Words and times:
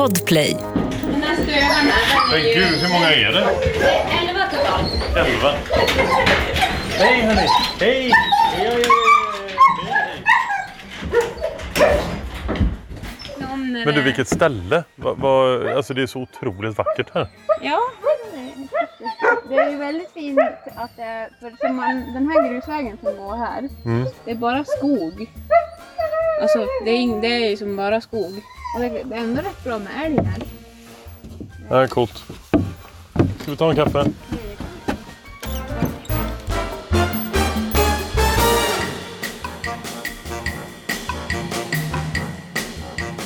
Podplay. 0.00 0.56
Men 2.30 2.42
gud, 2.42 2.78
hur 2.82 2.92
många 2.92 3.10
är 3.12 3.32
det? 3.32 3.44
Elva 4.20 4.46
totalt. 4.50 5.16
Elva. 5.16 5.52
Hej 6.98 7.20
hörni! 7.22 7.46
Hej! 7.80 8.12
Men 13.84 13.94
du, 13.94 14.02
vilket 14.02 14.28
ställe! 14.28 14.84
Va, 14.96 15.14
va, 15.14 15.58
alltså 15.76 15.94
det 15.94 16.02
är 16.02 16.06
så 16.06 16.20
otroligt 16.20 16.78
vackert 16.78 17.10
här. 17.14 17.28
Ja, 17.62 17.80
det 19.48 19.54
är 19.54 19.70
ju 19.70 19.76
väldigt 19.76 20.12
fint 20.12 20.38
att 20.76 20.96
det 20.96 21.28
för 21.40 21.66
som 21.66 21.76
man, 21.76 22.12
den 22.14 22.30
här 22.30 22.48
grusvägen 22.48 22.98
som 23.02 23.16
går 23.16 23.36
här, 23.36 23.68
det 24.24 24.30
är 24.30 24.34
bara 24.34 24.64
skog. 24.64 25.30
Alltså 26.42 26.66
det 26.84 26.90
är, 26.90 27.20
det 27.20 27.28
är 27.28 27.50
ju 27.50 27.56
som 27.56 27.76
bara 27.76 28.00
skog. 28.00 28.42
Och 28.74 28.80
det, 28.80 28.88
det 29.04 29.14
är 29.14 29.20
ändå 29.20 29.42
rätt 29.42 29.64
bra 29.64 29.78
med 29.78 30.06
älg 30.06 30.16
här. 30.16 30.42
Det 31.68 31.74
här 31.74 31.82
är 31.82 31.86
coolt. 31.86 32.24
Ska 33.40 33.50
vi 33.50 33.56
ta 33.56 33.70
en 33.70 33.76
kaffe? 33.76 34.06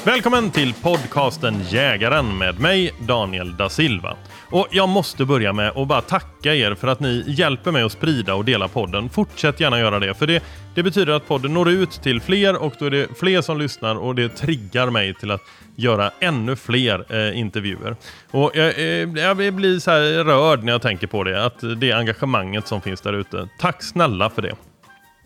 Välkommen 0.07 0.51
till 0.51 0.75
podcasten 0.75 1.63
Jägaren 1.71 2.39
med 2.39 2.61
mig 2.61 2.95
Daniel 3.01 3.57
da 3.57 3.69
Silva. 3.69 4.17
Och 4.51 4.67
jag 4.71 4.89
måste 4.89 5.25
börja 5.25 5.53
med 5.53 5.69
att 5.77 5.89
bara 5.89 6.01
tacka 6.01 6.55
er 6.55 6.75
för 6.75 6.89
att 6.89 7.01
ni 7.01 7.25
hjälper 7.27 7.73
mig 7.73 7.83
att 7.83 7.93
sprida 7.93 8.35
och 8.35 8.45
dela 8.45 8.69
podden. 8.69 9.09
Fortsätt 9.09 9.61
gärna 9.61 9.81
göra 9.81 9.99
det, 9.99 10.15
för 10.15 10.27
det, 10.27 10.43
det 10.75 10.83
betyder 10.83 11.13
att 11.13 11.29
podden 11.29 11.55
når 11.55 11.69
ut 11.69 11.91
till 11.91 12.21
fler 12.21 12.57
och 12.57 12.75
då 12.79 12.87
är 12.87 12.91
det 12.91 13.19
fler 13.19 13.41
som 13.41 13.59
lyssnar 13.59 13.95
och 13.95 14.15
det 14.15 14.29
triggar 14.29 14.91
mig 14.91 15.15
till 15.15 15.31
att 15.31 15.43
göra 15.77 16.11
ännu 16.21 16.57
fler 16.57 17.05
eh, 17.09 17.39
intervjuer. 17.39 17.97
Och 18.31 18.51
jag, 18.55 18.79
eh, 18.79 19.09
jag 19.25 19.55
blir 19.55 19.79
så 19.79 19.91
här 19.91 20.25
rörd 20.25 20.65
när 20.65 20.73
jag 20.73 20.83
tänker 20.83 21.07
på 21.07 21.25
det, 21.25 21.45
att 21.45 21.81
det 21.81 21.93
engagemanget 21.93 22.69
som 22.69 22.81
finns 22.81 23.01
där 23.01 23.13
ute. 23.13 23.49
Tack 23.59 23.83
snälla 23.83 24.31
för 24.31 24.43
det. 24.43 24.55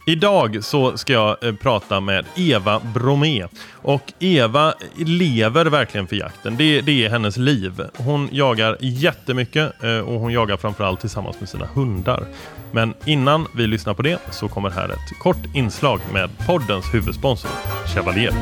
Idag 0.08 0.64
så 0.64 0.96
ska 0.96 1.12
jag 1.12 1.44
eh, 1.44 1.54
prata 1.54 2.00
med 2.00 2.24
Eva 2.36 2.80
Bromé. 2.94 3.46
Och 3.72 4.12
Eva 4.18 4.74
lever 4.96 5.66
verkligen 5.66 6.06
för 6.06 6.16
jakten. 6.16 6.56
Det, 6.56 6.80
det 6.80 7.04
är 7.04 7.10
hennes 7.10 7.36
liv. 7.36 7.82
Hon 7.96 8.28
jagar 8.32 8.76
jättemycket 8.80 9.84
eh, 9.84 9.98
och 9.98 10.20
hon 10.20 10.32
jagar 10.32 10.56
framförallt 10.56 11.00
tillsammans 11.00 11.40
med 11.40 11.48
sina 11.48 11.66
hundar. 11.66 12.26
Men 12.72 12.94
innan 13.04 13.46
vi 13.54 13.66
lyssnar 13.66 13.94
på 13.94 14.02
det 14.02 14.18
så 14.30 14.48
kommer 14.48 14.70
här 14.70 14.88
ett 14.88 15.18
kort 15.18 15.54
inslag 15.54 16.00
med 16.12 16.30
poddens 16.46 16.94
huvudsponsor, 16.94 17.50
Chevalier. 17.94 18.32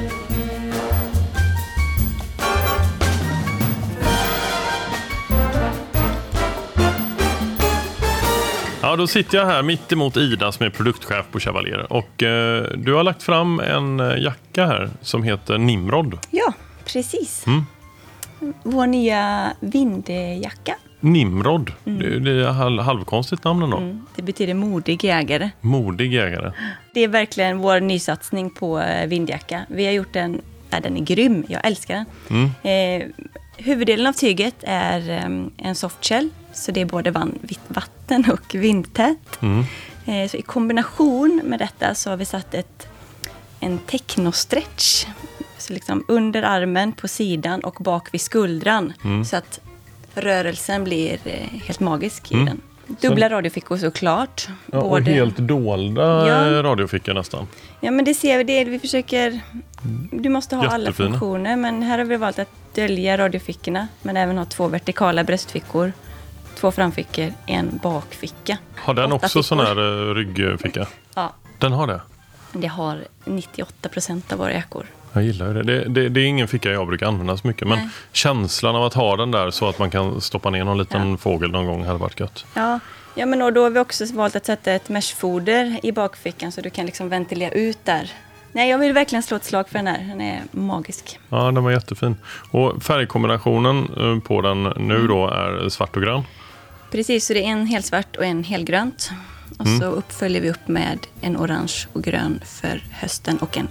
Ja, 8.86 8.96
då 8.96 9.06
sitter 9.06 9.38
jag 9.38 9.46
här 9.46 9.62
mitt 9.62 9.92
emot 9.92 10.16
Ida 10.16 10.52
som 10.52 10.66
är 10.66 10.70
produktchef 10.70 11.26
på 11.32 11.40
Chevalier. 11.40 11.92
Och 11.92 12.22
eh, 12.22 12.64
du 12.76 12.94
har 12.94 13.02
lagt 13.02 13.22
fram 13.22 13.60
en 13.60 14.00
eh, 14.00 14.22
jacka 14.22 14.66
här 14.66 14.90
som 15.00 15.22
heter 15.22 15.58
Nimrod. 15.58 16.18
Ja, 16.30 16.52
precis. 16.84 17.46
Mm. 17.46 17.66
Vår 18.62 18.86
nya 18.86 19.52
vindjacka. 19.60 20.76
Nimrod. 21.00 21.72
Det, 21.84 22.18
det 22.18 22.30
är 22.30 22.48
halv, 22.48 22.82
halvkonstigt 22.82 23.44
namn 23.44 23.62
ändå. 23.62 23.76
Mm. 23.76 24.06
Det 24.16 24.22
betyder 24.22 24.54
modig 24.54 25.04
jägare. 25.04 25.50
Modig 25.60 26.12
jägare. 26.12 26.52
Det 26.94 27.00
är 27.00 27.08
verkligen 27.08 27.58
vår 27.58 27.80
nysatsning 27.80 28.50
på 28.50 28.80
eh, 28.80 29.06
vindjacka. 29.06 29.66
Vi 29.68 29.86
har 29.86 29.92
gjort 29.92 30.12
den, 30.12 30.40
ja, 30.70 30.80
den 30.80 30.96
är 30.96 31.00
grym, 31.00 31.44
jag 31.48 31.66
älskar 31.66 31.94
den. 31.94 32.06
Mm. 32.30 33.02
Eh, 33.02 33.08
huvuddelen 33.56 34.06
av 34.06 34.12
tyget 34.12 34.56
är 34.62 35.10
eh, 35.10 35.66
en 35.66 35.74
softshell, 35.74 36.30
så 36.56 36.72
det 36.72 36.80
är 36.80 36.84
både 36.84 37.10
vatten 37.68 38.24
och 38.32 38.54
vindtät. 38.54 39.42
Mm. 39.42 39.64
Eh, 40.06 40.28
så 40.30 40.36
i 40.36 40.42
kombination 40.42 41.40
med 41.44 41.58
detta 41.58 41.94
så 41.94 42.10
har 42.10 42.16
vi 42.16 42.24
satt 42.24 42.54
ett, 42.54 42.86
en 43.60 43.78
technostretch. 43.78 45.06
Så 45.58 45.72
liksom 45.72 46.04
under 46.08 46.42
armen, 46.42 46.92
på 46.92 47.08
sidan 47.08 47.60
och 47.60 47.74
bak 47.74 48.08
vid 48.14 48.20
skuldran. 48.20 48.92
Mm. 49.04 49.24
Så 49.24 49.36
att 49.36 49.60
rörelsen 50.14 50.84
blir 50.84 51.18
eh, 51.24 51.60
helt 51.66 51.80
magisk 51.80 52.32
i 52.32 52.34
den. 52.34 52.60
Dubbla 53.00 53.30
radiofickor 53.30 53.76
såklart. 53.76 54.46
Mm. 54.48 54.58
Ja, 54.72 54.78
och 54.78 54.90
Både- 54.90 55.10
helt 55.10 55.36
dolda 55.38 56.28
Ja. 56.28 56.62
radiofickor 56.62 57.14
nästan. 57.14 57.46
Ja, 57.80 57.90
men 57.90 58.04
det 58.04 58.14
ser 58.14 58.38
vi. 58.38 58.44
Det 58.44 58.64
vi 58.64 58.78
försöker... 58.78 59.40
Du 60.12 60.28
måste 60.28 60.56
ha 60.56 60.66
alla 60.68 60.84
Jättefina. 60.84 61.08
funktioner, 61.10 61.56
men 61.56 61.82
här 61.82 61.98
har 61.98 62.04
vi 62.04 62.16
valt 62.16 62.38
att 62.38 62.48
dölja 62.74 63.18
radiofickorna, 63.18 63.88
men 64.02 64.16
även 64.16 64.38
ha 64.38 64.44
två 64.44 64.68
vertikala 64.68 65.24
bröstfickor, 65.24 65.92
två 66.56 66.70
framfickor, 66.72 67.32
en 67.46 67.80
bakficka. 67.82 68.58
Har 68.76 68.94
den 68.94 69.12
Åtta 69.12 69.26
också 69.26 69.42
sån 69.42 69.58
fickor. 69.58 69.74
här 69.74 70.08
eh, 70.10 70.14
ryggficka? 70.14 70.86
Ja, 71.14 71.32
Den 71.58 71.72
har 71.72 71.86
det? 71.86 72.00
det 72.52 72.66
har 72.66 73.04
98 73.24 73.88
procent 73.88 74.32
av 74.32 74.38
våra 74.38 74.52
jackor. 74.52 74.86
Jag 75.12 75.24
gillar 75.24 75.54
det. 75.54 75.62
Det, 75.62 75.84
det. 75.88 76.08
det 76.08 76.20
är 76.20 76.24
ingen 76.24 76.48
ficka 76.48 76.70
jag 76.70 76.86
brukar 76.86 77.06
använda 77.06 77.36
så 77.36 77.46
mycket. 77.46 77.68
Men 77.68 77.78
Nej. 77.78 77.88
känslan 78.12 78.76
av 78.76 78.84
att 78.84 78.94
ha 78.94 79.16
den 79.16 79.30
där 79.30 79.50
så 79.50 79.68
att 79.68 79.78
man 79.78 79.90
kan 79.90 80.20
stoppa 80.20 80.50
ner 80.50 80.64
någon 80.64 80.78
liten 80.78 81.18
fågel 81.18 81.50
någon 81.50 81.66
gång 81.66 81.84
hade 81.84 81.98
varit 81.98 82.20
gött. 82.20 82.44
Ja, 82.54 82.80
ja 83.14 83.26
men 83.26 83.42
och 83.42 83.52
då 83.52 83.62
har 83.62 83.70
vi 83.70 83.78
också 83.80 84.04
valt 84.14 84.36
att 84.36 84.46
sätta 84.46 84.72
ett 84.72 84.88
meshfoder 84.88 85.80
i 85.82 85.92
bakfickan 85.92 86.52
så 86.52 86.60
du 86.60 86.70
kan 86.70 86.86
liksom 86.86 87.08
ventilera 87.08 87.50
ut 87.50 87.78
där. 87.84 88.10
Nej, 88.52 88.70
jag 88.70 88.78
vill 88.78 88.92
verkligen 88.92 89.22
slå 89.22 89.36
ett 89.36 89.44
slag 89.44 89.68
för 89.68 89.78
den 89.78 89.86
här. 89.86 89.98
Den 90.08 90.20
är 90.20 90.42
magisk. 90.50 91.18
Ja, 91.28 91.50
den 91.50 91.64
var 91.64 91.70
jättefin. 91.70 92.16
Och 92.50 92.82
färgkombinationen 92.82 93.88
eh, 93.96 94.18
på 94.26 94.40
den 94.40 94.62
nu 94.62 95.06
då 95.06 95.28
är 95.28 95.68
svart 95.68 95.96
och 95.96 96.02
grön. 96.02 96.22
Precis, 96.90 97.26
så 97.26 97.32
det 97.34 97.40
är 97.44 97.48
en 97.48 97.66
helsvart 97.66 98.16
och 98.16 98.24
en 98.24 98.44
helgrönt. 98.44 99.10
Och 99.58 99.66
så 99.68 99.84
uppföljer 99.84 100.40
vi 100.42 100.50
upp 100.50 100.68
med 100.68 100.98
en 101.20 101.36
orange 101.36 101.86
och 101.92 102.02
grön 102.02 102.40
för 102.44 102.84
hösten 102.90 103.38
och 103.38 103.56
en 103.56 103.68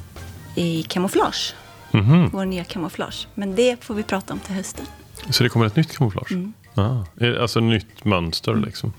i 0.56 0.84
kamouflage. 0.84 1.54
Mhm. 1.92 2.30
Vår 2.34 2.46
nya 2.46 2.64
kamouflage. 2.64 3.28
Men 3.36 3.56
det 3.56 3.84
får 3.84 3.94
vi 3.96 4.04
prata 4.04 4.34
om 4.34 4.40
till 4.40 4.56
hösten. 4.56 4.86
Så 5.30 5.44
det 5.44 5.50
kommer 5.50 5.66
ett 5.66 5.76
nytt 5.76 5.98
kamouflage? 5.98 6.32
Ja, 6.74 7.06
är- 7.20 7.42
alltså 7.42 7.60
nytt 7.60 8.06
mönster 8.06 8.56
liksom. 8.56 8.94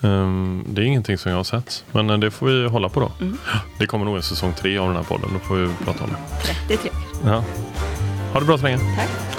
Ehm, 0.00 0.64
det 0.68 0.82
är 0.82 0.84
ingenting 0.84 1.18
som 1.18 1.30
jag 1.30 1.38
har 1.38 1.44
sett. 1.44 1.84
Men 1.92 2.10
eh, 2.10 2.18
det 2.18 2.30
får 2.30 2.46
vi 2.46 2.68
hålla 2.68 2.88
på 2.88 3.00
då. 3.00 3.12
Det 3.78 3.86
kommer 3.86 4.04
nog 4.04 4.16
en 4.16 4.22
säsong 4.22 4.52
tre 4.58 4.78
av 4.78 4.86
den 4.88 4.96
här 4.96 5.04
podden. 5.04 5.30
Då 5.32 5.38
får 5.38 5.54
vi 5.56 5.68
prata 5.84 6.04
om 6.04 6.10
det. 6.10 6.16
33. 6.66 6.90
Ja. 7.24 7.44
Ha 8.32 8.40
det 8.40 8.46
bra 8.46 8.58
så 8.58 8.64
länge. 8.64 8.78
Tack. 8.78 9.31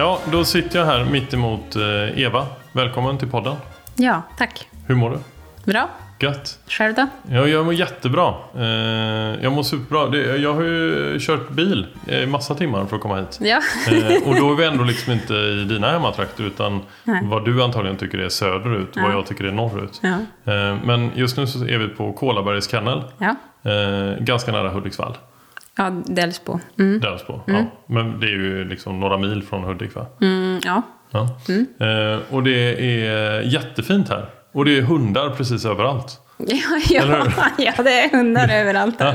Ja, 0.00 0.18
då 0.32 0.44
sitter 0.44 0.78
jag 0.78 0.86
här 0.86 1.04
mitt 1.04 1.34
emot 1.34 1.76
eh, 1.76 2.20
Eva. 2.22 2.46
Välkommen 2.72 3.18
till 3.18 3.28
podden. 3.28 3.56
Ja, 3.96 4.22
tack. 4.38 4.68
Hur 4.86 4.94
mår 4.94 5.10
du? 5.10 5.18
Bra. 5.72 5.88
Gött. 6.20 6.58
Själv 6.68 6.94
då? 6.94 7.06
Ja, 7.30 7.46
jag 7.46 7.64
mår 7.64 7.74
jättebra. 7.74 8.34
Eh, 8.56 8.64
jag 9.42 9.52
mår 9.52 9.62
superbra. 9.62 10.16
Jag 10.36 10.54
har 10.54 10.62
ju 10.62 11.18
kört 11.20 11.50
bil 11.50 11.86
i 12.06 12.26
massa 12.26 12.54
timmar 12.54 12.86
för 12.86 12.96
att 12.96 13.02
komma 13.02 13.16
hit. 13.16 13.38
Ja. 13.40 13.60
Eh, 13.92 14.28
och 14.28 14.34
då 14.36 14.52
är 14.52 14.56
vi 14.56 14.64
ändå 14.64 14.84
liksom 14.84 15.12
inte 15.12 15.34
i 15.34 15.64
dina 15.64 15.90
hemmatrakter 15.90 16.44
utan 16.44 16.80
Nej. 17.04 17.20
vad 17.24 17.44
du 17.44 17.62
antagligen 17.62 17.96
tycker 17.96 18.18
är 18.18 18.28
söderut 18.28 18.96
och 18.96 19.02
vad 19.02 19.10
Ja. 19.10 19.14
jag 19.14 19.26
tycker 19.26 19.44
är 19.44 19.52
norrut. 19.52 20.00
Ja. 20.02 20.16
Men 20.84 21.10
just 21.14 21.36
nu 21.36 21.46
så 21.46 21.64
är 21.64 21.78
vi 21.78 21.88
på 21.88 22.12
Kolabergs 22.12 22.70
kennel. 22.70 23.02
Ja. 23.18 23.34
Ganska 24.18 24.52
nära 24.52 24.68
Hudiksvall. 24.68 25.16
Ja, 25.76 25.90
Delsbo. 26.06 26.58
Mm. 26.78 27.00
Delsbo. 27.00 27.40
Ja. 27.46 27.64
Men 27.86 28.20
det 28.20 28.26
är 28.26 28.30
ju 28.30 28.64
liksom 28.64 29.00
några 29.00 29.16
mil 29.18 29.42
från 29.42 29.64
Hudik 29.64 29.94
va? 29.94 30.06
Mm, 30.20 30.60
ja. 30.64 30.82
Ja. 31.10 31.20
Eh, 31.86 32.18
och 32.30 32.42
det 32.42 32.74
är 33.02 33.40
jättefint 33.40 34.08
här. 34.08 34.26
Och 34.52 34.64
det 34.64 34.78
är 34.78 34.82
hundar 34.82 35.30
precis 35.30 35.64
överallt. 35.64 36.20
Ja, 36.46 36.56
ja, 36.90 37.26
ja, 37.58 37.72
det 37.82 38.00
är 38.00 38.10
hundar 38.16 38.48
överallt 38.52 38.94
Ja. 38.98 39.04
här. 39.06 39.14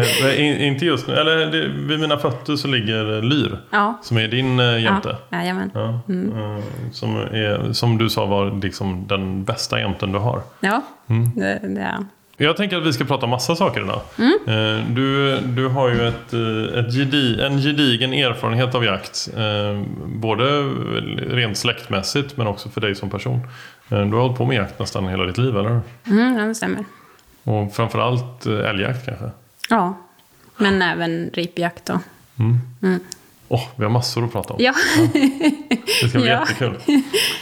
Eh, 0.00 0.06
men 0.22 0.34
in, 0.36 0.56
inte 0.56 0.84
just 0.86 1.08
nu, 1.08 1.14
eller 1.14 1.36
det, 1.36 1.68
vid 1.68 2.00
mina 2.00 2.16
fötter 2.18 2.56
så 2.56 2.68
ligger 2.68 3.22
Lyr. 3.22 3.58
Ja. 3.70 3.98
Som 4.02 4.16
är 4.18 4.28
din 4.28 4.60
eh, 4.60 4.82
jämte. 4.82 5.16
Ja, 5.28 5.36
jajamän. 5.38 5.70
Ja, 5.74 5.88
eh, 5.88 6.62
som, 6.92 7.16
är, 7.16 7.72
som 7.72 7.98
du 7.98 8.10
sa 8.10 8.26
var 8.26 8.60
liksom 8.62 9.06
den 9.06 9.44
bästa 9.44 9.80
jämten 9.80 10.12
du 10.12 10.18
har. 10.18 10.40
Ja, 10.60 10.82
Mm. 11.08 11.30
det, 11.36 11.60
det 11.62 11.80
är 11.80 11.96
Jag 12.36 12.56
tänker 12.56 12.76
att 12.76 12.86
vi 12.86 12.92
ska 12.92 13.04
prata 13.04 13.24
om 13.24 13.30
massa 13.30 13.56
saker 13.56 13.80
idag. 13.80 14.00
Eh, 14.46 14.84
Du, 14.90 15.38
du 15.40 15.68
har 15.68 15.88
ju 15.88 16.08
ett, 16.08 16.32
eh, 16.32 16.78
ett 16.78 16.94
gedi, 16.94 17.40
en 17.40 17.58
gedigen 17.58 18.12
erfarenhet 18.12 18.74
av 18.74 18.84
jakt. 18.84 19.28
eh, 19.36 19.82
Både 20.06 20.62
rent 21.36 21.56
släktmässigt 21.56 22.36
men 22.36 22.46
också 22.46 22.68
för 22.68 22.80
dig 22.80 22.94
som 22.94 23.10
person. 23.10 23.40
Du 23.88 23.94
har 23.96 24.20
hållit 24.20 24.38
på 24.38 24.44
med 24.46 24.56
jakt 24.56 24.78
nästan 24.78 25.08
hela 25.08 25.24
ditt 25.24 25.38
liv, 25.38 25.56
eller 25.56 25.68
hur? 25.68 25.80
Mm, 26.06 26.36
ja, 26.38 26.44
det 26.44 26.54
stämmer. 26.54 26.84
Och 27.44 27.74
framförallt 27.74 28.46
älgjakt 28.46 29.06
kanske? 29.06 29.30
Ja, 29.70 29.98
men 30.56 30.82
även 30.82 31.30
ripjakt 31.32 31.86
då. 31.86 32.00
Mm. 32.38 32.58
Mm. 32.82 33.00
Åh, 33.48 33.62
vi 33.76 33.84
har 33.84 33.90
massor 33.90 34.24
att 34.24 34.32
prata 34.32 34.54
om. 34.54 34.60
Ja. 34.62 34.72
Det 36.02 36.08
ska 36.08 36.18
bli 36.18 36.28
Ja. 36.30 36.40
jättekul. 36.40 36.76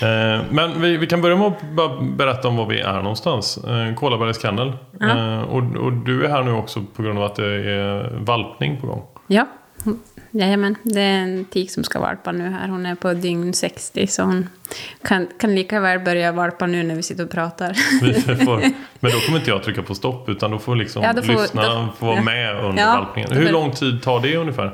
Eh, 0.03 0.43
men 0.51 0.81
vi, 0.83 0.97
vi 0.97 1.07
kan 1.07 1.23
börja 1.23 1.37
med 1.37 1.47
att 1.47 2.03
berätta 2.17 2.49
om 2.49 2.57
var 2.57 2.67
vi 2.67 2.81
är 2.81 2.97
någonstans. 3.03 3.59
Eh, 3.59 3.95
Kolabergs 3.95 4.43
kennel. 4.43 4.73
Eh, 5.03 5.43
och, 5.43 5.77
och 5.77 5.93
du 5.93 6.25
är 6.25 6.29
här 6.29 6.43
nu 6.43 6.53
också 6.53 6.83
på 6.97 7.03
grund 7.03 7.19
av 7.19 7.25
att 7.25 7.35
det 7.35 7.47
är 7.71 8.17
valpning 8.19 8.81
på 8.81 8.87
gång. 8.87 9.03
ja. 9.27 9.47
Jajamän, 10.31 10.77
det 10.83 11.01
är 11.01 11.19
en 11.19 11.45
tik 11.45 11.71
som 11.71 11.85
ska 11.85 12.01
valpa 12.01 12.33
nu 12.33 12.51
här. 12.51 12.69
Hon 12.69 12.87
är 12.87 12.95
på 12.95 13.13
dygn 13.13 13.55
60 13.55 14.07
så 14.07 14.23
hon 14.23 14.49
kan, 15.05 15.27
kan 15.41 15.55
lika 15.55 15.81
väl 15.81 16.01
börja 16.01 16.33
valpa 16.33 16.67
nu 16.67 16.83
när 16.83 16.95
vi 16.95 17.03
sitter 17.03 17.25
och 17.25 17.31
pratar. 17.31 17.73
Får, 18.45 18.61
men 19.01 19.11
då 19.13 19.19
kommer 19.27 19.39
inte 19.39 19.51
jag 19.51 19.63
trycka 19.63 19.83
på 19.83 19.95
stopp 19.95 20.29
utan 20.29 20.51
då 20.51 20.59
får 20.59 20.77
liksom 20.77 21.03
Ja, 21.03 21.13
då 21.13 21.23
får- 21.23 21.33
lyssna 21.33 21.63
då- 21.63 21.89
få 21.99 22.07
vara 22.07 22.17
ja. 22.17 22.23
med 22.23 22.65
under 22.65 22.83
Ja, 22.83 22.95
valpningen. 22.97 23.33
Hur 23.33 23.53
lång 23.53 23.71
tid 23.73 24.03
tar 24.03 24.21
det 24.21 24.37
ungefär? 24.37 24.73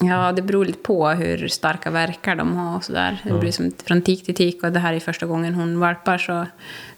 Ja, 0.00 0.32
det 0.32 0.42
beror 0.42 0.64
lite 0.64 0.78
på 0.78 1.08
hur 1.08 1.48
starka 1.48 1.90
verkar 1.90 2.36
de 2.36 2.56
har 2.56 2.76
och 2.76 2.84
sådär. 2.84 3.18
Det 3.24 3.32
blir 3.32 3.52
som 3.52 3.72
från 3.86 4.02
tik 4.02 4.24
till 4.24 4.34
tik 4.34 4.62
och 4.62 4.72
det 4.72 4.78
här 4.78 4.92
är 4.92 5.00
första 5.00 5.26
gången 5.26 5.54
hon 5.54 5.80
valpar 5.80 6.18
så, 6.18 6.46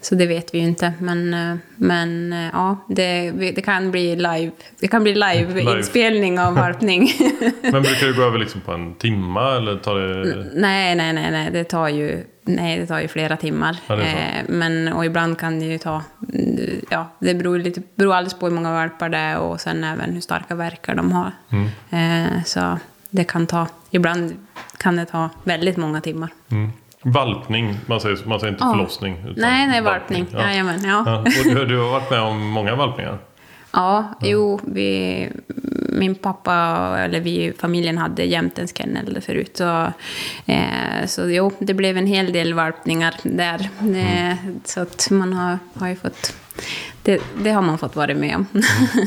så 0.00 0.14
det 0.14 0.26
vet 0.26 0.55
vi 0.55 0.58
ju 0.58 0.64
inte. 0.64 0.93
Men, 0.99 1.35
eh, 1.35 1.56
men 1.76 2.32
eh, 2.32 2.49
ja, 2.52 2.76
det, 2.88 3.31
det 3.31 3.62
kan 3.62 3.91
bli 3.91 4.17
live. 4.17 4.50
Det 4.81 4.88
kan 4.88 5.02
bli 5.02 5.14
live, 5.14 5.55
Live. 5.55 6.41
av 6.43 6.55
valpning. 6.64 7.11
Men 7.62 7.82
brukar 7.82 8.06
det 8.06 8.12
gå 8.12 8.23
över 8.23 8.38
liksom 8.38 8.61
på 8.61 8.73
en 8.73 8.94
timma 8.94 9.56
eller 9.56 9.76
tar 9.76 9.94
det... 9.94 10.47
nej, 10.55 10.94
nej, 10.94 11.12
nej, 11.12 11.31
nej, 11.31 11.50
det 11.52 11.64
tar 11.64 11.88
ju, 11.88 12.25
nej, 12.44 12.79
det 12.79 12.87
tar 12.87 13.00
ju 13.00 13.08
flera 13.08 13.37
timmar. 13.37 13.76
Ja, 13.87 14.00
eh, 14.00 14.44
men, 14.49 14.93
och 14.93 15.05
ibland 15.05 15.38
kan 15.38 15.58
det 15.58 15.64
ju 15.64 15.79
ta, 15.79 16.02
mm, 16.35 16.81
ja, 16.91 17.08
det 17.19 17.35
beror, 17.35 17.58
lite, 17.58 17.82
beror 17.94 18.14
alldeles 18.14 18.38
på 18.38 18.47
hur 18.47 18.55
många 18.55 18.73
valpar 18.73 19.08
det 19.08 19.19
är 19.19 19.38
och 19.38 19.61
sen 19.61 19.85
även 19.85 20.12
hur 20.12 20.20
starka 20.20 20.55
verkar 20.55 20.94
de 20.94 21.12
har. 21.12 21.32
Mm. 21.50 22.44
Så 22.44 22.79
det 23.11 23.25
kan 23.25 23.47
ta, 23.47 23.67
ibland 23.91 24.37
kan 24.79 24.97
det 24.97 25.07
ta 25.07 25.31
väldigt 25.45 25.77
många 25.77 26.01
timmar. 26.01 26.31
Mm. 26.51 26.71
Valpning, 27.03 27.77
man 27.87 28.01
säger, 28.01 28.19
man 28.27 28.41
säger 28.41 28.53
inte 28.53 28.65
Ja. 28.65 28.71
förlossning. 28.73 29.17
Utan 29.19 29.35
Nej, 29.37 29.67
nej, 29.67 29.81
valpning. 29.81 30.27
Ja. 30.33 30.41
Jajamän, 30.43 30.81
ja. 30.85 31.03
Ja. 31.07 31.19
Och 31.19 31.55
du, 31.55 31.67
du 31.67 31.79
har 31.79 31.91
varit 31.91 32.11
med 32.11 32.21
om 32.21 32.47
många 32.49 32.75
valpningar? 32.75 33.19
Ja, 33.73 34.05
jo, 34.21 34.61
vi, 34.65 35.29
min 35.89 36.15
pappa, 36.15 36.55
eller 36.99 37.21
vi 37.21 37.53
familjen 37.59 37.99
hade 37.99 38.25
jämtens 38.25 38.73
kennel 38.79 39.21
förut. 39.21 39.57
Så, 39.57 39.93
eh, 40.47 41.07
så 41.07 41.31
jo, 41.31 41.53
det 41.59 41.75
blev 41.75 41.97
en 41.97 42.07
hel 42.07 42.33
del 42.33 42.55
valpningar 42.55 43.15
där. 43.23 43.69
Eh, 43.97 44.37
så 44.65 44.81
att 44.81 45.09
man 45.11 45.33
har, 45.33 45.59
har 45.75 45.89
ju 45.89 45.97
fått, 45.97 46.35
det, 47.03 47.23
det 47.43 47.51
har 47.51 47.62
man 47.62 47.79
fått 47.79 47.97
vara 47.97 48.15
med 48.15 48.37
om. 48.37 48.47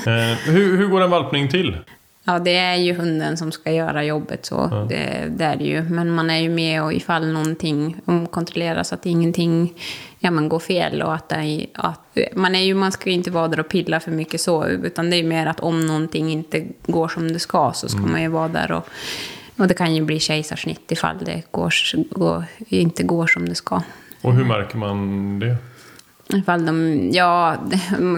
Eh, 0.05 0.38
hur, 0.53 0.77
hur 0.77 0.88
går 0.88 1.01
en 1.01 1.09
valpning 1.09 1.50
till? 1.50 1.77
Ja, 2.25 2.39
det 2.39 2.55
är 2.55 2.75
ju 2.75 2.93
hunden 2.93 3.37
som 3.37 3.51
ska 3.51 3.71
göra 3.71 4.03
jobbet, 4.03 4.45
så 4.45 4.85
det, 4.89 5.31
det 5.37 5.43
är 5.43 5.55
det 5.55 5.63
ju. 5.63 5.81
Men 5.81 6.11
man 6.11 6.29
är 6.29 6.37
ju 6.37 6.49
med 6.49 6.83
och 6.83 6.93
ifall 6.93 7.31
någonting 7.31 7.97
om 8.05 8.27
kontrolleras 8.27 8.93
att 8.93 9.05
ingenting 9.05 9.73
ja, 10.19 10.31
men 10.31 10.49
går 10.49 10.59
fel 10.59 11.01
och 11.01 11.15
att, 11.15 11.31
är, 11.31 11.65
att 11.73 12.17
man, 12.33 12.55
är 12.55 12.59
ju, 12.59 12.73
man 12.73 12.91
ska 12.91 13.09
ju 13.09 13.15
inte 13.15 13.31
vara 13.31 13.47
där 13.47 13.59
och 13.59 13.69
pilla 13.69 13.99
för 13.99 14.11
mycket 14.11 14.41
så, 14.41 14.65
utan 14.67 15.09
det 15.09 15.15
är 15.15 15.21
ju 15.21 15.27
mer 15.27 15.47
att 15.47 15.59
om 15.59 15.87
någonting 15.87 16.31
inte 16.31 16.65
går 16.85 17.07
som 17.07 17.33
det 17.33 17.39
ska 17.39 17.71
så 17.75 17.89
ska 17.89 17.99
man 17.99 18.21
ju 18.21 18.27
vara 18.27 18.47
där 18.47 18.71
och, 18.71 18.87
och 19.57 19.67
det 19.67 19.73
kan 19.73 19.95
ju 19.95 20.01
bli 20.01 20.19
kejsarsnitt 20.19 20.91
ifall 20.91 21.17
det 21.25 21.43
går, 21.51 21.73
går, 22.19 22.45
inte 22.67 23.03
går 23.03 23.27
som 23.27 23.49
det 23.49 23.55
ska. 23.55 23.81
Och 24.21 24.33
hur 24.33 24.45
märker 24.45 24.77
man 24.77 25.39
det? 25.39 25.55
Ifall 26.29 26.65
de, 26.65 27.09
ja, 27.13 27.57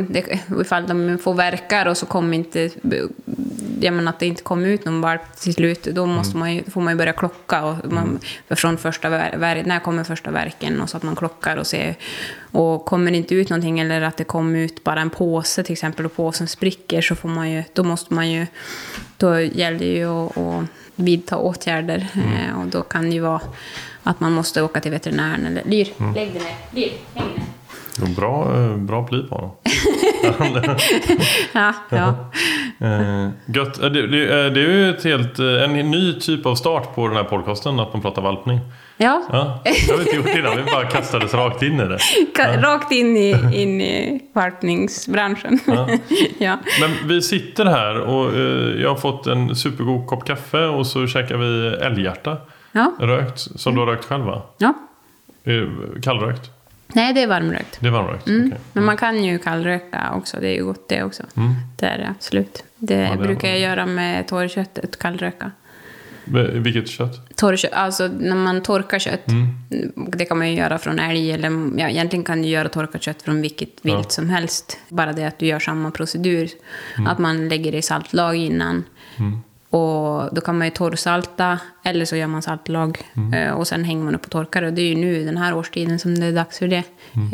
det, 0.09 0.39
ifall 0.61 0.87
de 0.87 1.17
får 1.17 1.33
verkar 1.33 1.85
och 1.85 1.97
så 1.97 2.05
kommer 2.05 2.37
inte, 2.37 2.69
jag 3.81 3.93
menar 3.93 4.09
att 4.09 4.19
det 4.19 4.25
inte 4.25 4.43
kommer 4.43 4.67
ut 4.67 4.85
någon 4.85 5.01
valp 5.01 5.21
till 5.39 5.53
slut, 5.53 5.83
då 5.83 6.05
måste 6.05 6.37
man 6.37 6.55
ju, 6.55 6.63
får 6.63 6.81
man 6.81 6.93
ju 6.93 6.97
börja 6.97 7.13
klocka. 7.13 7.63
Och 7.65 7.91
man, 7.91 8.19
från 8.49 8.77
första, 8.77 9.09
ver- 9.09 9.63
när 9.65 9.79
kommer 9.79 10.03
första 10.03 10.31
verken? 10.31 10.81
Och 10.81 10.89
så 10.89 10.97
att 10.97 11.03
man 11.03 11.15
klockar 11.15 11.57
och 11.57 11.67
ser. 11.67 11.95
Och 12.51 12.85
kommer 12.85 13.11
det 13.11 13.17
inte 13.17 13.35
ut 13.35 13.49
någonting 13.49 13.79
eller 13.79 14.01
att 14.01 14.17
det 14.17 14.23
kommer 14.23 14.59
ut 14.59 14.83
bara 14.83 15.01
en 15.01 15.09
påse 15.09 15.63
till 15.63 15.73
exempel 15.73 16.05
och 16.05 16.15
påsen 16.15 16.47
spricker 16.47 17.01
så 17.01 17.15
får 17.15 17.29
man 17.29 17.51
ju, 17.51 17.63
då 17.73 17.83
måste 17.83 18.13
man 18.13 18.31
ju, 18.31 18.47
då 19.17 19.39
gäller 19.39 19.79
det 19.79 19.85
ju 19.85 20.05
att, 20.25 20.37
att 20.37 20.63
vidta 20.95 21.37
åtgärder. 21.37 22.07
Eh, 22.15 22.59
och 22.61 22.67
då 22.67 22.81
kan 22.81 23.03
det 23.03 23.15
ju 23.15 23.19
vara 23.21 23.41
att 24.03 24.19
man 24.19 24.31
måste 24.31 24.61
åka 24.61 24.79
till 24.79 24.91
veterinären 24.91 25.45
eller 25.45 25.63
Lyr, 25.65 25.87
lägg 26.15 26.33
dig 26.33 26.41
ner. 26.41 26.55
Lyr, 26.71 26.91
häng 27.13 27.27
ner. 27.27 27.43
Bra, 28.17 28.55
eh, 28.57 28.75
bra 28.77 29.07
pli 29.07 29.23
på 29.29 29.35
honom. 29.35 29.51
Ja, 31.53 31.73
ja. 31.89 32.13
Eh, 32.87 33.29
gött. 33.45 33.79
Eh, 33.83 33.89
Det, 33.89 34.07
det, 34.07 34.49
det 34.49 34.61
är 34.61 34.69
ju 34.71 34.89
ett 34.89 35.03
helt, 35.03 35.39
en 35.39 35.73
ny 35.73 36.13
typ 36.19 36.45
av 36.45 36.55
start 36.55 36.95
på 36.95 37.07
den 37.07 37.17
här 37.17 37.23
podcasten, 37.23 37.79
att 37.79 37.93
man 37.93 38.01
pratar 38.01 38.21
valpning. 38.21 38.59
ja. 38.97 39.21
Ja, 39.31 39.61
det 39.63 39.91
har 39.91 39.97
vi 39.97 40.03
inte 40.03 40.15
gjort 40.15 40.37
innan, 40.37 40.57
vi 40.65 40.71
bara 40.71 40.85
kastades 40.85 41.33
rakt 41.33 41.63
in 41.63 41.73
i 41.79 41.85
det. 41.87 41.97
Ka- 42.37 42.61
Rakt 42.61 42.91
in 42.91 43.17
i, 43.17 43.29
in 43.53 43.81
i 43.81 44.21
valpningsbranschen. 44.33 45.59
Ja. 45.67 45.87
Ja. 46.37 46.57
Men 46.81 47.07
vi 47.07 47.21
sitter 47.21 47.65
här 47.65 47.99
och 47.99 48.35
jag 48.81 48.89
har 48.89 48.95
fått 48.95 49.27
en 49.27 49.55
supergod 49.55 50.07
kopp 50.07 50.25
kaffe 50.25 50.65
och 50.65 50.87
så 50.87 51.07
käkar 51.07 51.37
vi 51.37 51.67
älghjärta. 51.67 52.37
Ja. 52.71 52.91
Rökt, 52.99 53.39
som 53.39 53.73
du 53.75 53.79
har 53.81 53.87
rökt 53.87 54.05
själv 54.05 54.25
va? 54.25 54.41
ja. 54.57 54.73
Kallrökt? 56.03 56.51
Nej, 56.95 57.13
det 57.13 57.23
är 57.23 57.27
varmrökt. 57.27 57.77
Det 57.81 57.87
är 57.87 57.91
varmrökt? 57.91 58.27
Mm. 58.27 58.47
okej. 58.47 58.59
Men 58.73 58.83
man 58.83 58.97
kan 58.97 59.23
ju 59.23 59.37
kallröka 59.39 60.11
också, 60.15 60.37
det 60.41 60.47
är 60.47 60.53
ju 60.55 60.65
gott 60.65 60.89
det 60.89 61.03
också. 61.03 61.23
Mm. 61.37 61.53
Det 61.77 61.85
är 61.85 61.97
det 61.97 62.07
absolut. 62.09 62.63
Det, 62.77 62.95
det 62.95 63.01
är 63.03 63.17
brukar 63.17 63.47
jag 63.47 63.59
göra 63.59 63.85
med 63.85 64.27
torrköttet, 64.27 64.99
kallröka. 64.99 65.51
Vilket 66.53 66.87
kött? 66.89 67.35
Torrkött, 67.35 67.73
alltså 67.73 68.07
när 68.07 68.35
man 68.35 68.61
torkar 68.63 68.99
kött, 68.99 69.27
Mm. 69.27 69.47
det 70.11 70.25
kan 70.25 70.37
man 70.37 70.49
ju 70.51 70.57
göra 70.57 70.77
från 70.77 70.99
älg 70.99 71.31
eller 71.31 71.49
ja, 71.79 71.89
egentligen 71.89 72.23
kan 72.25 72.41
du 72.41 72.47
göra 72.47 72.69
torkat 72.69 73.01
kött 73.01 73.21
från 73.21 73.41
vilket 73.41 73.69
Ja. 73.81 73.95
vilt 73.97 74.11
som 74.11 74.29
helst. 74.29 74.77
Bara 74.89 75.13
det 75.13 75.25
att 75.25 75.39
du 75.39 75.45
gör 75.45 75.59
samma 75.59 75.91
procedur. 75.91 76.49
Mm. 76.97 77.07
Att 77.07 77.19
man 77.19 77.49
lägger 77.49 77.71
det 77.71 77.77
i 77.77 77.81
saltlag 77.81 78.35
innan. 78.35 78.83
Och 79.75 80.35
då 80.35 80.41
kan 80.41 80.57
man 80.57 80.67
ju 80.67 80.71
torrsalta 80.71 81.59
eller 81.83 82.05
så 82.05 82.15
gör 82.15 82.27
man 82.27 82.41
saltlag. 82.41 82.97
Mm. 83.15 83.33
Eh, 83.33 83.53
Och 83.53 83.67
sen 83.67 83.83
hänger 83.83 84.03
man 84.03 84.15
upp 84.15 84.25
och 84.25 84.31
torkar. 84.31 84.63
Och 84.63 84.73
det 84.73 84.81
är 84.81 84.85
ju 84.89 84.95
nu 84.95 85.25
den 85.25 85.37
här 85.37 85.53
årstiden 85.55 85.99
som 85.99 86.19
det 86.19 86.25
är 86.25 86.31
dags 86.31 86.59
för 86.59 86.67
det. 86.67 86.83
Mm. 87.15 87.33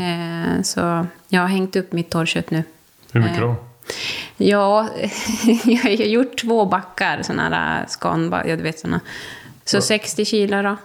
Eh, 0.58 0.62
Så 0.62 1.06
jag 1.28 1.42
har 1.42 1.48
hängt 1.48 1.76
upp 1.76 1.92
mitt 1.94 2.10
torrkött 2.10 2.52
nu. 2.52 2.64
Hur 3.12 3.22
mycket 3.22 3.38
Eh, 3.38 3.44
då? 3.44 3.56
Ja, 4.38 4.88
jag 5.66 5.78
har 5.84 5.90
gjort 5.90 6.38
två 6.42 6.66
backar, 6.66 7.22
sådana 7.24 7.50
här 7.56 7.86
skanbackar, 7.88 8.50
ja 8.50 8.56
du 8.56 8.64
vet 8.64 8.80
sådana. 8.80 9.00
Så 9.66 9.82
60 9.82 10.26
kilo 10.26 10.62
då. 10.62 10.76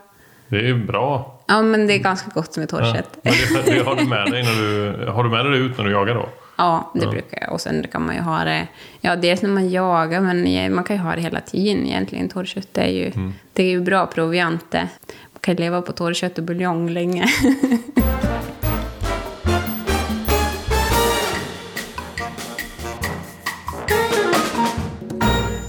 Det 0.49 0.57
är 0.57 0.63
ju 0.63 0.85
bra. 0.87 1.41
Ja, 1.47 1.63
men 1.63 1.87
det 1.87 1.95
är 1.95 1.99
ganska 1.99 2.31
gott 2.35 2.57
med 2.57 2.69
Ja. 2.73 2.79
torrkött. 2.79 3.17
Men 3.23 3.33
det, 3.65 3.73
det 3.75 3.83
har 3.85 3.97
du 3.97 4.05
med 4.05 4.31
dig 4.31 4.43
när 4.43 4.53
du, 4.63 5.07
har 5.11 5.25
du 5.25 5.31
med 5.31 5.45
dig 5.45 5.53
det 5.53 5.59
ut 5.59 5.79
när 5.79 5.85
du 5.85 5.91
jagar 5.91 6.15
då? 6.15 6.29
Ja, 6.57 6.91
det 6.95 7.07
brukar 7.07 7.39
jag. 7.41 7.53
Och 7.53 7.61
sen 7.61 7.87
kan 7.93 8.07
man 8.07 8.15
ju 8.15 8.21
ha 8.21 8.45
det, 8.45 8.67
ja 9.01 9.17
dels 9.17 9.43
när 9.43 9.51
man 9.51 9.71
jagar, 9.71 10.21
men 10.21 10.75
man 10.75 10.85
kan 10.85 10.97
ju 10.97 11.03
ha 11.03 11.15
det 11.17 11.21
hela 11.23 11.41
tiden 11.41 11.87
egentligen. 11.87 12.29
Torrkött 12.29 12.79
är 12.79 12.87
ju, 12.89 13.13
det 13.53 13.63
är 13.63 13.67
ju 13.71 13.81
bra 13.81 14.07
proviant 14.07 14.71
det. 14.71 14.89
Man 15.07 15.41
kan 15.41 15.55
leva 15.57 15.83
på 15.83 15.93
torrkött 15.93 16.39
och 16.39 16.45
buljong 16.45 16.89
länge. 16.91 17.27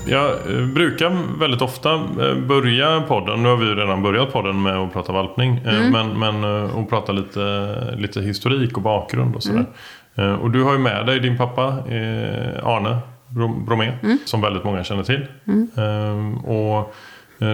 Jag 0.10 0.30
eh, 0.30 0.66
brukar 0.66 1.40
väldigt 1.40 1.62
ofta 1.62 1.94
eh, 1.94 2.36
börja 2.48 3.02
podden, 3.08 3.44
nu 3.44 3.50
har 3.50 3.58
vi 3.58 3.66
ju 3.66 3.76
redan 3.76 4.04
börjat 4.04 4.34
podden 4.34 4.62
med 4.62 4.78
att 4.78 4.94
prata 4.94 5.12
valpning, 5.14 5.58
eh, 5.66 5.80
Mm. 5.88 5.92
men, 5.92 6.20
men 6.42 6.66
att 6.66 6.90
prata 6.90 7.12
lite, 7.12 7.96
lite 7.98 8.22
historik 8.22 8.78
och 8.78 8.84
bakgrund 8.84 9.36
och 9.36 9.44
sådär. 9.44 9.58
Mm. 9.60 9.72
Eh, 10.18 10.34
Och 10.34 10.52
du 10.52 10.64
har 10.64 10.72
ju 10.74 10.80
med 10.80 11.06
dig 11.06 11.20
din 11.20 11.38
pappa 11.38 11.68
eh, 11.68 12.68
Arne 12.68 12.98
Bro- 13.28 13.66
Bromé, 13.66 13.94
Mm. 14.04 14.18
som 14.26 14.42
väldigt 14.42 14.64
många 14.64 14.84
känner 14.84 15.04
till. 15.04 15.26
Eh, 15.78 16.46
Och 16.50 16.96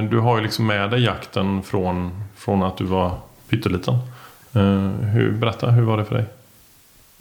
du 0.09 0.19
har 0.19 0.37
ju 0.37 0.43
liksom 0.43 0.67
med 0.67 0.89
dig 0.91 1.03
jakten 1.03 1.63
från, 1.63 2.23
från 2.35 2.63
att 2.63 2.77
du 2.77 2.83
var 2.83 3.11
pytteliten. 3.49 3.95
Hur, 5.13 5.31
berätta, 5.31 5.71
hur 5.71 5.83
var 5.83 5.97
det 5.97 6.05
för 6.05 6.15
dig? 6.15 6.25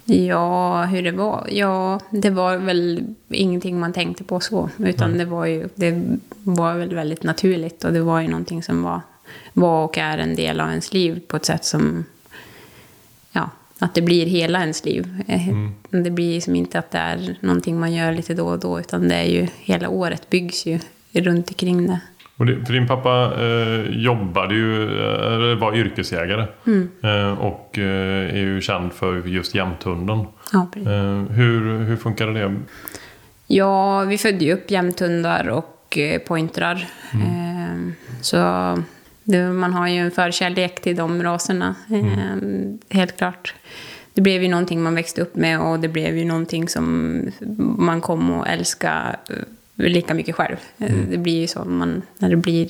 Ja, 0.05 0.83
hur 0.85 1.03
det 1.03 1.11
var? 1.13 1.47
Ja, 1.51 2.01
det 2.11 2.31
var 2.31 2.57
väl 2.57 3.01
ingenting 3.29 3.81
man 3.81 3.93
tänkte 3.93 4.25
på 4.25 4.41
så. 4.41 4.69
Utan 4.79 5.19
det 5.19 5.25
var 5.25 5.47
ju, 5.47 5.69
det 5.75 6.03
var 6.45 6.75
väl 6.75 6.95
väldigt 6.95 7.23
naturligt. 7.23 7.85
Och 7.85 7.93
det 7.93 8.01
var 8.01 8.21
ju 8.21 8.29
någonting 8.29 8.63
som 8.63 8.83
var, 8.83 9.01
var 9.53 9.85
och 9.85 9.99
är 9.99 10.19
en 10.19 10.35
del 10.35 10.61
av 10.61 10.69
ens 10.69 10.93
liv 10.93 11.21
på 11.29 11.37
ett 11.37 11.45
sätt 11.45 11.65
som, 11.65 12.05
att 13.83 13.95
det 13.95 14.03
blir 14.03 14.27
hela 14.27 14.61
ens 14.61 14.85
liv. 14.85 15.23
Eh, 15.29 15.41
Det 16.03 16.11
blir 16.11 16.41
som 16.41 16.57
inte 16.57 16.79
att 16.79 16.91
det 16.91 16.99
är 16.99 17.37
någonting 17.41 17.81
man 17.81 17.93
gör 17.93 18.13
lite 18.13 18.35
då 18.35 18.47
och 18.47 18.59
då. 18.61 18.81
Utan 18.81 19.09
det 19.09 19.15
är 19.15 19.25
ju, 19.31 19.47
hela 19.61 19.89
året 19.89 20.31
byggs 20.31 20.67
ju 20.67 20.79
runt 21.13 21.49
omkring 21.49 21.87
det. 21.87 22.01
Och 22.37 22.47
det, 22.47 22.67
för 22.67 22.73
din 22.73 22.87
pappa 22.89 23.33
eh, 23.41 23.99
jobbade 24.03 24.55
ju, 24.55 24.83
eh, 24.85 25.33
eller 25.33 25.55
var 25.55 25.77
yrkesjägare. 25.77 26.47
Eh, 27.03 27.33
och 27.39 27.79
eh, 27.79 28.35
är 28.35 28.37
ju 28.39 28.61
känd 28.61 28.93
för 28.93 29.27
just 29.29 29.55
jämthunden. 29.55 30.25
Ja, 30.53 30.67
precis. 30.73 30.89
Eh, 30.89 31.23
hur, 31.23 31.85
hur 31.85 31.97
funkade 31.97 32.33
det? 32.33 32.55
Ja, 33.47 34.01
vi 34.01 34.19
födde 34.19 34.45
ju 34.45 34.53
upp 34.53 34.71
jämthundar 34.71 35.49
och 35.49 35.99
pointrar. 36.27 36.87
Eh, 37.13 37.93
Så 38.21 38.37
man 39.53 39.73
har 39.73 39.89
ju 39.89 39.99
en 39.99 40.11
förkärlek 40.11 40.81
till 40.83 40.97
de 40.97 41.23
raserna, 41.23 41.75
eh, 41.91 42.97
helt 42.97 43.17
klart. 43.17 43.55
Det 44.15 44.21
blev 44.21 44.43
ju 44.43 44.49
någonting 44.49 44.83
man 44.83 44.95
växte 44.95 45.21
upp 45.23 45.37
med 45.37 45.61
och 45.61 45.81
det 45.81 45.89
blev 45.89 46.17
ju 46.17 46.25
någonting 46.25 46.69
som 46.69 47.19
man 47.79 48.01
kom 48.01 48.31
att 48.31 48.49
älska 48.49 49.17
eh, 49.29 49.37
lika 49.75 50.15
mycket 50.15 50.35
själv. 50.35 50.57
Eh, 50.79 50.95
Det 51.11 51.19
blir 51.19 51.41
ju 51.41 51.47
så 51.47 51.65
man, 51.65 52.03
när 52.19 52.31
det 52.31 52.37
blir, 52.37 52.69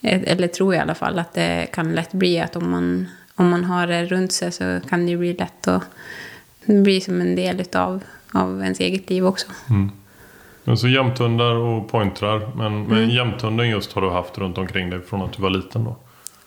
eh, 0.00 0.22
eller 0.26 0.48
tror 0.48 0.74
jag 0.74 0.80
i 0.80 0.82
alla 0.82 0.94
fall, 0.94 1.18
att 1.18 1.34
det 1.34 1.66
kan 1.72 1.92
lätt 1.92 2.12
bli 2.12 2.40
att 2.40 2.56
om 2.56 2.70
man, 2.70 3.08
om 3.34 3.48
man 3.48 3.64
har 3.64 3.86
det 3.86 4.04
runt 4.06 4.32
sig 4.32 4.52
så 4.52 4.80
kan 4.88 5.04
det 5.06 5.10
ju 5.10 5.18
bli 5.18 5.32
lätt 5.32 5.68
att 5.68 5.82
blir 6.64 7.00
som 7.00 7.20
en 7.20 7.36
del 7.36 7.60
utav, 7.60 8.04
av 8.32 8.62
ens 8.62 8.80
eget 8.80 9.10
liv 9.10 9.26
också. 9.26 9.46
Men 9.68 9.90
så 10.76 10.88
jämthundar 10.88 11.54
och 11.54 11.88
pointrar. 11.90 12.40
Men, 12.54 12.82
men 12.82 12.98
Mm. 12.98 13.10
jämthunden 13.10 13.68
just 13.68 13.92
har 13.92 14.02
du 14.02 14.10
haft 14.10 14.38
runt 14.38 14.58
omkring 14.58 14.90
dig 14.90 15.00
från 15.00 15.22
att 15.22 15.32
du 15.32 15.42
var 15.42 15.50
liten 15.50 15.84
då? 15.84 15.96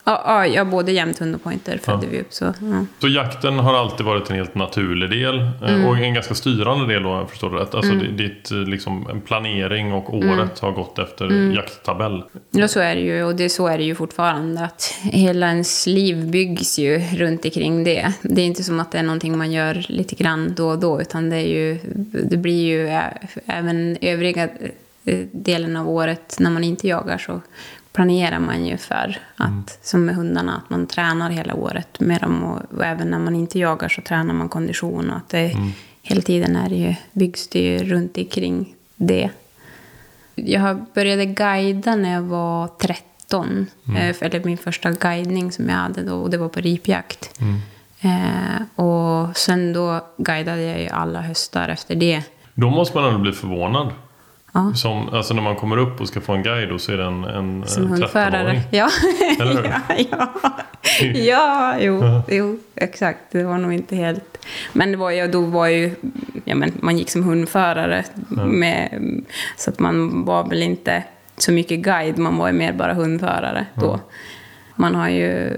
Ja, 0.05 0.24
ja, 0.25 0.45
ja 0.48 0.65
både 0.65 0.91
jämthund 0.91 1.36
och 1.36 1.43
pointer 1.43 1.77
födde 1.83 2.07
vi 2.07 2.19
upp. 2.22 2.33
Så, 2.33 2.45
ja. 2.45 2.86
Så 3.01 3.07
jakten 3.07 3.60
har 3.60 3.74
alltid 3.74 4.05
varit 4.05 4.29
en 4.29 4.36
helt 4.36 4.55
naturlig 4.55 5.10
del 5.10 5.39
eh, 5.39 5.74
Mm. 5.74 5.86
och 5.86 5.98
en 5.98 6.13
ganska 6.13 6.33
styrande 6.36 6.93
del 6.93 7.03
då, 7.03 7.10
jag 7.10 7.29
förstår 7.29 7.50
det 7.50 7.57
rätt. 7.57 7.75
Alltså 7.75 7.91
det- 7.93 8.07
ditt 8.07 8.51
eh, 8.51 8.57
liksom, 8.57 9.22
planering 9.25 9.93
och 9.93 10.13
Mm. 10.13 10.29
året 10.39 10.60
har 10.60 10.72
gått 10.72 11.00
efter 11.00 11.51
jakttabell. 11.55 12.24
Ja, 12.51 12.67
så 12.67 12.79
är 12.79 12.95
det 12.95 13.01
ju. 13.01 13.24
Och 13.24 13.36
det, 13.36 13.50
så 13.50 13.67
är 13.67 13.77
det 13.77 13.83
ju 13.83 13.95
fortfarande. 13.95 14.62
Att 14.65 14.93
hela 15.01 15.48
ens 15.48 15.88
liv 15.88 16.25
byggs 16.31 16.79
ju 16.79 17.00
runt 17.15 17.45
omkring 17.45 17.83
det. 17.83 18.13
Det 18.22 18.41
är 18.41 18.45
inte 18.45 18.63
som 18.63 18.79
att 18.79 18.91
det 18.91 18.98
är 19.00 19.03
någonting 19.03 19.38
man 19.38 19.51
gör 19.51 19.86
lite 19.89 20.15
grann 20.15 20.53
då 20.57 20.69
och 20.69 20.79
då. 20.79 21.01
Utan 21.01 21.29
det, 21.29 21.36
är 21.36 21.48
ju, 21.48 21.79
det 22.24 22.38
blir 22.38 22.65
ju 22.65 22.88
även 23.45 23.98
övriga 24.01 24.43
eh, 25.05 25.19
delen 25.31 25.75
av 25.75 25.89
året 25.89 26.36
när 26.39 26.50
man 26.51 26.63
inte 26.63 26.88
jagar 26.88 27.17
så 27.17 27.41
planerar 27.94 28.40
man 28.40 28.66
ju 28.66 28.78
för 28.78 29.18
att, 29.38 29.80
som 29.86 30.06
med 30.06 30.16
hundarna, 30.16 30.58
att 30.58 30.70
man 30.70 30.88
tränar 30.88 31.30
hela 31.30 31.54
året 31.56 32.00
med 32.00 32.22
dem. 32.22 32.44
Och, 32.44 32.62
och 32.78 32.86
även 32.86 33.08
när 33.10 33.20
man 33.20 33.36
inte 33.36 33.60
jagar 33.60 33.90
så 33.90 34.02
tränar 34.02 34.34
man 34.34 34.50
kondition. 34.50 35.10
Och 35.10 35.18
att 35.18 35.30
det, 35.30 35.56
Hela 36.02 36.22
tiden 36.22 36.56
är 36.56 36.70
det 36.70 36.76
ju, 36.76 36.96
byggs 37.12 37.48
det 37.48 37.60
ju 37.60 37.78
runt 37.84 38.18
omkring 38.18 38.76
det. 38.96 39.30
Jag 40.36 40.86
började 40.94 41.26
guida 41.26 41.96
när 41.96 42.14
jag 42.14 42.22
var 42.22 42.68
13. 42.68 43.66
Eh, 43.98 44.14
för- 44.14 44.26
Eller 44.26 44.44
min 44.44 44.58
första 44.58 44.92
guidning 44.92 45.52
som 45.52 45.70
jag 45.70 45.76
hade 45.76 46.04
då. 46.04 46.16
Och 46.16 46.30
det 46.30 46.38
var 46.38 46.50
på 46.50 46.60
ripjakt. 46.62 47.40
Eh, 48.02 48.84
och 48.86 49.38
sen 49.38 49.74
då 49.74 50.06
guidade 50.18 50.62
jag 50.62 50.82
ju 50.82 50.88
alla 50.88 51.22
höstar 51.22 51.70
efter 51.70 51.96
det. 51.96 52.24
Då 52.54 52.70
måste 52.70 52.98
man 52.98 53.08
ändå 53.08 53.20
bli 53.20 53.32
förvånad. 53.32 53.92
Ja. 54.53 54.74
Som, 54.75 55.10
alltså 55.10 55.33
när 55.33 55.41
man 55.41 55.55
kommer 55.55 55.77
upp 55.77 56.01
och 56.01 56.07
ska 56.07 56.22
få 56.22 56.33
en 56.33 56.43
guide 56.43 56.81
så 56.81 56.91
är 56.91 56.98
det 56.98 57.03
en, 57.03 57.24
en 57.24 57.63
Som 57.67 57.83
eh, 57.83 57.89
hundförare. 57.89 58.43
13-åring. 58.43 58.62
Ja. 58.72 58.89
Eller 59.39 59.55
hur? 59.55 59.63
ja, 59.63 60.05
ja. 60.12 61.13
ja, 61.13 61.75
jo, 61.79 62.22
jo, 62.27 62.60
exakt. 62.75 63.19
Det 63.31 63.43
var 63.43 63.57
nog 63.57 63.74
inte 63.74 63.95
helt... 63.95 64.45
Men 64.74 64.91
det 64.91 64.98
var 64.98 65.12
ju, 65.12 65.27
då 65.27 65.41
var 65.41 65.67
ju... 65.67 65.95
Ja, 66.45 66.55
men 66.55 66.72
man 66.79 66.98
gick 66.98 67.10
som 67.10 67.24
hundförare. 67.24 68.03
Med, 68.45 69.01
så 69.57 69.69
att 69.69 69.79
man 69.79 70.25
var 70.25 70.50
väl 70.50 70.63
inte 70.63 71.03
så 71.38 71.51
mycket 71.51 71.79
guide, 71.79 72.17
man 72.17 72.38
var 72.38 72.48
ju 72.48 72.53
mer 72.53 72.74
bara 72.74 72.93
hundförare 72.93 73.65
då. 73.75 74.00
Man 74.75 74.95
har 74.95 75.10
ju 75.10 75.51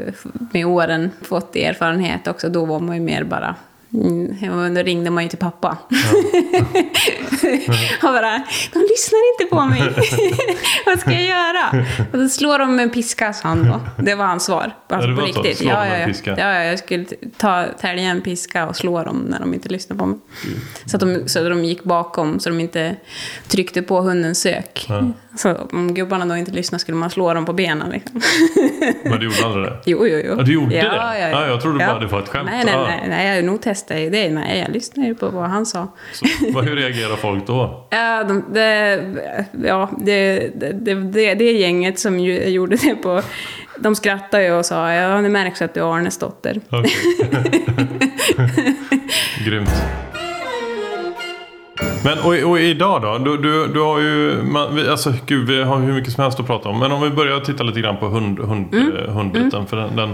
med 0.53 0.65
åren 0.65 1.11
fått 1.21 1.55
erfarenhet 1.55 2.27
också. 2.27 2.49
Då 2.49 2.65
var 2.65 2.79
man 2.79 2.95
ju 2.95 3.01
mer 3.01 3.23
bara... 3.23 3.55
Mm, 4.03 4.73
då 4.73 4.81
ringde 4.81 5.09
man 5.09 5.23
ju 5.23 5.29
till 5.29 5.39
pappa. 5.39 5.77
och 7.97 8.01
bara, 8.13 8.43
de 8.73 8.79
lyssnar 8.79 9.33
inte 9.33 9.55
på 9.55 9.65
mig. 9.65 9.81
Vad 10.85 10.99
ska 10.99 11.11
jag 11.11 11.23
göra? 11.23 11.85
Och 12.11 12.19
då 12.19 12.29
slår 12.29 12.59
de 12.59 12.75
med 12.75 12.83
en 12.83 12.89
piska, 12.89 13.33
sa 13.33 13.47
han 13.47 13.67
då. 13.67 14.03
Det 14.03 14.15
var 14.15 14.25
hans 14.25 14.45
svar. 14.45 14.71
Alltså, 14.89 15.09
det 15.09 15.15
på 15.15 15.21
var 15.21 15.27
så? 15.27 15.41
riktigt. 15.41 15.67
Ja, 15.67 15.87
ja, 15.87 15.97
ja. 15.97 16.13
ja, 16.25 16.53
ja, 16.53 16.63
jag 16.63 16.79
skulle 16.79 17.05
ta, 17.37 17.65
tälja 17.79 18.03
en 18.03 18.21
piska 18.21 18.67
och 18.67 18.75
slå 18.75 19.03
dem 19.03 19.25
när 19.29 19.39
de 19.39 19.53
inte 19.53 19.69
lyssnade 19.69 19.99
på 19.99 20.05
mig. 20.05 20.17
Så 20.85 20.97
att 20.97 21.01
de, 21.01 21.27
så 21.29 21.39
att 21.39 21.49
de 21.49 21.65
gick 21.65 21.83
bakom, 21.83 22.39
så 22.39 22.49
de 22.49 22.59
inte 22.59 22.95
tryckte 23.47 23.81
på 23.81 24.01
hundens 24.01 24.41
sök. 24.41 24.87
Så 25.37 25.55
om 25.71 25.93
gubbarna 25.93 26.25
då 26.25 26.35
inte 26.35 26.51
lyssnade 26.51 26.79
skulle 26.79 26.97
man 26.97 27.09
slå 27.09 27.33
dem 27.33 27.45
på 27.45 27.53
benen. 27.53 27.89
Liksom. 27.89 28.21
Men 29.03 29.19
du 29.19 29.25
gjorde 29.25 29.45
aldrig 29.45 29.65
det? 29.65 29.79
Jo, 29.85 30.07
jo, 30.07 30.21
jo. 30.25 30.35
Ja, 30.37 30.43
du 30.43 30.53
gjorde 30.53 30.75
ja, 30.75 30.83
det? 30.83 30.95
Ja, 30.95 31.17
ja. 31.17 31.29
Ja, 31.29 31.47
jag 31.47 31.61
trodde 31.61 31.85
bara 31.85 31.99
det 31.99 32.07
var 32.07 32.19
ett 32.19 32.29
skämt. 32.29 32.49
Nej, 32.51 32.65
nej, 32.65 32.75
nej, 32.77 33.05
nej. 33.09 33.35
Jag 33.35 33.45
nog 33.45 33.61
testade 33.61 33.84
ju 33.93 34.09
det. 34.09 34.29
Nej, 34.29 34.59
jag 34.59 34.73
lyssnade 34.73 35.07
ju 35.07 35.15
på 35.15 35.29
vad 35.29 35.49
han 35.49 35.65
sa. 35.65 35.87
Så, 36.13 36.25
vad, 36.53 36.65
hur 36.65 36.75
reagerar 36.75 37.15
folk 37.15 37.47
då? 37.47 37.87
Ja, 37.91 38.23
de, 38.23 38.43
det, 38.53 39.03
ja 39.65 39.89
det, 39.97 40.49
det, 40.55 40.93
det, 40.95 41.35
det 41.35 41.51
gänget 41.51 41.99
som 41.99 42.19
ju, 42.19 42.47
gjorde 42.47 42.75
det 42.75 42.95
på... 42.95 43.21
De 43.79 43.95
skrattade 43.95 44.43
ju 44.43 44.51
och 44.51 44.65
sa 44.65 44.93
ja, 44.93 45.21
det 45.21 45.29
märks 45.29 45.61
att 45.61 45.73
du 45.73 45.79
är 45.79 45.95
Arnes 45.95 46.17
dotter. 46.17 46.61
Okej. 46.69 46.91
Grymt. 49.45 50.04
Men 52.05 52.19
och, 52.19 52.51
och 52.51 52.59
idag 52.59 53.01
då? 53.01 53.17
Du, 53.17 53.37
du, 53.37 53.67
du 53.67 53.81
har 53.81 53.99
ju, 53.99 54.43
man, 54.43 54.75
vi, 54.75 54.89
alltså 54.89 55.13
gud 55.25 55.47
vi 55.47 55.63
har 55.63 55.79
hur 55.79 55.93
mycket 55.93 56.13
som 56.13 56.23
helst 56.23 56.39
att 56.39 56.47
prata 56.47 56.69
om. 56.69 56.79
Men 56.79 56.91
om 56.91 57.01
vi 57.01 57.09
börjar 57.09 57.39
titta 57.39 57.63
lite 57.63 57.81
grann 57.81 57.97
på 57.97 58.07
hund, 58.07 58.39
hund, 58.39 58.75
eh, 58.75 59.13
hundbiten. 59.13 59.65
För 59.65 59.77
den, 59.77 59.95
den, 59.95 60.13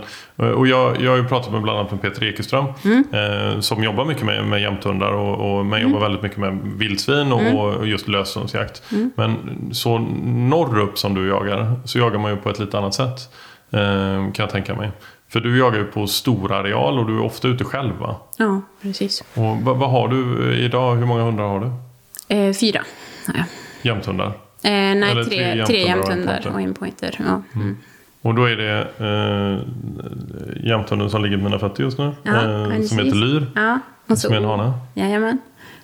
och 0.54 0.68
jag, 0.68 1.02
jag 1.02 1.12
har 1.12 1.18
ju 1.18 1.28
pratat 1.28 1.52
med 1.52 1.62
bland 1.62 1.80
annat 1.80 1.92
med 1.92 2.02
Peter 2.02 2.24
Ekeström. 2.24 2.66
Eh, 2.66 3.60
som 3.60 3.84
jobbar 3.84 4.06
mycket 4.06 4.24
med, 4.24 4.46
med 4.46 4.62
jämthundar 4.62 5.12
och, 5.12 5.58
och 5.58 5.66
men 5.66 5.82
jobbar 5.82 6.00
väldigt 6.00 6.22
mycket 6.22 6.38
med 6.38 6.60
vildsvin 6.64 7.32
och, 7.32 7.78
och 7.80 7.88
just 7.88 8.08
löshundsjakt. 8.08 8.84
Men 9.16 9.38
så 9.72 10.00
norrup 10.24 10.98
som 10.98 11.16
du 11.16 11.28
jagar 11.28 11.74
så 11.86 12.00
jagar 12.00 12.20
man 12.20 12.32
ju 12.32 12.38
på 12.38 12.50
ett 12.50 12.60
lite 12.60 12.78
annat 12.78 12.94
sätt. 12.94 13.20
Eh, 13.72 14.32
kan 14.32 14.34
jag 14.38 14.50
tänka 14.50 14.76
mig. 14.76 14.92
För 15.32 15.40
du 15.40 15.58
jagar 15.58 15.80
ju 15.80 15.86
på 15.86 16.08
stor 16.08 16.52
areal 16.54 17.00
och 17.00 17.08
du 17.08 17.18
är 17.18 17.22
ofta 17.22 17.48
ute 17.48 17.64
själv 17.64 17.96
va? 17.98 18.16
Ja, 18.38 18.62
precis. 18.82 19.22
Och 19.34 19.58
vad, 19.62 19.78
vad 19.78 19.90
har 19.92 20.08
du 20.08 20.54
idag? 20.56 20.96
Hur 20.96 21.06
många 21.06 21.24
hundar 21.24 21.44
har 21.44 21.60
du? 21.60 21.72
Eh, 22.36 22.54
fyra 22.54 22.82
har 23.28 23.36
jag. 23.36 23.46
Jämthundar? 23.82 24.26
Eh, 24.28 24.32
nej, 24.64 25.12
Eller 25.12 25.24
tre, 25.24 25.66
tre 25.66 25.84
jämthundar 25.84 26.48
och 26.54 26.62
en 26.62 26.74
pointer. 26.74 27.16
Ja. 27.20 27.42
Mm. 27.56 27.78
Och 28.22 28.36
då 28.36 28.46
är 28.46 28.56
det 28.56 28.88
eh, 28.98 29.60
jämthunden 30.68 31.10
som 31.10 31.24
ligger 31.24 31.38
på 31.38 31.44
mina 31.44 31.60
fötter 31.60 31.84
just 31.84 31.98
nu. 31.98 32.12
Ja, 32.24 32.72
eh, 32.74 32.82
som 32.82 32.98
heter 32.98 33.16
Lyr. 33.16 33.52
Ja, 33.56 33.80
och 34.08 34.18
så 34.18 34.28
Som 34.28 34.34
är 34.34 34.38
en 34.38 34.46
hane. 34.46 34.74
Jajamän. 34.94 35.38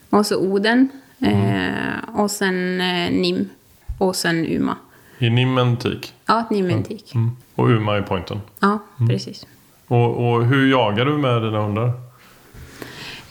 Och 0.10 0.26
så 0.26 0.38
Oden. 0.38 0.90
Mm. 1.20 1.70
Eh, 1.70 2.20
och 2.20 2.32
sen 2.32 2.82
eh, 2.82 3.12
Nim. 3.12 3.50
Och 3.98 4.16
sen 4.16 4.46
Uma. 4.48 4.76
I 5.20 5.30
Nimmen 5.30 5.78
tik. 5.78 6.14
Ja, 6.26 6.46
Nimentik. 6.50 7.16
Mm. 7.16 7.32
Och 7.56 7.70
Uma 7.70 7.98
i 7.98 8.02
pointen. 8.02 8.42
Ja, 8.60 8.80
precis. 9.10 9.48
Och, 9.88 10.28
och 10.28 10.46
hur 10.46 10.72
jagar 10.72 11.06
du 11.06 11.18
med 11.18 11.42
dina 11.42 11.62
hundar? 11.62 11.92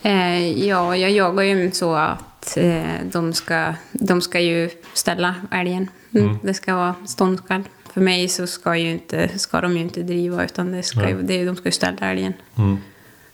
Eh, 0.03 0.67
ja, 0.67 0.97
jag 0.97 1.11
jagar 1.11 1.43
ju 1.43 1.71
så 1.71 1.95
att 1.95 2.57
eh, 2.57 2.83
de, 3.13 3.33
ska, 3.33 3.75
de 3.93 4.21
ska 4.21 4.41
ju 4.41 4.71
ställa 4.93 5.35
älgen. 5.51 5.89
Mm. 6.15 6.39
Det 6.43 6.55
ska 6.55 6.75
vara 6.75 6.95
ståndskall. 7.07 7.63
För 7.93 8.01
mig 8.01 8.29
så 8.29 8.47
ska, 8.47 8.77
ju 8.77 8.91
inte, 8.91 9.39
ska 9.39 9.61
de 9.61 9.73
ju 9.73 9.83
inte 9.83 10.03
driva 10.03 10.45
utan 10.45 10.73
det 10.73 10.83
ska 10.83 11.09
ju, 11.09 11.23
det, 11.23 11.45
de 11.45 11.57
ska 11.57 11.65
ju 11.65 11.73
ställa 11.73 11.99
älgen. 11.99 12.33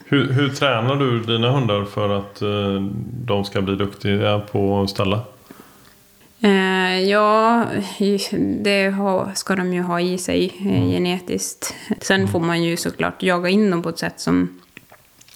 Hur, 0.05 0.31
hur 0.31 0.49
tränar 0.49 0.95
du 0.95 1.19
dina 1.19 1.51
hundar 1.51 1.85
för 1.85 2.17
att 2.17 2.41
eh, 2.41 2.81
de 3.25 3.45
ska 3.45 3.61
bli 3.61 3.75
duktiga 3.75 4.39
på 4.39 4.81
att 4.81 4.89
ställa? 4.89 5.21
Eh, 6.43 6.99
ja, 7.09 7.65
det 8.37 8.89
har, 8.89 9.31
ska 9.35 9.55
de 9.55 9.73
ju 9.73 9.81
ha 9.81 9.99
i 10.01 10.17
sig 10.17 10.53
eh, 10.59 10.89
genetiskt. 10.91 11.75
Sen 12.01 12.27
får 12.27 12.39
man 12.39 12.63
ju 12.63 12.77
såklart 12.77 13.23
jaga 13.23 13.49
in 13.49 13.71
dem 13.71 13.81
på 13.81 13.89
ett 13.89 13.99
sätt 13.99 14.19
som 14.19 14.59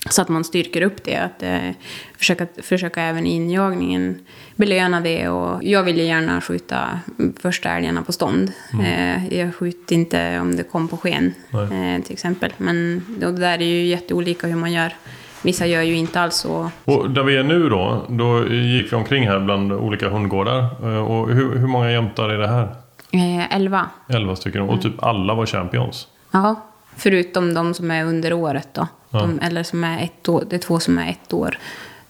så 0.09 0.21
att 0.21 0.29
man 0.29 0.43
styrker 0.43 0.81
upp 0.81 1.03
det. 1.03 1.15
Att 1.15 1.43
eh, 1.43 1.71
försöka, 2.17 2.47
försöka 2.61 3.01
även 3.01 3.25
i 3.27 3.35
injagningen 3.35 4.19
belöna 4.55 5.01
det. 5.01 5.29
Och 5.29 5.63
jag 5.63 5.83
vill 5.83 5.97
ju 5.97 6.03
gärna 6.03 6.41
skjuta 6.41 6.99
första 7.39 7.69
älgarna 7.69 8.03
på 8.03 8.11
stånd. 8.11 8.51
Eh, 8.83 9.37
jag 9.37 9.55
skjuter 9.55 9.95
inte 9.95 10.39
om 10.39 10.55
det 10.55 10.63
kom 10.63 10.87
på 10.87 10.97
sken 10.97 11.33
eh, 11.51 12.03
till 12.03 12.13
exempel. 12.13 12.53
Men 12.57 13.05
det 13.19 13.31
där 13.31 13.61
är 13.61 13.65
ju 13.65 13.85
jätteolika 13.85 14.47
hur 14.47 14.55
man 14.55 14.73
gör. 14.73 14.93
Vissa 15.41 15.65
gör 15.65 15.81
ju 15.81 15.95
inte 15.95 16.21
alls 16.21 16.35
så. 16.35 16.71
Och 16.85 17.09
där 17.09 17.23
vi 17.23 17.37
är 17.37 17.43
nu 17.43 17.69
då, 17.69 18.05
då 18.09 18.47
gick 18.47 18.91
vi 18.93 18.95
omkring 18.95 19.27
här 19.27 19.39
bland 19.39 19.71
olika 19.73 20.09
hundgårdar. 20.09 20.59
Eh, 20.83 20.97
Och 21.11 21.29
hur, 21.29 21.55
hur 21.57 21.67
många 21.67 21.91
jämtar 21.91 22.29
är 22.29 22.37
det 22.37 22.47
här? 22.47 22.67
Eh, 23.11 23.55
elva. 23.55 23.89
Elva 24.09 24.35
stycken. 24.35 24.61
Och 24.61 24.81
typ 24.81 25.03
alla 25.03 25.33
var 25.33 25.45
champions. 25.45 26.07
Ja, 26.31 26.55
förutom 26.95 27.53
de 27.53 27.73
som 27.73 27.91
är 27.91 28.05
under 28.05 28.33
året 28.33 28.67
då. 28.73 28.87
De, 29.09 29.39
eller 29.39 29.63
som 29.63 29.83
är 29.83 30.03
ett 30.03 30.29
år, 30.29 30.43
det 30.49 30.55
är 30.55 30.59
två 30.59 30.79
som 30.79 30.97
är 30.97 31.09
ett 31.09 31.33
år. 31.33 31.57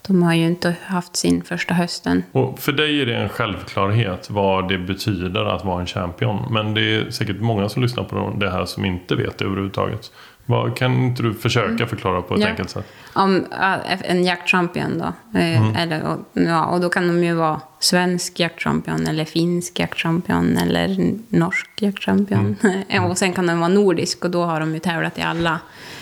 De 0.07 0.23
har 0.23 0.33
ju 0.33 0.45
inte 0.45 0.75
haft 0.85 1.15
sin 1.15 1.43
första 1.43 1.73
hösten. 1.73 2.23
Och 2.31 2.59
för 2.59 2.71
dig 2.71 3.01
är 3.01 3.05
det 3.05 3.15
en 3.15 3.29
självklarhet 3.29 4.29
vad 4.29 4.69
det 4.69 4.77
betyder 4.77 5.45
att 5.45 5.65
vara 5.65 5.81
en 5.81 5.87
champion. 5.87 6.45
Men 6.53 6.73
det 6.73 6.81
är 6.95 7.09
säkert 7.11 7.39
många 7.41 7.69
som 7.69 7.81
lyssnar 7.83 8.03
på 8.03 8.33
det 8.37 8.49
här 8.51 8.65
som 8.65 8.85
inte 8.85 9.15
vet 9.15 9.37
det 9.37 9.45
överhuvudtaget. 9.45 10.11
Vad, 10.49 10.77
kan 10.77 10.93
inte 11.03 11.23
du 11.23 11.33
försöka 11.33 11.69
Mm. 11.69 11.87
förklara 11.87 12.21
på 12.21 12.35
ett 12.35 12.41
Ja. 12.41 12.47
enkelt 12.47 12.69
sätt? 12.69 12.85
Om 13.13 13.45
äh, 13.61 14.11
en 14.11 14.23
jaktchampion 14.25 14.97
då. 14.99 15.39
eh, 15.39 15.81
Eller, 15.81 16.03
och, 16.03 16.17
ja, 16.33 16.65
och 16.65 16.81
då 16.81 16.89
kan 16.89 17.07
de 17.07 17.23
ju 17.23 17.33
vara 17.33 17.61
svensk 17.79 18.39
jaktchampion 18.39 19.07
eller 19.07 19.25
finsk 19.25 19.79
jaktchampion 19.79 20.57
eller 20.57 20.97
norsk 21.29 21.69
jaktchampion. 21.81 22.55
och 23.09 23.17
sen 23.17 23.33
kan 23.33 23.47
de 23.47 23.59
vara 23.59 23.67
nordisk 23.69 24.25
och 24.25 24.31
då 24.31 24.43
har 24.43 24.59
de 24.59 24.73
ju 24.73 24.79
tävlat 24.79 25.17
i 25.17 25.21
alla 25.21 25.59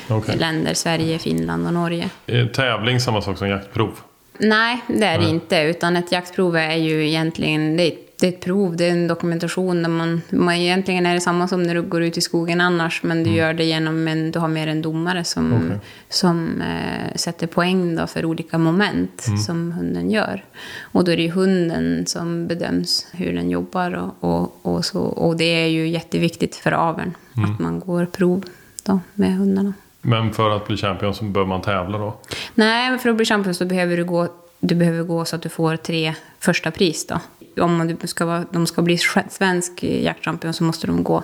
Okej. 0.09 0.37
länder. 0.37 0.73
Sverige, 0.73 1.19
Finland 1.19 1.67
och 1.67 1.73
Norge. 1.73 2.09
Är 2.27 2.45
tävling 2.45 2.99
samma 2.99 3.21
sak 3.21 3.37
som 3.37 3.49
jaktprov? 3.49 3.91
Nej, 4.39 4.81
det 4.87 5.05
är 5.05 5.19
det 5.19 5.25
inte. 5.29 5.59
Utan 5.61 5.95
ett 5.95 6.11
jaktprov 6.11 6.55
är 6.57 6.75
ju 6.75 7.07
egentligen 7.07 7.77
det 7.77 7.93
det 8.19 8.27
är 8.27 8.31
ett 8.31 8.41
prov, 8.41 8.75
det 8.75 8.86
är 8.86 8.91
en 8.91 9.07
dokumentation. 9.07 9.84
Där 9.84 9.89
man, 9.89 10.22
man, 10.29 10.53
egentligen 10.53 11.05
är 11.05 11.13
det 11.13 11.22
samma 11.22 11.48
som 11.48 11.63
när 11.63 11.75
du 11.75 11.81
går 11.81 12.03
ut 12.03 12.17
i 12.17 12.22
skogen 12.22 12.62
annars, 12.62 13.03
men 13.03 13.24
du 13.24 13.29
gör 13.29 13.53
det 13.53 13.63
genom 13.63 14.07
en, 14.07 14.31
du 14.31 14.39
har 14.39 14.48
mer 14.48 14.67
en 14.67 14.81
domare 14.81 15.24
som, 15.24 15.53
Okej. 15.53 15.79
som 16.10 16.62
eh, 16.62 17.15
sätter 17.15 17.48
poäng 17.48 17.95
då 17.95 18.07
för 18.07 18.25
olika 18.25 18.57
moment 18.57 19.25
som 19.45 19.72
hunden 19.72 20.12
gör. 20.12 20.43
Och 20.81 21.03
då 21.03 21.12
är 21.12 21.17
det 21.17 21.24
ju 21.24 21.31
hunden 21.31 22.05
som 22.05 22.48
bedöms 22.48 23.07
hur 23.12 23.34
den 23.34 23.50
jobbar 23.50 23.91
och, 23.91 24.29
och, 24.34 24.60
och, 24.62 24.86
så, 24.86 25.01
och 25.01 25.38
det 25.38 25.63
är 25.63 25.67
ju 25.67 25.88
jätteviktigt 25.88 26.55
för 26.55 26.72
aveln 26.72 27.13
att 27.34 27.60
man 27.60 27.79
går 27.79 28.05
prov 28.05 28.43
då 28.84 29.00
med 29.13 29.38
hundarna. 29.38 29.74
Men 30.01 30.34
för 30.34 30.50
att 30.50 30.67
bli 30.67 30.77
champion 30.77 31.15
så 31.15 31.24
bör 31.24 31.45
man 31.45 31.62
tävla 31.62 31.98
då? 31.98 32.17
Nej, 32.55 32.89
men 32.89 33.00
för 33.00 33.10
att 33.10 33.15
bli 33.15 33.25
champion 33.25 33.53
så 33.53 33.65
behöver 33.65 33.98
du 33.98 34.05
gå, 34.05 34.27
du 34.60 34.75
behöver 34.75 35.03
gå 35.03 35.25
så 35.25 35.36
att 35.36 35.41
du 35.41 35.50
får 35.50 35.75
tre 35.75 36.13
första 36.39 36.72
pris 36.72 37.07
då. 37.07 37.19
Om 37.59 37.97
du 38.01 38.07
ska 38.07 38.25
vara, 38.25 38.45
de 38.51 38.67
ska 38.67 38.81
bli 38.81 38.97
svensk 39.29 39.83
jaktchampion 39.83 40.53
så 40.53 40.63
måste 40.63 40.88
de 40.88 41.03
gå 41.03 41.24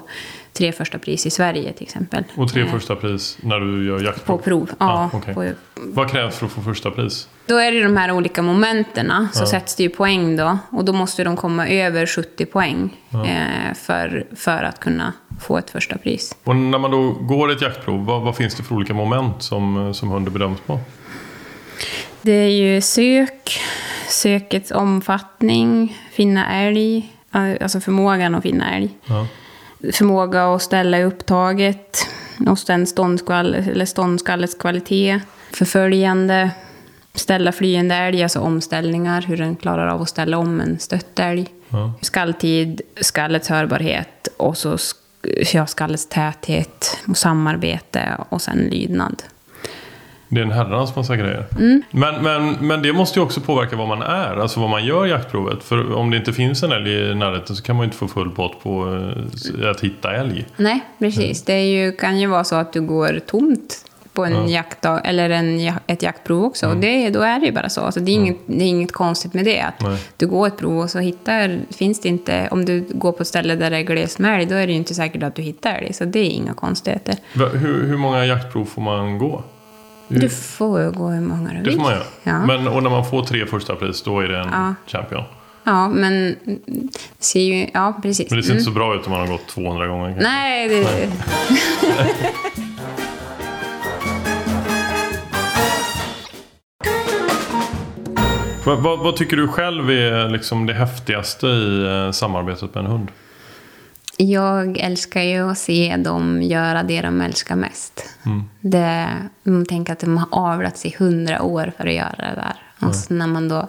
tre 0.54 0.72
första 0.72 1.00
pris 1.00 1.26
i 1.26 1.30
Sverige 1.30 1.74
till 1.74 1.84
exempel. 1.84 2.24
Och 2.36 2.52
tre 2.52 2.62
Eh, 2.62 2.72
första 2.72 2.96
pris 2.96 3.38
när 3.42 3.60
du 3.60 3.86
gör 3.88 4.00
jaktprov? 4.04 4.38
På 4.38 4.44
prov, 4.44 4.70
ja. 4.80 4.86
Ah, 5.14 5.18
okej. 5.18 5.34
på, 5.34 5.52
Vad 5.76 6.12
krävs 6.12 6.36
för 6.38 6.46
att 6.46 6.52
få 6.52 6.62
första 6.62 6.92
pris? 6.92 7.28
då 7.46 7.58
är 7.58 7.72
det 7.72 7.84
de 7.84 7.98
här 7.98 8.12
olika 8.12 8.42
momenten, 8.42 9.28
så 9.34 9.42
Ja. 9.42 9.46
sätts 9.48 9.76
det 9.76 9.84
ju 9.84 9.90
poäng 9.90 10.36
då. 10.36 10.58
Och 10.72 10.86
då 10.86 10.94
måste 10.94 11.24
de 11.24 11.36
komma 11.36 11.68
över 11.68 12.06
70 12.06 12.46
poäng 12.46 12.98
eh, 13.14 13.74
för, 13.76 14.26
för 14.36 14.64
att 14.64 14.80
kunna 14.80 15.14
få 15.42 15.58
ett 15.58 15.70
första 15.70 15.98
pris. 15.98 16.36
Och 16.44 16.56
när 16.56 16.80
man 16.80 16.92
då 16.92 17.12
går 17.12 17.52
ett 17.52 17.62
jaktprov, 17.62 18.06
vad, 18.06 18.22
vad 18.22 18.36
finns 18.36 18.56
det 18.56 18.64
för 18.64 18.76
olika 18.76 18.94
moment 18.94 19.44
som, 19.44 19.94
som 19.94 20.10
hunden 20.10 20.34
bedöms 20.34 20.60
på? 20.66 20.80
Det 22.22 22.32
är 22.32 22.50
ju 22.50 22.82
sök, 22.82 23.62
sökets 24.08 24.72
omfattning, 24.72 25.98
finna 26.12 26.62
älg, 26.62 27.16
alltså 27.32 27.80
förmågan 27.80 28.36
att 28.36 28.44
finna 28.44 28.76
älg. 28.76 28.90
Ja. 29.06 29.28
Förmåga 29.94 30.56
att 30.56 30.62
ställa 30.62 31.04
upptaget, 31.04 32.08
och 32.48 32.60
sen 32.60 32.88
ståndskall, 32.88 33.56
eller 33.56 33.86
ståndskallets 33.86 34.56
kvalitet, 34.56 35.20
förföljande, 35.52 36.52
ställa 37.14 37.52
flyende 37.52 37.96
älg, 37.96 38.24
alltså 38.24 38.40
omställningar, 38.40 39.22
hur 39.22 39.38
den 39.38 39.56
klarar 39.56 39.88
av 39.88 40.02
att 40.02 40.10
ställa 40.10 40.38
om 40.38 40.62
en 40.62 40.80
stött 40.80 41.20
älg. 41.20 41.48
Ja. 41.70 41.94
Skalltid, 42.02 42.82
skallets 43.02 43.50
hörbarhet 43.50 44.28
och 44.38 44.58
så 44.58 44.78
ja, 45.54 45.68
skallets 45.68 46.10
täthet 46.10 46.98
och 47.08 47.18
samarbete 47.18 48.18
och 48.30 48.42
sen 48.42 48.58
lydnad. 48.58 49.24
Det 50.34 50.40
är 50.40 50.46
en 50.46 50.52
herrans 50.52 50.96
massa 50.96 51.16
grejer. 51.16 51.46
Mm. 51.60 51.82
Men, 51.92 52.24
men, 52.24 52.56
men 52.68 52.82
det 52.82 52.94
måste 52.94 53.20
ju 53.20 53.24
också 53.26 53.42
påverka 53.42 53.76
vad 53.76 53.88
man 53.88 54.02
är, 54.02 54.38
alltså 54.42 54.60
vad 54.60 54.70
man 54.70 54.86
gör 54.86 55.06
i 55.08 55.10
jaktprovet. 55.10 55.64
För 55.64 55.94
om 55.96 56.10
det 56.12 56.18
inte 56.18 56.34
finns 56.34 56.64
en 56.64 56.72
älg 56.72 56.92
i 57.12 57.16
närheten 57.16 57.56
så 57.56 57.64
kan 57.64 57.76
man 57.76 57.84
ju 57.84 57.86
inte 57.86 57.98
få 57.98 58.08
full 58.08 58.30
pott 58.32 58.64
på 58.64 59.02
eh, 59.64 59.70
att 59.70 59.82
hitta 59.82 60.16
älg. 60.16 60.46
Nej, 60.58 60.80
precis. 61.00 61.44
Det 61.44 61.54
är 61.54 61.66
ju, 61.66 61.92
kan 61.92 62.20
ju 62.20 62.28
vara 62.28 62.44
så 62.44 62.56
att 62.56 62.74
du 62.74 62.82
går 62.82 63.20
tomt 63.28 63.86
på 64.14 64.26
en 64.26 64.34
Ja. 64.34 64.48
jaktdag, 64.48 65.02
eller 65.04 65.30
en, 65.30 65.74
ett 65.88 66.04
jaktprov 66.04 66.44
också. 66.44 66.68
Och 66.68 66.78
det, 66.78 67.10
då 67.10 67.22
är 67.22 67.40
det 67.40 67.46
ju 67.46 67.52
bara 67.52 67.70
så. 67.70 67.82
Alltså 67.82 68.00
det, 68.00 68.12
är 68.12 68.16
inget, 68.16 68.38
det 68.46 68.64
är 68.64 68.68
inget 68.68 68.92
konstigt 68.92 69.34
med 69.34 69.46
det. 69.46 69.62
Att 69.62 69.82
Nej. 69.82 69.98
du 70.18 70.28
går 70.28 70.48
ett 70.48 70.58
prov 70.58 70.80
och 70.80 70.90
så 70.90 71.00
hittar, 71.00 71.60
finns 71.78 72.02
det 72.02 72.10
inte... 72.10 72.48
Om 72.52 72.66
du 72.66 72.86
går 72.90 73.12
på 73.12 73.22
ett 73.22 73.28
ställe 73.28 73.56
där 73.56 73.70
det 73.70 73.78
är 73.78 73.82
glest 73.82 74.20
med 74.20 74.36
älg, 74.36 74.46
då 74.46 74.56
är 74.56 74.68
det 74.68 74.74
ju 74.74 74.78
inte 74.78 74.94
säkert 74.94 75.24
att 75.24 75.36
du 75.36 75.42
hittar 75.42 75.76
älg. 75.76 75.94
Så 75.94 76.06
det 76.06 76.20
är 76.20 76.30
inga 76.30 76.54
konstigheter. 76.54 77.16
Hur, 77.34 77.88
hur 77.88 77.98
många 77.98 78.26
jaktprov 78.26 78.66
får 78.66 78.82
man 78.82 79.18
gå? 79.18 79.44
Du 80.20 80.30
får 80.30 80.82
ju 80.82 80.92
gå 80.92 81.08
hur 81.08 81.22
många 81.22 81.50
du 81.50 81.56
vill. 81.56 81.64
Det 81.66 81.72
får 81.72 81.80
man 81.82 81.92
göra. 81.92 82.04
Ja. 82.24 82.46
Men, 82.46 82.68
och 82.68 82.84
när 82.84 82.90
man 82.90 83.06
får 83.06 83.24
tre 83.24 83.46
första 83.46 83.76
pris, 83.76 84.04
då 84.04 84.20
är 84.20 84.28
det 84.28 84.40
en 84.40 84.48
Ja. 84.52 84.76
champion. 84.88 85.24
Ja, 85.64 85.88
men... 85.90 86.14
mm, 86.14 86.36
det 86.66 87.00
Ser 87.20 87.40
ju, 87.42 87.68
ja, 87.74 88.00
precis. 88.02 88.30
Men 88.30 88.38
det 88.38 88.44
ser 88.44 88.52
Mm. 88.52 88.60
inte 88.60 88.72
så 88.72 88.76
bra 88.76 88.96
ut 88.96 89.06
om 89.06 89.12
man 89.12 89.20
har 89.22 89.28
gått 89.28 89.48
200 89.48 89.88
gånger. 89.88 90.08
kanske. 90.08 90.24
Nej, 90.30 90.68
det... 90.70 91.10
Vad, 98.66 98.78
vad, 98.80 99.00
vad 99.00 99.16
tycker 99.16 99.38
du 99.38 99.48
själv 99.48 99.90
är 99.92 100.30
liksom 100.30 100.66
det 100.66 100.74
häftigaste 100.74 101.48
i 101.48 101.84
eh, 101.86 102.12
samarbetet 102.12 102.76
med 102.76 102.86
en 102.86 102.92
hund? 102.92 103.08
Jag 104.22 104.78
älskar 104.78 105.22
ju 105.22 105.52
att 105.52 105.58
se 105.58 105.98
dem 105.98 106.42
göra 106.42 106.84
det 106.84 107.02
de 107.02 107.22
älskar 107.22 107.56
mest. 107.56 108.10
Det, 108.60 109.08
man 109.44 109.66
tänker 109.66 109.94
att 109.94 110.00
de 110.00 110.18
har 110.18 110.28
avlats 110.32 110.86
i 110.86 110.96
hundra 111.00 111.42
år 111.42 111.74
för 111.78 111.88
att 111.88 111.94
göra 111.94 112.16
det 112.18 112.36
där. 112.36 112.88
Och 112.88 112.96
så 112.96 113.14
när 113.14 113.28
man 113.28 113.50
då, 113.50 113.68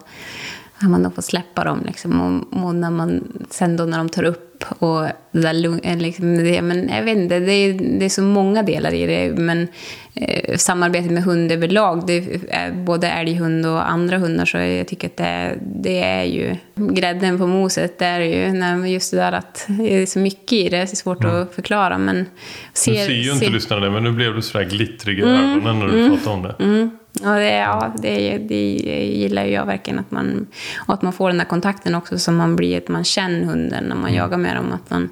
när 0.79 0.89
man 0.89 1.03
då 1.03 1.11
får 1.11 1.23
släppa 1.23 1.65
dem 1.65 1.83
liksom, 1.87 2.21
och, 2.21 2.65
och 2.65 2.75
när 2.75 2.91
man 2.91 3.33
sen 3.51 3.77
då 3.77 3.85
när 3.85 3.99
de 3.99 4.09
tar 4.09 4.23
upp 4.23 4.52
och 4.79 5.03
det 5.33 5.41
där 5.41 5.81
eh, 5.87 5.97
liksom, 5.97 6.37
det, 6.37 6.63
men 6.63 6.89
jag 6.89 7.03
vet 7.03 7.17
inte, 7.17 7.41
det 7.41 7.53
är, 7.53 7.99
det 7.99 8.05
är 8.05 8.09
så 8.09 8.23
många 8.23 8.63
delar 8.63 8.95
i 8.95 9.07
det. 9.07 9.33
Men 9.41 9.69
eh, 10.15 10.57
samarbetet 10.57 11.11
med 11.11 11.23
hund 11.23 11.53
överlag, 11.53 12.07
det 12.07 12.17
är 12.51 12.73
både 12.73 13.09
älghund 13.09 13.67
och 13.67 13.91
andra 13.91 14.19
hundar, 14.19 14.45
så 14.45 14.59
jag 14.59 14.89
tycker 14.89 15.09
att 15.09 15.17
det, 15.17 15.55
det 15.61 16.03
är 16.03 16.25
ju 16.25 16.57
grädden 16.77 17.39
på 17.39 17.47
moset. 17.47 17.99
Det 17.99 18.05
är 18.05 18.21
ju 18.21 18.53
när, 18.53 18.87
just 18.87 19.11
det 19.11 19.17
där 19.17 19.33
att 19.33 19.65
det 19.69 20.03
är 20.03 20.07
så 20.07 20.19
mycket 20.19 20.53
i 20.53 20.63
det, 20.69 20.71
det 20.71 20.83
är 20.83 20.87
svårt 20.87 21.25
att 21.25 21.55
förklara. 21.55 21.99
Men 21.99 22.17
Nu 22.17 22.27
ser, 22.73 22.95
ser 22.95 23.13
ju 23.13 23.33
inte 23.33 23.45
ser- 23.45 23.53
lyssnarna 23.53 23.85
det, 23.85 23.91
men 23.91 24.05
nu 24.05 24.13
blev 24.13 24.35
du 24.35 24.43
sådär 24.43 24.65
glittrig 24.65 25.19
i 25.19 25.23
ögonen 25.23 25.79
när 25.79 25.87
du 25.87 26.09
pratade 26.09 26.37
om 26.37 26.43
det. 26.43 26.55
Mm. 26.65 26.91
Ja, 27.23 27.31
det, 27.31 27.51
ja 27.51 27.93
det, 28.03 28.39
det 28.39 28.75
gillar 29.05 29.45
jag 29.45 29.67
verkligen. 29.67 29.99
Att 29.99 30.11
man, 30.11 30.47
och 30.87 30.95
att 30.95 31.03
man 31.03 31.13
får 31.13 31.29
den 31.29 31.39
där 31.39 31.45
kontakten 31.45 31.95
också, 31.95 32.19
så 32.19 32.33
man 32.33 32.57
blir 32.57 32.79
att 32.79 32.89
man 32.89 33.05
känner 33.05 33.45
hunden 33.45 33.85
när 33.85 33.97
man 33.97 34.15
jagar 34.15 34.39
med 34.39 34.57
dem. 34.57 34.73
Att 34.73 34.91
man, 34.91 35.09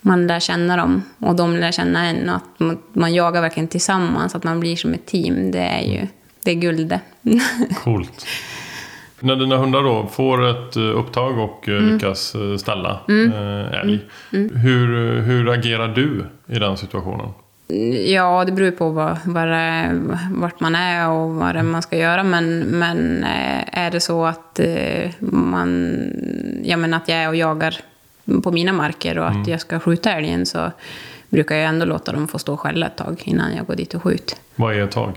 man 0.00 0.26
lär 0.26 0.40
känna 0.40 0.76
dem 0.76 1.02
och 1.18 1.36
de 1.36 1.56
lär 1.56 1.72
känna 1.72 2.06
en. 2.06 2.28
Och 2.28 2.36
att 2.36 2.60
man, 2.60 2.78
man 2.92 3.14
jagar 3.14 3.40
verkligen 3.42 3.68
tillsammans, 3.68 4.34
att 4.34 4.44
man 4.44 4.60
blir 4.60 4.76
som 4.76 4.94
ett 4.94 5.06
team. 5.06 5.50
Det 5.50 5.58
är 5.58 5.82
ju 5.82 6.06
det 6.44 6.50
är 6.50 6.54
guld 6.54 6.88
det. 6.88 7.00
Coolt. 7.84 8.26
När 9.20 9.36
dina 9.36 9.56
hundar 9.56 9.82
då 9.82 10.06
får 10.12 10.46
ett 10.46 10.76
eh, 10.76 10.82
upptag 10.82 11.38
och 11.38 11.68
eh, 11.68 11.76
Mm. 11.76 11.92
lyckas 11.94 12.34
eh, 12.34 12.56
ställa 12.56 13.00
eh, 13.08 13.80
älg. 13.80 14.00
Hur, 14.54 15.20
hur 15.20 15.48
agerar 15.48 15.88
du 15.88 16.24
i 16.46 16.58
den 16.58 16.76
situationen? 16.76 17.28
Ja, 18.06 18.44
det 18.44 18.52
beror 18.52 18.66
ju 18.70 18.76
på 18.76 18.90
vad, 18.90 19.16
vad 19.24 19.48
det, 19.48 20.00
vart 20.30 20.60
man 20.60 20.74
är 20.74 21.08
och 21.08 21.30
vad 21.34 21.54
det 21.54 21.58
är 21.58 21.62
man 21.62 21.82
ska 21.82 21.96
göra. 21.96 22.22
Men, 22.22 22.58
men 22.60 23.24
eh, 23.24 23.78
är 23.78 23.90
det 23.90 24.00
så 24.00 24.26
att, 24.26 24.58
eh, 24.60 25.10
man, 25.20 26.00
ja, 26.64 26.76
men 26.76 26.94
att 26.94 27.08
jag 27.08 27.18
är 27.18 27.28
och 27.28 27.36
jagar 27.36 27.76
på 28.42 28.52
mina 28.52 28.72
marker 28.72 29.18
och 29.18 29.28
att 29.28 29.46
jag 29.46 29.60
ska 29.60 29.80
skjuta 29.80 30.12
älgen 30.12 30.46
så 30.46 30.70
brukar 31.28 31.56
jag 31.56 31.64
ändå 31.68 31.84
låta 31.86 32.12
dem 32.12 32.28
få 32.28 32.38
stå 32.38 32.56
skälla 32.56 32.86
ett 32.86 32.96
tag 32.96 33.22
innan 33.24 33.56
jag 33.56 33.66
går 33.66 33.74
dit 33.74 33.94
och 33.94 34.02
skjuter. 34.02 34.38
Vad 34.56 34.74
är 34.74 34.84
ett 34.84 34.90
tag? 34.90 35.12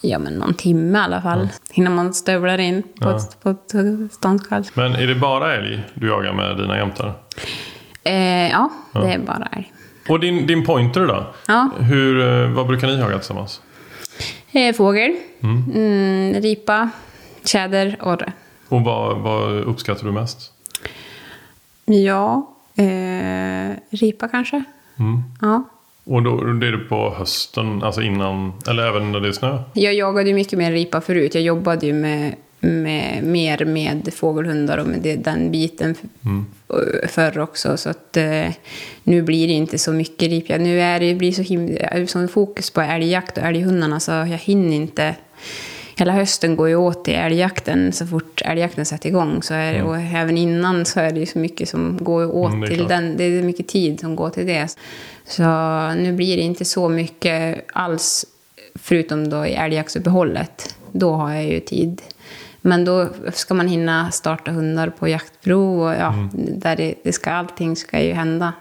Ja, 0.00 0.18
men 0.18 0.32
någon 0.32 0.54
timme 0.54 0.98
i 0.98 1.02
alla 1.02 1.22
fall. 1.22 1.48
Innan 1.72 1.94
man 1.94 2.14
stövlar 2.14 2.58
in 2.58 2.82
på, 2.82 2.88
Ja. 3.00 3.16
ett, 3.16 3.42
på 3.42 3.50
ett 3.50 3.72
ståndskall. 4.12 4.64
Men 4.74 4.94
är 4.94 5.06
det 5.06 5.14
bara 5.14 5.54
älg 5.54 5.84
du 5.94 6.06
jagar 6.08 6.32
med 6.32 6.56
dina 6.56 6.76
jämtar? 6.78 7.12
Eh, 8.04 8.50
ja, 8.50 8.70
det 8.92 9.12
är 9.12 9.18
bara 9.18 9.48
älg. 9.52 9.71
Och 10.08 10.20
din, 10.20 10.46
din 10.46 10.64
pointer 10.64 11.06
då? 11.06 11.26
Ja. 11.46 11.70
Hur, 11.78 12.20
eh, 12.20 12.50
vad 12.50 12.66
brukar 12.66 12.86
ni 12.86 12.98
jaga 12.98 13.18
tillsammans? 13.18 13.60
Eh, 14.52 14.74
fågel, 14.74 15.16
mm, 15.42 16.34
ripa, 16.34 16.90
tjäder, 17.44 17.96
orre. 18.00 18.32
Och 18.68 18.80
vad, 18.80 19.18
vad 19.18 19.52
uppskattar 19.52 20.04
du 20.06 20.12
mest? 20.12 20.52
Ja, 21.84 22.50
eh, 22.76 23.76
ripa 23.90 24.28
kanske. 24.28 24.64
Mm. 24.98 25.22
Ja. 25.40 25.64
Och 26.04 26.22
då 26.22 26.36
det 26.36 26.66
är 26.66 26.76
på 26.88 27.14
hösten, 27.18 27.82
alltså 27.82 28.02
innan, 28.02 28.52
eller 28.68 28.86
även 28.86 29.12
när 29.12 29.20
det 29.20 29.28
är 29.28 29.32
snö? 29.32 29.58
Jag 29.72 29.94
jagade 29.94 30.28
ju 30.28 30.34
mycket 30.34 30.58
mer 30.58 30.72
ripa 30.72 31.00
förut. 31.00 31.34
Jag 31.34 31.44
jobbade 31.44 31.86
ju 31.86 31.92
med, 31.92 32.34
med, 32.64 33.24
mer 33.24 33.64
med 33.64 34.14
fågelhundar 34.14 34.78
och 34.78 34.86
med 34.86 35.00
det, 35.00 35.16
den 35.16 35.50
biten 35.50 35.94
f- 36.00 37.10
förr 37.10 37.38
också. 37.38 37.76
Så 37.76 37.90
att 37.90 38.16
eh, 38.16 38.46
nu 39.02 39.22
blir 39.22 39.46
det 39.46 39.52
inte 39.52 39.78
så 39.78 39.92
mycket 39.92 40.28
ripjakt. 40.28 40.62
Nu 40.62 40.80
är 40.80 41.00
det, 41.00 41.14
blir 41.14 41.32
så 41.32 41.42
himla, 41.42 42.06
sån 42.06 42.28
fokus 42.28 42.70
på 42.70 42.80
älgjakt 42.80 43.38
och 43.38 43.44
älghundarna 43.44 44.00
så 44.00 44.10
jag 44.12 44.26
hinner 44.26 44.76
inte 44.76 45.14
hela 45.96 46.12
hösten 46.12 46.56
går 46.56 46.68
ju 46.68 46.76
åt 46.76 47.04
till 47.04 47.14
älgjakten. 47.14 47.92
Så 47.92 48.06
fort 48.06 48.42
älgjakten 48.44 48.84
sätter 48.84 49.08
igång 49.08 49.42
så 49.42 49.54
är 49.54 49.72
det, 49.74 49.82
och 49.82 49.96
även 49.96 50.38
innan 50.38 50.84
så 50.84 51.00
är 51.00 51.12
det 51.12 51.20
ju 51.20 51.26
så 51.26 51.38
mycket 51.38 51.68
som 51.68 51.98
går 52.00 52.34
åt 52.36 52.52
Mm, 52.52 52.68
till 52.68 52.76
klart. 52.76 52.88
den. 52.88 53.16
Det 53.16 53.24
är 53.24 53.42
mycket 53.42 53.68
tid 53.68 54.00
som 54.00 54.16
går 54.16 54.30
till 54.30 54.46
det. 54.46 54.68
Så 55.26 55.42
nu 55.94 56.12
blir 56.12 56.36
det 56.36 56.42
inte 56.42 56.64
så 56.64 56.88
mycket 56.88 57.64
alls, 57.72 58.26
förutom 58.74 59.28
då 59.30 59.46
i 59.46 59.52
älgjaktsuppehållet. 59.54 60.76
Då 60.92 61.12
har 61.12 61.32
jag 61.34 61.44
ju 61.44 61.60
tid. 61.60 62.02
Men 62.62 62.84
då 62.84 63.08
ska 63.32 63.54
man 63.54 63.68
hinna 63.68 64.10
starta 64.10 64.50
hundar 64.50 64.88
på 64.90 65.08
jaktprov 65.08 65.80
och 65.82 65.92
ja, 65.94 66.12
Mm. 66.12 66.28
där 66.34 66.76
det, 66.76 66.94
det 67.04 67.12
ska, 67.12 67.30
allting 67.30 67.76
ska 67.76 68.00
ju 68.00 68.12
hända. 68.12 68.52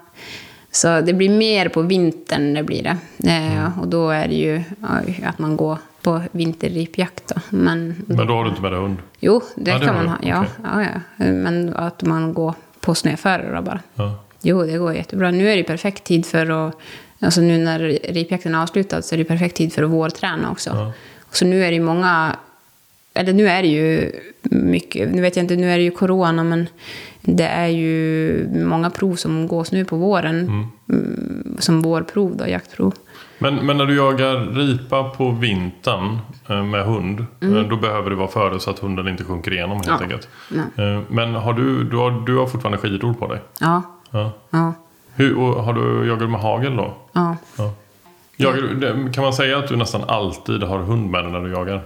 Så 0.71 1.01
det 1.01 1.13
blir 1.13 1.29
mer 1.29 1.69
på 1.69 1.81
vintern, 1.81 2.53
det 2.53 2.63
blir 2.63 2.83
det. 2.83 2.97
Eh, 3.29 3.57
Mm. 3.61 3.79
Och 3.79 3.87
då 3.87 4.09
är 4.09 4.27
det 4.27 4.35
ju 4.35 4.63
ja, 4.81 4.87
att 5.29 5.39
man 5.39 5.57
går 5.57 5.77
på 6.01 6.21
vinterripjakt 6.31 7.27
då. 7.35 7.41
Men, 7.49 7.95
Men 8.07 8.27
då 8.27 8.33
har 8.33 8.43
du 8.43 8.49
inte 8.49 8.61
med 8.61 8.71
dig 8.71 8.79
hund? 8.81 8.97
jo, 9.19 9.41
det 9.55 9.71
Ja, 9.71 9.79
kan 9.79 9.95
man 9.95 10.07
ha. 10.07 10.17
Ja, 10.23 10.39
Okej. 10.39 10.51
ja, 10.63 10.81
ja. 11.17 11.25
Men 11.31 11.73
att 11.75 12.03
man 12.03 12.33
går 12.33 12.53
på 12.79 12.95
snöföre 12.95 13.55
då 13.55 13.61
bara. 13.61 13.79
Ja. 13.95 14.23
Jo, 14.41 14.63
det 14.63 14.77
går 14.77 14.93
jättebra. 14.93 15.31
Nu 15.31 15.49
är 15.51 15.57
det 15.57 15.63
perfekt 15.63 16.03
tid 16.03 16.25
för 16.25 16.67
att... 16.67 16.75
Alltså 17.19 17.41
nu 17.41 17.57
när 17.57 17.79
ripjakten 18.13 18.55
är 18.55 18.61
avslutad 18.63 19.01
så 19.01 19.15
är 19.15 19.17
det 19.17 19.23
perfekt 19.25 19.55
tid 19.57 19.73
för 19.73 19.83
att 19.83 19.89
vårträna 19.89 20.51
också. 20.51 20.91
Så 21.31 21.45
nu 21.45 21.63
är 21.65 21.71
det 21.71 21.79
många... 21.79 22.35
Eller 23.13 23.33
nu 23.33 23.47
är 23.47 23.61
det 23.61 23.67
ju 23.67 24.11
mycket... 24.43 25.11
Nu 25.13 25.21
vet 25.21 25.35
jag 25.35 25.43
inte, 25.43 25.55
nu 25.55 25.71
är 25.71 25.77
det 25.77 25.83
ju 25.83 25.91
corona, 25.91 26.43
men 26.43 26.67
det 27.21 27.43
är 27.47 27.67
ju 27.67 28.47
många 28.65 28.89
prov 28.89 29.15
som 29.15 29.47
gås 29.47 29.71
nu 29.71 29.85
på 29.85 29.95
våren. 29.95 30.39
Mm, 30.89 31.55
som 31.59 31.81
vårprov 31.81 32.37
då, 32.37 32.47
jaktprov. 32.47 32.93
Men, 33.37 33.55
men 33.55 33.77
när 33.77 33.85
du 33.85 33.95
jagar 33.95 34.55
ripa 34.55 35.03
på 35.03 35.31
vintern 35.31 36.17
eh, 36.49 36.63
med 36.63 36.85
hund, 36.85 37.25
eh, 37.41 37.49
då 37.69 37.75
behöver 37.77 38.09
du 38.09 38.15
vara 38.15 38.27
före 38.27 38.59
så 38.59 38.69
att 38.69 38.79
hunden 38.79 39.07
inte 39.07 39.23
sjunker 39.23 39.53
igenom 39.53 39.77
helt 39.77 39.87
Mm. 39.87 39.97
Ja. 39.99 40.03
enkelt. 40.03 40.27
Ja. 40.77 40.83
Eh, 40.83 41.01
Men 41.09 41.35
har 41.35 41.53
du, 41.53 41.83
du, 41.83 41.97
har, 41.97 42.25
du 42.25 42.37
har 42.37 42.45
fortfarande 42.47 42.77
skidor 42.77 43.13
på 43.13 43.27
dig? 43.27 43.39
Ja, 43.59 43.81
Ja. 44.11 44.31
ja, 44.49 44.73
Hur, 45.15 45.35
har 45.35 45.73
du 45.73 46.07
jagat 46.07 46.29
med 46.29 46.39
hagel 46.41 46.75
då? 46.77 46.93
ja. 47.13 47.37
Ja. 47.57 47.73
Jagar, 48.37 49.13
kan 49.13 49.23
man 49.23 49.33
säga 49.33 49.57
att 49.57 49.67
du 49.67 49.75
nästan 49.75 50.01
alltid 50.07 50.63
har 50.63 50.79
hund 50.79 51.11
med 51.11 51.23
dig 51.23 51.31
när 51.31 51.39
du 51.39 51.51
jagar? 51.51 51.81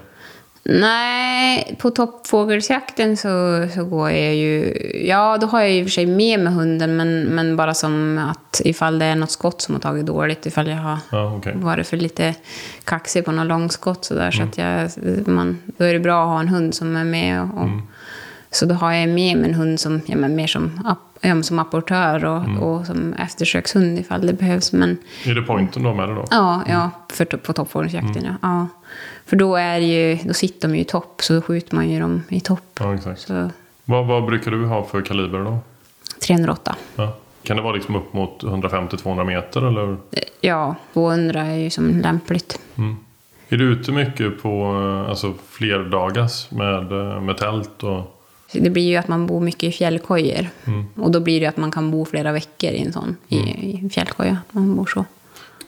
Nej, 0.70 1.76
på 1.80 1.90
toppfågelsjakten 1.92 3.18
så, 3.18 3.68
så 3.76 3.84
går 3.86 4.10
jag 4.12 4.36
ju... 4.36 4.74
Ja, 5.08 5.38
då 5.42 5.48
har 5.48 5.62
jag 5.62 5.72
i 5.72 5.82
och 5.82 5.86
för 5.86 5.92
sig 5.92 6.06
med 6.06 6.40
mig 6.40 6.54
hunden, 6.54 6.96
men, 6.98 7.24
men 7.24 7.56
bara 7.56 7.74
som 7.74 8.18
att 8.32 8.62
ifall 8.66 9.00
det 9.00 9.06
är 9.06 9.16
något 9.16 9.32
skott 9.32 9.62
som 9.62 9.76
har 9.76 9.82
tagit 9.82 10.06
dåligt, 10.06 10.46
ifall 10.46 10.68
jag 10.68 10.78
har 10.78 10.98
Ja, 11.12 11.36
okej. 11.38 11.54
varit 11.56 11.88
för 11.88 11.98
lite 11.98 12.36
kaxig 12.84 13.26
på 13.26 13.32
något 13.32 13.48
långskott 13.48 14.06
sådär, 14.06 14.32
så 14.32 14.38
Mm. 14.42 14.50
att 14.50 14.58
jag, 14.58 15.28
man, 15.28 15.58
då 15.78 15.84
är 15.86 15.94
det 15.94 16.00
bra 16.00 16.24
att 16.24 16.30
ha 16.30 16.40
en 16.40 16.48
hund 16.48 16.76
som 16.76 16.96
är 16.96 17.04
med. 17.04 17.42
Och, 17.42 17.58
och, 17.58 17.64
Mm. 17.68 17.82
Så 18.52 18.66
då 18.66 18.76
har 18.76 18.92
jag 18.94 19.10
med 19.10 19.38
mig 19.38 19.50
en 19.50 19.54
hund 19.54 19.80
som, 19.80 20.02
ja, 20.06 20.18
men 20.18 20.36
mer 20.36 20.48
som, 20.48 20.82
app- 20.86 21.15
men 21.34 21.44
som 21.44 21.60
apportör 21.60 22.26
och, 22.26 22.38
Mm. 22.44 22.58
och 22.64 22.86
som 22.86 23.14
eftersökshund 23.14 24.00
ifall 24.00 24.28
det 24.28 24.34
behövs. 24.34 24.74
Men 24.74 24.98
Är 25.26 25.36
det 25.36 25.42
pointen 25.42 25.86
har 25.86 25.94
med 25.94 26.08
dig 26.10 26.16
då? 26.16 26.26
Ja, 26.32 26.62
ja 26.68 26.92
för, 27.14 27.26
på 27.26 27.54
toppfågelsjakten. 27.54 28.18
Mm. 28.26 28.36
Ja. 28.42 28.50
ja. 28.50 28.68
För 29.26 29.36
då, 29.36 29.56
är 29.56 29.80
det 29.80 29.86
ju, 29.86 30.16
då 30.28 30.34
sitter 30.34 30.68
de 30.68 30.76
ju 30.76 30.82
i 30.82 30.86
topp, 30.86 31.22
så 31.24 31.34
då 31.34 31.42
skjuter 31.42 31.76
man 31.76 31.90
ju 31.90 32.00
dem 32.00 32.24
i 32.30 32.40
topp. 32.40 32.80
Ja, 32.80 32.94
exakt. 32.96 33.22
Så 33.22 33.50
Vad, 33.86 34.06
vad 34.08 34.26
brukar 34.26 34.52
du 34.52 34.66
ha 34.66 34.84
för 34.84 35.02
kaliber 35.02 35.40
då? 35.40 35.58
308. 36.28 36.76
Ja. 36.96 37.16
Kan 37.44 37.58
det 37.58 37.64
vara 37.64 37.74
liksom 37.76 37.96
upp 37.96 38.14
mot 38.14 38.44
150-200 38.44 39.24
meter 39.24 39.68
eller? 39.68 39.98
Ja, 40.42 40.76
200 40.94 41.42
är 41.42 41.56
ju 41.56 41.70
som 41.70 41.90
lämpligt. 41.90 42.60
Mm. 42.76 42.96
Är 43.50 43.58
du 43.58 43.66
ute 43.72 43.92
mycket 43.92 44.42
på 44.42 44.50
eh, 45.06 45.10
alltså, 45.10 45.34
flerdagars 45.50 46.52
med, 46.52 46.92
eh, 46.92 47.22
med 47.22 47.38
tält? 47.38 47.84
Och... 47.84 48.15
Det 48.52 48.70
blir 48.70 48.88
ju 48.90 48.96
att 48.96 49.08
man 49.08 49.28
bor 49.28 49.40
mycket 49.40 49.64
i 49.64 49.72
fjällkojor. 49.72 50.48
Mm. 50.66 50.86
Och 50.96 51.12
då 51.12 51.20
blir 51.20 51.40
det 51.40 51.46
att 51.46 51.58
man 51.58 51.72
kan 51.72 51.92
bo 51.92 52.06
flera 52.06 52.32
veckor 52.32 52.70
i 52.70 52.82
en 52.82 52.94
sån 52.94 53.18
i, 53.28 53.38
i 53.38 53.80
en 53.84 53.90
fjällkoja. 53.90 54.38
Man 54.52 54.76
bor 54.76 54.86
så. 54.86 55.06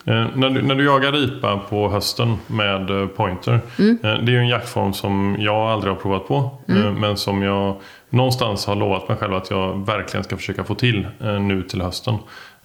Eh, 0.07 0.27
när, 0.35 0.49
du, 0.49 0.61
när 0.61 0.75
du 0.75 0.85
jagar 0.85 1.11
ripa 1.11 1.57
på 1.57 1.89
hösten 1.89 2.37
med 2.47 2.89
eh, 2.89 3.07
pointer. 3.07 3.59
Mm. 3.79 3.97
Eh, 4.03 4.13
det 4.13 4.31
är 4.31 4.33
ju 4.33 4.37
en 4.37 4.47
jaktform 4.47 4.93
som 4.93 5.35
jag 5.39 5.55
aldrig 5.55 5.93
har 5.93 6.01
provat 6.01 6.27
på. 6.27 6.57
Mm. 6.67 6.85
Eh, 6.85 6.91
men 6.91 7.17
som 7.17 7.41
jag 7.41 7.75
någonstans 8.09 8.65
har 8.65 8.75
lovat 8.75 9.09
mig 9.09 9.17
själv 9.17 9.33
att 9.33 9.49
jag 9.49 9.85
verkligen 9.85 10.23
ska 10.23 10.37
försöka 10.37 10.63
få 10.63 10.75
till 10.75 11.07
eh, 11.19 11.39
nu 11.39 11.63
till 11.63 11.81
hösten. 11.81 12.13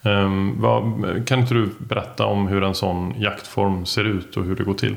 Eh, 0.03 0.31
vad, 0.57 0.83
kan 1.27 1.40
inte 1.40 1.55
du 1.55 1.68
berätta 1.79 2.27
om 2.27 2.48
hur 2.48 2.62
en 2.62 2.75
sån 2.75 3.14
jaktform 3.20 3.87
ser 3.87 4.05
ut 4.05 4.37
och 4.37 4.44
hur 4.44 4.57
det 4.57 4.64
går 4.64 4.75
till? 4.75 4.96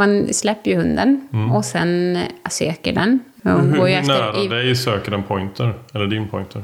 Man 0.00 0.34
släpper 0.34 0.70
ju 0.70 0.76
hunden 0.76 1.28
och 1.54 1.64
sen 1.64 2.18
söker 2.50 2.92
den. 2.92 3.20
Och 3.42 3.50
Mm. 3.50 3.70
Hur, 3.70 3.78
går 3.78 3.88
ju 3.88 3.94
hur 3.94 4.06
nära 4.06 4.42
i- 4.44 4.48
dig 4.48 4.76
söker 4.76 5.10
den 5.10 5.22
pointer? 5.22 5.74
Eller 5.94 6.06
din 6.06 6.28
pointer? 6.28 6.62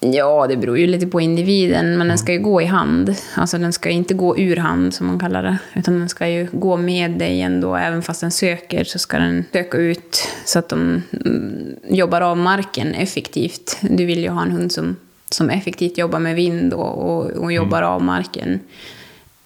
Ja, 0.00 0.46
det 0.48 0.56
beror 0.56 0.78
ju 0.78 0.86
lite 0.86 1.06
på 1.06 1.20
individen, 1.20 1.98
men 1.98 2.08
den 2.08 2.18
ska 2.18 2.32
ju 2.32 2.38
gå 2.38 2.62
i 2.62 2.64
hand. 2.64 3.14
Alltså 3.34 3.58
den 3.58 3.72
ska 3.72 3.88
inte 3.90 4.14
gå 4.14 4.38
ur 4.38 4.56
hand, 4.56 4.94
som 4.94 5.06
man 5.06 5.18
kallar 5.18 5.42
det. 5.42 5.58
Utan 5.74 5.98
den 5.98 6.08
ska 6.08 6.28
ju 6.28 6.48
gå 6.52 6.76
med 6.76 7.10
dig 7.10 7.40
ändå, 7.40 7.76
även 7.76 8.02
fast 8.02 8.20
den 8.20 8.30
söker 8.30 8.84
så 8.84 8.98
ska 8.98 9.18
den 9.18 9.44
söka 9.52 9.78
ut 9.78 10.28
så 10.44 10.58
att 10.58 10.68
de 10.68 11.02
mm, 11.26 11.76
jobbar 11.88 12.20
av 12.20 12.36
marken 12.36 12.94
effektivt. 12.94 13.78
Du 13.80 14.04
vill 14.04 14.18
ju 14.22 14.28
ha 14.28 14.42
en 14.42 14.50
hund 14.50 14.72
som, 14.72 14.96
som 15.30 15.50
effektivt 15.50 15.98
jobbar 15.98 16.18
med 16.18 16.34
vind 16.36 16.72
och, 16.72 16.98
och, 17.16 17.26
och 17.30 17.52
jobbar 17.52 17.82
av 17.82 18.02
marken. 18.02 18.60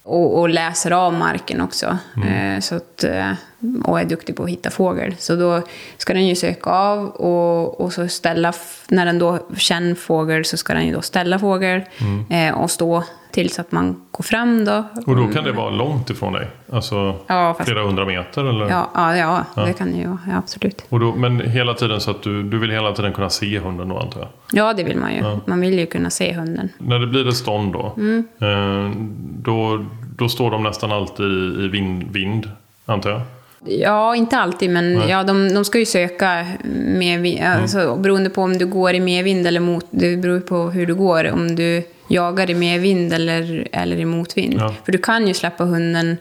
Och, 0.07 0.39
och 0.41 0.49
läser 0.49 0.91
av 0.91 1.13
marken 1.13 1.61
också. 1.61 1.99
Eh, 2.27 2.61
så 2.61 2.75
att, 2.75 3.05
eh, 3.05 3.33
och 3.85 4.01
är 4.01 4.05
duktig 4.05 4.37
på 4.37 4.43
att 4.43 4.51
hitta 4.51 4.71
fågel. 4.71 5.15
Så 5.19 5.37
då 5.37 5.63
ska 5.99 6.13
den 6.13 6.27
ju 6.27 6.35
söka 6.35 6.71
av 6.71 7.09
och, 7.09 7.81
och 7.81 7.93
så 7.93 8.09
ställa, 8.09 8.53
när 8.89 9.07
den 9.07 9.19
då 9.19 9.39
känner 9.57 9.95
fågel 9.95 10.45
så 10.45 10.57
ska 10.57 10.75
den 10.75 10.87
ju 10.87 10.93
då 10.93 11.03
ställa 11.03 11.39
fågel 11.39 11.83
eh, 12.31 12.55
och 12.55 12.71
stå 12.71 13.05
tills 13.35 13.59
att 13.59 13.73
man 13.73 13.97
går 14.11 14.25
fram 14.25 14.65
då. 14.65 14.85
Och 15.07 15.17
då 15.17 15.27
kan 15.29 15.45
det 15.45 15.53
vara 15.53 15.71
långt 15.71 16.11
ifrån 16.11 16.33
dig? 16.33 16.47
Alltså 16.73 17.17
Ja, 17.27 17.57
flera 17.65 17.83
hundra 17.83 18.05
meter? 18.07 18.45
Eller? 18.45 18.69
ja, 18.71 18.91
ja, 18.95 19.45
ja, 19.57 19.63
det 19.65 19.73
kan 19.73 19.97
ju. 19.97 20.03
Ja, 20.03 20.17
absolut. 20.37 20.85
Och 20.89 21.01
då, 21.01 21.15
men 21.15 21.41
hela 21.41 21.75
tiden 21.75 22.01
så 22.01 22.11
att 22.11 22.23
du, 22.23 22.43
du 22.43 22.59
vill 22.59 22.71
hela 22.71 22.93
tiden 22.93 23.13
kunna 23.13 23.31
se 23.31 23.59
hunden 23.59 23.89
då 23.89 23.99
antar 23.99 24.21
jag? 24.21 24.29
Ja, 24.53 24.73
det 24.75 24.85
vill 24.85 24.97
man 24.99 25.15
ju. 25.15 25.23
Man 25.47 25.61
vill 25.61 25.79
ju 25.79 25.87
kunna 25.87 26.11
se 26.11 26.33
hunden. 26.33 26.69
När 26.79 26.99
det 26.99 27.07
blir 27.07 27.29
ett 27.29 27.37
stånd 27.37 27.73
då, 27.73 27.93
Mm. 27.97 28.25
eh, 28.41 28.97
då, 29.43 29.85
då 30.17 30.29
står 30.29 30.51
de 30.51 30.63
nästan 30.63 30.93
alltid 30.93 31.27
i, 31.27 31.65
i 31.65 31.69
vind, 31.69 32.05
vind, 32.13 32.51
antar 32.87 33.11
jag? 33.11 33.21
Ja, 33.67 34.17
inte 34.17 34.37
alltid, 34.39 34.71
men 34.71 34.95
Nej. 34.95 35.11
ja, 35.11 35.23
de, 35.25 35.55
de 35.55 35.65
ska 35.65 35.79
ju 35.79 35.87
söka 35.87 36.47
medvind. 36.99 37.45
Alltså, 37.45 37.97
beroende 37.97 38.31
på 38.31 38.43
om 38.43 38.59
du 38.59 38.67
går 38.67 38.95
i 38.95 39.01
medvind 39.01 39.47
eller 39.47 39.61
mot... 39.61 39.87
Det 39.91 40.17
beror 40.17 40.41
på 40.41 40.71
hur 40.71 40.87
du 40.87 40.95
går. 40.95 41.31
Om 41.33 41.57
du 41.57 41.83
jagar 42.09 42.51
i 42.51 42.55
medvind 42.55 43.13
eller, 43.13 43.69
eller 43.73 43.97
i 43.97 44.05
motvind. 44.05 44.55
Ja. 44.61 44.75
För 44.85 44.93
du 44.93 44.99
kan 44.99 45.29
ju 45.29 45.35
släppa 45.35 45.65
hunden 45.65 46.17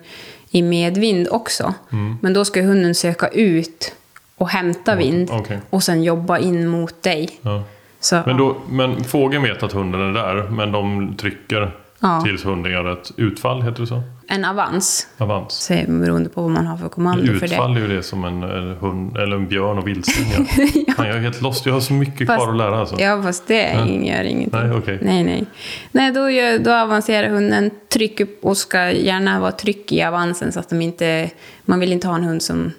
i 0.51 0.61
medvind 0.61 1.27
också. 1.31 1.73
Mm. 1.91 2.17
Men 2.21 2.33
då 2.33 2.45
ska 2.45 2.61
hunden 2.61 2.95
söka 2.95 3.27
ut 3.27 3.95
och 4.37 4.49
hämta 4.49 4.95
vind. 4.95 5.29
okej. 5.31 5.59
Och 5.69 5.83
sen 5.83 6.03
jobba 6.03 6.37
in 6.37 6.67
mot 6.67 7.03
dig. 7.03 7.29
Ja. 7.41 7.63
Så, 7.99 8.21
Men, 8.25 8.37
då, 8.37 8.57
men 8.69 9.03
fågeln 9.03 9.43
vet 9.43 9.63
att 9.63 9.71
hunden 9.71 10.01
är 10.01 10.13
där, 10.13 10.49
men 10.49 10.71
de 10.71 11.15
trycker 11.17 11.71
Ja. 11.99 12.21
tills 12.25 12.45
hunden 12.45 12.71
gör 12.71 12.93
ett 12.93 13.11
utfall, 13.17 13.61
heter 13.61 13.81
det 13.81 13.87
så? 13.87 14.01
En 14.33 14.45
avans, 14.45 15.07
Avans. 15.17 15.53
så 15.53 15.73
beroende 15.87 16.29
på 16.29 16.41
vad 16.41 16.51
man 16.51 16.65
har 16.67 16.77
för 16.77 16.89
kommando 16.89 17.25
för 17.25 17.39
det. 17.39 17.45
Utfall 17.45 17.75
är 17.77 17.79
ju 17.81 17.87
det 17.95 18.03
som 18.03 18.23
en, 18.25 18.43
en 18.43 18.75
hund, 18.75 19.17
eller 19.17 19.35
en 19.35 19.47
björn 19.47 19.77
och 19.77 19.87
vildsvin. 19.87 20.45
Fan, 20.95 21.07
jag 21.07 21.15
är 21.15 21.19
helt 21.21 21.41
lost, 21.41 21.65
jag 21.65 21.73
har 21.73 21.79
så 21.81 21.93
mycket 21.93 22.27
Fast- 22.27 22.39
kvar 22.43 22.49
att 22.51 22.57
lära 22.57 22.79
alltså. 22.79 22.99
Ja, 22.99 23.21
fast 23.23 23.47
det 23.47 23.71
Ja. 23.73 23.85
gör 23.87 24.23
ingenting. 24.23 24.49
Nej, 24.67 24.71
okej. 24.71 24.99
Nej, 25.01 25.23
nej. 25.23 25.45
Nej, 25.91 26.11
då, 26.11 26.29
gör, 26.29 26.59
då 26.59 26.71
avancerar 26.73 27.29
hunden, 27.29 27.71
tryck 27.89 28.19
upp 28.19 28.39
och 28.45 28.57
ska 28.57 28.91
gärna 28.91 29.39
vara 29.39 29.51
tryck 29.51 29.91
i 29.91 30.03
avansen 30.03 30.51
så 30.51 30.59
att 30.59 30.69
de 30.69 30.81
inte... 30.81 31.29
Man 31.65 31.79
vill 31.79 31.93
inte 31.93 32.07
ha 32.07 32.15
en 32.15 32.23
hund 32.23 32.41
som 32.41 32.71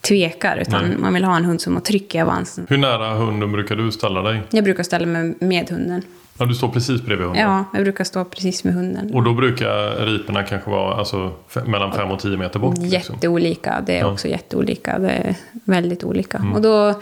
tvekar, 0.00 0.56
utan 0.56 0.84
Nej. 0.88 0.96
man 0.98 1.14
vill 1.14 1.24
ha 1.24 1.36
en 1.36 1.44
hund 1.44 1.60
som 1.60 1.74
har 1.74 1.80
tryck 1.80 2.14
i 2.14 2.20
avansen. 2.20 2.66
Hur 2.68 2.78
nära 2.78 3.10
hunden 3.14 3.52
brukar 3.52 3.76
du 3.76 3.92
ställa 3.92 4.22
dig? 4.22 4.42
Jag 4.50 4.64
brukar 4.64 4.82
ställa 4.82 5.06
mig 5.06 5.34
med 5.40 5.70
hunden. 5.70 6.02
Ja, 6.38 6.46
du 6.46 6.54
står 6.54 6.68
precis 6.68 7.02
bredvid 7.02 7.26
hunden. 7.26 7.42
Ja, 7.50 7.64
jag 7.74 7.82
brukar 7.82 8.04
stå 8.04 8.24
precis 8.24 8.64
med 8.64 8.74
hunden. 8.74 9.14
Och 9.14 9.22
då 9.22 9.34
brukar 9.34 10.06
riporna 10.06 10.42
kanske 10.42 10.70
vara 10.70 10.94
alltså, 10.94 11.32
mellan 11.66 11.92
5 11.92 12.10
och 12.10 12.18
10 12.20 12.36
meter 12.36 12.58
bort? 12.58 12.78
Liksom. 12.78 13.14
Jätteolika. 13.14 13.82
Det 13.86 13.92
är 13.92 13.96
Ja. 13.96 14.02
Mm. 14.02 14.12
också 14.12 14.28
jätteolika. 14.28 14.98
Det 14.98 15.10
är 15.10 15.34
väldigt 15.64 16.04
olika. 16.04 16.44
Och 16.54 16.60
då 16.62 16.94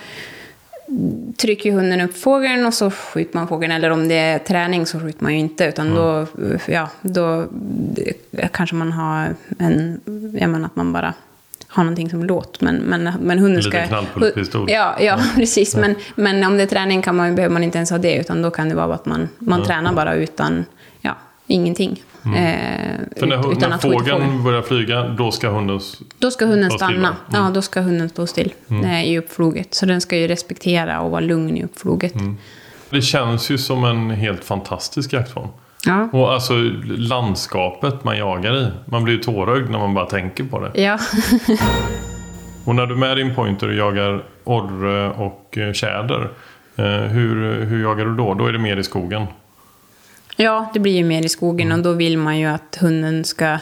trycker 1.36 1.72
hunden 1.72 2.00
upp 2.00 2.16
fågeln 2.18 2.66
och 2.66 2.74
så 2.74 2.90
skjuter 2.90 3.38
man 3.38 3.48
fågeln. 3.48 3.72
Eller 3.72 3.90
om 3.90 4.08
det 4.08 4.14
är 4.14 4.38
träning 4.38 4.86
så 4.86 5.00
skjuter 5.00 5.22
man 5.22 5.32
ju 5.32 5.38
inte. 5.38 5.64
Utan 5.64 5.86
Mm. 5.86 5.98
då, 5.98 6.26
ja, 6.66 6.88
då 7.02 7.46
kanske 8.52 8.76
man 8.76 8.92
har 8.92 9.28
en... 9.58 10.00
Jag 10.40 10.50
menar 10.50 10.66
att 10.66 10.76
man 10.76 10.92
bara 10.92 11.14
har 11.76 11.84
någonting 11.84 12.10
som 12.10 12.24
låt. 12.24 12.60
Men, 12.60 12.76
men, 12.76 13.02
men 13.20 13.38
hunden 13.38 13.56
En 13.56 13.62
ska... 13.62 13.70
liten 13.70 13.88
knallpulspistol. 13.88 14.70
Ja, 14.70 14.96
ja 15.00 15.18
precis. 15.36 15.76
Men, 15.76 15.94
men 16.14 16.44
om 16.44 16.56
det 16.56 16.62
är 16.62 16.66
träning 16.66 17.02
kan 17.02 17.16
man, 17.16 17.34
behöver 17.34 17.52
man 17.52 17.64
inte 17.64 17.78
ens 17.78 17.90
ha 17.90 17.98
det. 17.98 18.14
Utan 18.16 18.42
då 18.42 18.50
kan 18.50 18.68
det 18.68 18.74
vara 18.74 18.94
att 18.94 19.06
man, 19.06 19.28
man 19.38 19.58
Ja. 19.60 19.64
tränar 19.66 19.92
bara 19.92 20.14
utan... 20.14 20.64
Ja, 21.00 21.16
ingenting. 21.46 22.02
Eh, 22.24 22.30
Mm. 22.30 23.08
För 23.16 23.26
när, 23.26 23.52
ut- 23.52 23.56
utan 23.56 23.68
när 23.70 23.76
att 23.76 23.82
fågeln 23.82 24.44
börjar 24.44 24.62
flyga, 24.62 25.08
då 25.08 25.30
ska 25.32 25.48
hunden... 25.48 25.80
Då 26.18 26.30
ska 26.30 26.46
hunden 26.46 26.70
stanna. 26.70 26.94
Mm. 27.08 27.14
Ja, 27.32 27.50
då 27.54 27.62
ska 27.62 27.80
hunden 27.80 28.08
stå 28.08 28.26
still 28.26 28.52
eh, 28.84 29.04
i 29.04 29.18
uppfloget. 29.18 29.74
Så 29.74 29.86
den 29.86 30.00
ska 30.00 30.16
ju 30.16 30.28
respektera 30.28 31.00
och 31.00 31.10
vara 31.10 31.20
lugn 31.20 31.56
i 31.56 31.64
uppfloget. 31.64 32.14
Mm. 32.14 32.36
Det 32.90 33.02
känns 33.02 33.50
ju 33.50 33.58
som 33.58 33.84
en 33.84 34.10
helt 34.10 34.44
fantastisk 34.44 35.12
jaktform. 35.12 35.48
Ja. 35.86 36.08
Och 36.12 36.32
alltså 36.32 36.54
landskapet 36.86 38.04
man 38.04 38.18
jagar 38.18 38.56
i. 38.56 38.68
Man 38.84 39.04
blir 39.04 39.14
ju 39.14 39.20
tårögd 39.20 39.70
när 39.70 39.78
man 39.78 39.94
bara 39.94 40.06
tänker 40.06 40.44
på 40.44 40.60
det. 40.60 40.82
Ja. 40.82 40.98
Och 42.64 42.74
när 42.74 42.86
du 42.86 42.94
är 42.94 42.98
med 42.98 43.16
din 43.16 43.34
pointer 43.34 43.68
och 43.68 43.74
jagar 43.74 44.22
orre 44.44 45.10
och 45.10 45.58
eh, 45.58 45.72
tjäder. 45.72 46.28
Eh, 46.76 46.84
hur, 46.86 47.64
hur 47.64 47.82
jagar 47.82 48.04
du 48.04 48.14
då? 48.16 48.34
Då 48.34 48.46
är 48.46 48.52
det 48.52 48.58
mer 48.58 48.76
i 48.76 48.84
skogen. 48.84 49.26
ja, 50.36 50.70
det 50.74 50.80
blir 50.80 50.96
ju 50.96 51.04
mer 51.04 51.24
i 51.24 51.28
skogen 51.28 51.66
Mm. 51.66 51.78
och 51.78 51.84
då 51.84 51.92
vill 51.92 52.18
man 52.18 52.38
ju 52.38 52.46
att 52.46 52.78
hunden 52.80 53.24
ska 53.24 53.58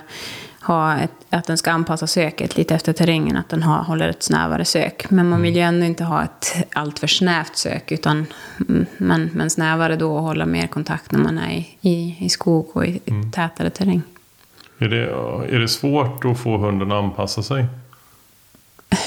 ha 0.67 0.97
ett, 0.97 1.11
att 1.31 1.47
den 1.47 1.59
ska 1.59 1.71
anpassa 1.73 2.07
söket 2.07 2.57
lite 2.57 2.75
efter 2.75 2.93
terrängen, 2.93 3.37
att 3.37 3.49
den 3.49 3.63
har, 3.63 3.83
håller 3.83 4.09
ett 4.09 4.23
snävare 4.23 4.65
sök. 4.65 5.11
Men 5.11 5.29
man 5.29 5.43
vill 5.43 5.55
ju 5.57 5.61
Mm. 5.63 5.75
ändå 5.75 5.87
inte 5.87 6.05
ha 6.05 6.23
ett 6.23 6.55
alltför 6.73 7.07
snävt 7.07 7.57
sök, 7.57 7.93
utan 7.93 8.27
mm, 8.69 8.87
men, 8.97 9.31
men 9.35 9.51
snävare 9.51 9.97
då 9.97 10.17
och 10.17 10.23
hålla 10.23 10.47
mer 10.47 10.67
kontakt 10.67 11.13
när 11.13 11.19
man 11.21 11.39
är 11.39 11.53
i, 11.53 11.67
i, 11.81 12.17
i 12.21 12.29
skog 12.29 12.71
och 12.77 12.87
i, 12.87 13.01
Mm. 13.07 13.31
tätare 13.33 13.71
terräng. 13.71 14.03
Är 14.79 14.89
det, 14.89 15.03
är 15.57 15.59
det 15.59 15.69
svårt 15.69 16.25
att 16.25 16.39
få 16.39 16.57
hunden 16.57 16.93
att 16.93 17.05
anpassa 17.05 17.43
sig? 17.43 17.67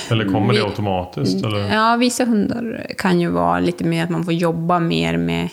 Eller 0.09 0.25
kommer 0.25 0.53
det 0.53 0.63
automatiskt? 0.63 1.45
Eller? 1.45 1.73
Ja, 1.75 1.95
vissa 1.95 2.25
hundar 2.25 2.85
kan 2.97 3.19
ju 3.19 3.29
vara 3.29 3.59
lite 3.59 3.83
mer 3.83 4.03
att 4.03 4.09
man 4.09 4.23
får 4.25 4.33
jobba 4.33 4.79
mer 4.79 5.17
med 5.17 5.49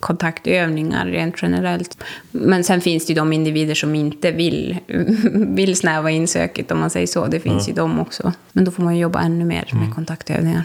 kontaktövningar 0.00 1.06
rent 1.06 1.34
generellt. 1.42 2.04
Men 2.30 2.64
sen 2.64 2.80
finns 2.80 3.06
det 3.06 3.12
ju 3.12 3.14
de 3.14 3.32
individer 3.32 3.74
som 3.74 3.94
inte 3.94 4.30
vill, 4.30 4.78
vill 5.32 5.76
snäva 5.76 6.10
in 6.10 6.28
söket 6.28 6.70
om 6.70 6.80
man 6.80 6.90
säger 6.90 7.06
så. 7.06 7.26
Det 7.26 7.40
finns 7.40 7.68
ju 7.68 7.72
de 7.72 8.00
också. 8.00 8.32
Men 8.52 8.64
då 8.64 8.70
får 8.70 8.82
man 8.82 8.96
ju 8.96 9.02
jobba 9.02 9.20
ännu 9.20 9.44
mer 9.44 9.68
med 9.72 9.94
kontaktövningar. 9.94 10.64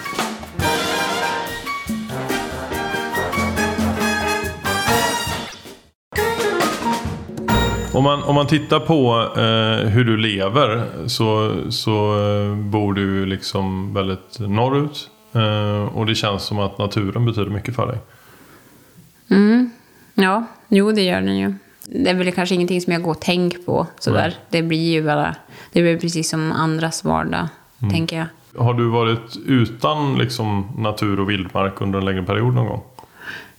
Om, 7.93 8.04
man, 8.04 8.24
om 8.24 8.36
man 8.36 8.48
tittar 8.48 8.80
på 8.80 9.30
eh, 9.36 9.89
hur 9.89 10.06
du 10.06 10.17
lever 10.17 10.84
så, 11.08 11.56
så 11.69 12.19
eh, 12.19 12.56
bor 12.56 12.93
du 12.93 13.26
liksom 13.26 13.93
väldigt 13.93 14.39
norrut. 14.39 15.10
Eh, 15.34 15.98
och 15.98 16.06
det 16.06 16.15
känns 16.15 16.43
som 16.43 16.60
att 16.60 16.78
naturen 16.78 17.26
betyder 17.26 17.50
mycket 17.52 17.76
för 17.76 17.88
dig. 17.88 17.98
Mm. 19.36 19.72
Ja, 20.13 20.46
jo 20.67 20.91
det 20.91 21.02
gör 21.02 21.22
den 21.22 21.38
ju. 21.38 21.54
Det 21.86 22.10
är 22.10 22.13
väl 22.13 22.32
kanske 22.32 22.56
ingenting 22.56 22.82
som 22.82 22.93
jag 22.93 23.02
går 23.02 23.12
och 23.12 23.22
tänker 23.22 23.58
på 23.58 23.88
sådär. 24.00 24.28
Nej. 24.28 24.38
Det 24.50 24.62
blir 24.62 24.91
ju 24.91 25.04
bara, 25.04 25.36
det 25.72 25.82
blir 25.82 25.98
precis 25.98 26.30
som 26.30 26.52
andras 26.52 27.04
vardag, 27.04 27.48
tänker 27.91 28.17
jag. 28.17 28.28
Har 28.63 28.74
du 28.74 28.89
varit 28.89 29.38
utan 29.46 30.17
liksom, 30.17 30.67
natur 30.78 31.19
och 31.19 31.30
vildmark 31.30 31.82
under 31.82 32.00
en 32.00 32.06
längre 32.06 32.24
period 32.24 32.54
någon 32.54 32.67
gång? 32.67 32.84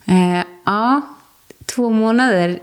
Eh, 0.05 0.45
ja, 0.65 1.01
två 1.67 1.91
månader 1.91 2.59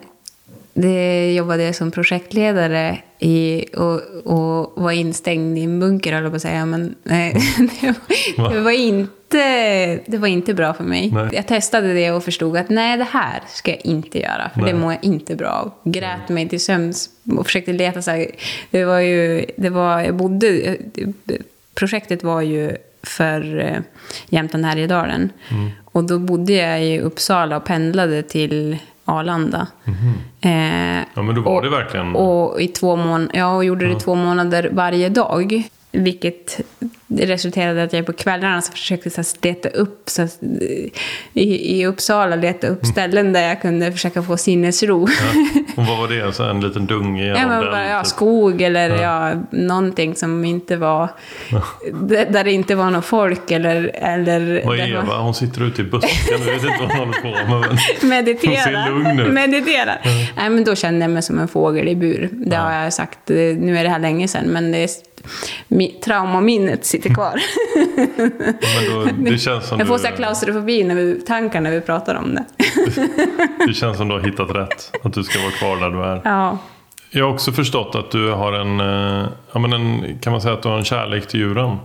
det 0.73 1.33
jobbade 1.33 1.63
jag 1.63 1.75
som 1.75 1.91
projektledare 1.91 2.97
i, 3.19 3.65
och, 3.75 4.01
och 4.23 4.83
var 4.83 4.91
instängd 4.91 5.57
i 5.57 5.63
en 5.63 5.79
bunker, 5.79 6.13
höll 6.13 6.23
jag 6.23 6.31
på 6.31 6.35
att 6.35 6.41
säga. 6.41 6.65
Men 6.65 6.95
nej, 7.03 7.35
det, 7.81 7.87
Va? 7.87 7.93
var, 8.37 8.53
det, 8.53 8.61
var 8.61 8.71
inte, 8.71 9.99
det 10.05 10.17
var 10.17 10.27
inte 10.27 10.53
bra 10.53 10.73
för 10.73 10.83
mig. 10.83 11.11
Nej. 11.11 11.29
Jag 11.33 11.47
testade 11.47 11.93
det 11.93 12.11
och 12.11 12.23
förstod 12.23 12.57
att 12.57 12.69
nej, 12.69 12.97
det 12.97 13.07
här 13.11 13.41
ska 13.47 13.71
jag 13.71 13.85
inte 13.85 14.19
göra. 14.19 14.49
För 14.53 14.61
Nej. 14.61 14.73
det 14.73 14.79
mår 14.79 14.93
jag 14.93 15.03
inte 15.03 15.35
bra 15.35 15.49
av. 15.49 15.91
Grät 15.91 16.29
mig 16.29 16.49
till 16.49 16.63
sömns 16.63 17.09
och 17.37 17.45
försökte 17.45 17.73
leta 17.73 18.01
så 18.01 18.11
här. 18.11 18.27
Det 18.71 18.85
var 18.85 18.99
ju, 18.99 19.45
det 19.55 19.69
var, 19.69 20.01
jag 20.01 20.15
bodde, 20.15 20.77
projektet 21.75 22.23
var 22.23 22.41
ju 22.41 22.77
för 23.03 23.59
eh, 23.59 23.79
Jämtland 24.29 24.65
Härjedalen. 24.65 25.29
Mm. 25.49 25.69
Och 25.85 26.03
då 26.03 26.19
bodde 26.19 26.53
jag 26.53 26.83
i 26.83 26.99
Uppsala 26.99 27.57
och 27.57 27.65
pendlade 27.65 28.23
till 28.23 28.77
Arlanda. 29.11 29.67
Eh, 29.85 29.91
Mhm. 29.91 30.13
Ja, 31.13 31.21
men 31.21 31.35
då 31.35 31.41
var 31.41 31.55
och, 31.55 31.61
det 31.61 31.69
verkligen- 31.69 32.15
Och 32.15 32.61
i 32.61 32.67
två 32.67 32.95
månader, 32.95 33.29
ja, 33.33 33.55
och 33.55 33.65
gjorde 33.65 33.85
det 33.87 33.91
i 33.91 33.95
två 33.95 34.15
månader 34.15 34.69
varje 34.73 35.09
dag. 35.09 35.63
Vilket 35.93 36.59
resulterade 37.17 37.79
i 37.79 37.83
att 37.83 37.93
jag 37.93 38.05
på 38.05 38.13
kvällarna 38.13 38.61
så 38.61 38.71
försökte 38.71 39.09
så 39.09 39.21
här, 39.21 39.27
leta 39.47 39.69
upp, 39.69 40.03
så, 40.09 40.21
här, 40.21 40.29
i, 41.33 41.79
i 41.79 41.85
Uppsala 41.85 42.35
leta 42.35 42.67
upp 42.67 42.85
ställen 42.85 43.33
där 43.33 43.41
jag 43.47 43.61
kunde 43.61 43.91
försöka 43.91 44.23
få 44.23 44.37
sinnesro. 44.37 45.07
Ja. 45.09 45.61
Och 45.81 45.87
vad 45.87 45.97
var 45.97 46.07
det? 46.07 46.33
Så 46.33 46.43
en 46.43 46.61
liten 46.61 46.85
dunge 46.85 47.23
genom 47.23 47.41
Ja, 47.41 47.47
men 47.47 47.61
den? 47.61 47.71
bara, 47.71 47.87
ja, 47.89 47.99
typ? 48.03 48.07
skog 48.07 48.61
eller 48.61 49.01
ja. 49.01 49.33
någonting 49.51 50.15
som 50.15 50.45
inte 50.45 50.75
var... 50.77 51.09
Där 51.93 52.25
där 52.29 52.43
det 52.43 52.51
inte 52.51 52.75
var 52.75 52.89
något 52.91 53.05
folk 53.05 53.51
eller... 53.51 53.91
eller 53.93 54.61
Vad 54.65 54.79
är 54.79 54.87
där 54.87 54.93
man- 54.95 55.05
Eva? 55.05 55.17
Hon 55.17 55.33
sitter 55.33 55.63
ute 55.63 55.81
i 55.81 55.85
busken. 55.85 56.09
Jag 56.29 56.37
vet 56.39 56.53
inte 56.63 56.67
vad 56.79 56.91
hon 56.91 56.99
håller 56.99 57.21
på 57.21 57.27
med. 57.27 57.77
Men... 58.01 58.09
Meditera. 58.09 58.51
Hon 58.51 58.63
ser 58.63 58.91
lugn 58.91 59.19
ut. 59.19 59.33
Meditera. 59.33 59.91
Nej, 60.37 60.49
men 60.49 60.63
då 60.63 60.75
kände 60.75 61.01
jag 61.01 61.11
mig 61.11 61.21
som 61.23 61.39
en 61.39 61.47
fågel 61.47 61.87
i 61.87 61.95
bur. 61.95 62.29
Det 62.31 62.55
Ja. 62.55 62.61
har 62.61 62.73
jag 62.83 62.93
sagt, 62.93 63.29
eh, 63.29 63.35
nu 63.37 63.77
är 63.77 63.83
det 63.83 63.89
här 63.89 63.99
länge 63.99 64.27
sedan, 64.27 64.45
men 64.45 64.71
det 64.71 64.87
traumaminnet 66.03 66.85
sitter 66.85 67.13
kvar. 67.13 67.41
Men 67.75 68.85
då, 68.91 69.27
jag 69.79 69.87
får 69.87 69.97
du, 69.97 69.99
så 69.99 70.07
klaustrofobi 70.07 70.83
när 70.83 70.95
vi, 70.95 71.21
tankar 71.21 71.61
när 71.61 71.71
vi 71.71 71.81
pratar 71.81 72.15
om 72.15 72.35
det. 72.35 72.45
det 73.67 73.73
känns 73.73 73.97
som 73.97 74.07
du 74.07 74.13
har 74.13 74.21
hittat 74.21 74.55
rätt. 74.55 74.91
Att 75.03 75.13
du 75.13 75.23
ska 75.23 75.39
vara 75.39 75.51
kvar 75.51 75.77
där 75.77 75.89
du 75.89 76.03
är. 76.03 76.21
Ja. 76.23 76.57
Jag 77.09 77.25
har 77.25 77.33
också 77.33 77.51
förstått 77.51 77.95
att 77.95 78.11
du 78.11 78.31
har 78.31 78.53
en, 78.53 78.79
eh, 78.79 79.27
ja, 79.51 79.59
men 79.59 79.73
en, 79.73 80.19
kan 80.19 80.31
man 80.31 80.41
säga 80.41 80.53
att 80.53 80.63
du 80.63 80.69
har 80.69 80.77
en 80.77 80.83
kärlek 80.83 81.27
till 81.27 81.39
djuren? 81.39 81.77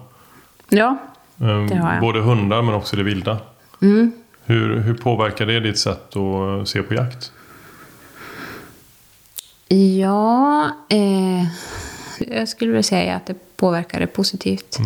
Ja. 0.68 0.96
Eh, 1.40 1.66
Det 1.66 1.76
har 1.76 1.92
jag. 1.92 2.00
Både 2.00 2.20
hundar 2.20 2.62
men 2.62 2.74
också 2.74 2.96
det 2.96 3.02
vilda. 3.02 3.38
Mm. 3.82 4.12
Hur, 4.44 4.80
hur 4.80 4.94
påverkar 4.94 5.46
det 5.46 5.60
ditt 5.60 5.78
sätt 5.78 6.16
att 6.16 6.68
se 6.68 6.82
på 6.82 6.94
jakt? 6.94 7.32
Ja, 9.68 10.70
eh, 10.88 11.46
jag 12.18 12.48
skulle 12.48 12.72
väl 12.72 12.84
säga 12.84 13.16
att 13.16 13.26
det 13.26 13.34
påverkar 13.56 14.00
det 14.00 14.06
positivt. 14.06 14.78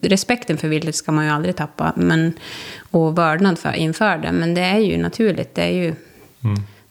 Respekten 0.00 0.58
för 0.58 0.68
viltet 0.68 0.94
ska 0.94 1.12
man 1.12 1.24
ju 1.24 1.30
aldrig 1.30 1.56
tappa, 1.56 1.92
men, 1.96 2.32
och 2.90 3.18
vördnad 3.18 3.58
för, 3.58 3.72
inför 3.72 4.18
det. 4.18 4.32
Men 4.32 4.54
det 4.54 4.60
är 4.60 4.78
ju 4.78 4.96
naturligt. 4.96 5.54
Det 5.54 5.62
är 5.62 5.72
ju 5.72 5.94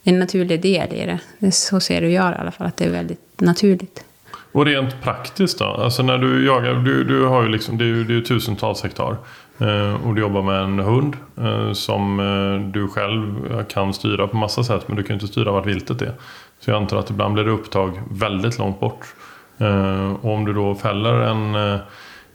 är 0.03 0.13
en 0.13 0.19
naturlig 0.19 0.61
del 0.61 0.93
i 0.93 1.19
det. 1.39 1.51
så 1.51 1.79
ser 1.79 2.01
du 2.01 2.11
gör 2.11 2.31
i 2.31 2.35
alla 2.35 2.51
fall, 2.51 2.67
att 2.67 2.77
det 2.77 2.85
är 2.85 2.89
väldigt 2.89 3.41
naturligt. 3.41 4.03
Och 4.51 4.65
rent 4.65 5.01
praktiskt 5.01 5.59
då? 5.59 5.65
Alltså 5.65 6.03
när 6.03 6.17
du 6.17 6.45
jagar, 6.45 6.73
du, 6.73 7.03
du 7.03 7.25
har 7.25 7.43
ju 7.43 7.49
liksom, 7.49 7.77
det 7.77 7.83
är 7.83 7.87
ju 7.87 8.03
det 8.03 8.15
är 8.15 8.21
tusentals 8.21 8.83
hektar. 8.83 9.17
Eh, 9.57 10.07
och 10.07 10.15
du 10.15 10.21
jobbar 10.21 10.41
med 10.41 10.63
en 10.63 10.79
hund 10.79 11.17
eh, 11.37 11.73
som 11.73 12.19
eh, 12.19 12.71
du 12.71 12.87
själv 12.87 13.63
kan 13.63 13.93
styra 13.93 14.27
på 14.27 14.37
massa 14.37 14.63
sätt. 14.63 14.87
Men 14.87 14.97
du 14.97 15.03
kan 15.03 15.07
ju 15.07 15.13
inte 15.13 15.27
styra 15.27 15.51
vart 15.51 15.65
viltet 15.65 16.01
är. 16.01 16.13
Så 16.59 16.71
jag 16.71 16.77
antar 16.77 16.97
att 16.97 17.09
ibland 17.09 17.33
blir 17.33 17.43
det 17.43 17.51
upptag 17.51 18.01
väldigt 18.11 18.59
långt 18.59 18.79
bort. 18.79 19.15
Eh, 19.57 20.11
och 20.21 20.33
om 20.33 20.45
du 20.45 20.53
då 20.53 20.75
fäller 20.75 21.13
en, 21.13 21.55
eh, 21.55 21.79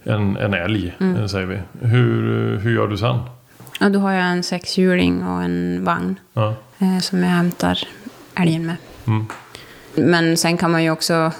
en, 0.03 0.37
en 0.37 0.53
älg, 0.53 0.95
eh, 0.99 1.25
säger 1.25 1.45
vi. 1.47 1.59
Hur, 1.87 2.57
hur 2.57 2.75
gör 2.75 2.87
du 2.87 2.97
sen? 2.97 3.19
Ja, 3.79 3.89
då 3.89 3.99
har 3.99 4.11
jag 4.11 4.25
en 4.31 4.43
sexhjuling 4.43 5.23
och 5.23 5.43
en 5.43 5.83
vagn 5.85 6.19
Ja. 6.33 6.53
som 7.01 7.19
jag 7.23 7.29
hämtar 7.29 7.79
älgen 8.35 8.65
med. 8.65 8.75
Mm. 9.07 9.25
Men 9.95 10.37
sen 10.37 10.57
kan 10.57 10.71
man 10.71 10.83
ju 10.83 10.91
också, 10.91 11.31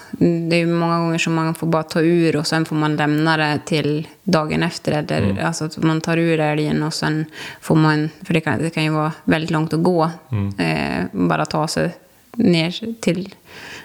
det 0.49 0.55
är 0.55 0.59
ju 0.59 0.65
många 0.65 0.99
gånger 0.99 1.17
som 1.17 1.33
man 1.33 1.55
får 1.55 1.67
bara 1.67 1.83
ta 1.83 2.01
ur 2.01 2.35
och 2.35 2.47
sen 2.47 2.65
får 2.65 2.75
man 2.75 2.95
lämna 2.95 3.37
det 3.37 3.59
till 3.65 4.07
dagen 4.23 4.63
efter. 4.63 4.91
Eller, 4.91 5.21
Mm. 5.21 5.45
Alltså 5.45 5.65
att 5.65 5.77
man 5.77 6.01
tar 6.01 6.17
ur 6.17 6.39
älgen 6.39 6.83
och 6.83 6.93
sen 6.93 7.25
får 7.61 7.75
man, 7.75 8.09
för 8.23 8.33
det 8.33 8.41
kan, 8.41 8.59
det 8.59 8.69
kan 8.69 8.83
ju 8.83 8.89
vara 8.89 9.11
väldigt 9.23 9.51
långt 9.51 9.73
att 9.73 9.83
gå. 9.83 10.09
Mm. 10.31 10.53
Eh, 10.59 11.05
bara 11.11 11.45
ta 11.45 11.67
sig 11.67 11.95
ner 12.33 13.01
till, 13.01 13.35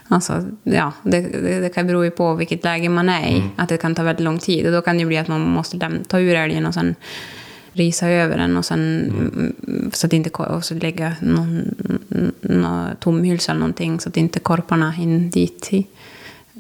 alltså 0.09 0.45
ja, 0.63 0.93
det, 1.03 1.21
det, 1.21 1.61
det 1.61 1.69
kan 1.69 1.87
bero 1.87 2.11
på 2.11 2.35
vilket 2.35 2.65
läge 2.65 2.89
man 2.89 3.09
är 3.09 3.29
i. 3.29 3.37
Mm. 3.39 3.49
Att 3.57 3.69
det 3.69 3.77
kan 3.77 3.95
ta 3.95 4.03
väldigt 4.03 4.25
lång 4.25 4.39
tid 4.39 4.67
och 4.67 4.73
då 4.73 4.81
kan 4.81 4.99
det 4.99 5.05
bli 5.05 5.17
att 5.19 5.29
man 5.29 5.41
måste 5.41 5.91
ta 6.09 6.19
ur 6.19 6.35
älgen 6.35 6.67
och 6.67 6.75
sen 6.75 6.95
risa 7.73 8.09
över 8.09 8.39
den 8.39 8.57
och 8.57 8.65
sen 8.65 8.81
mm. 9.09 9.91
så 9.93 10.07
att 10.07 10.13
inte 10.13 10.31
och 10.31 10.65
så 10.65 10.75
lägga 10.75 11.13
någon, 11.21 11.75
någon 12.41 12.97
tomhylsa 13.01 13.53
eller 13.53 13.61
någonting 13.61 14.01
så 14.01 14.09
att 14.09 14.17
inte 14.17 14.41
korparna 14.41 14.91
hinner 14.91 15.31
dit. 15.31 15.69
i- 15.73 15.87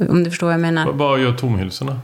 Om 0.09 0.25
du 0.25 0.31
förstår 0.31 0.47
vad 0.47 0.55
jag 0.55 0.61
menar. 0.61 0.93
Vad- 0.93 1.21
gör 1.21 1.33
tomhylsorna? 1.33 2.01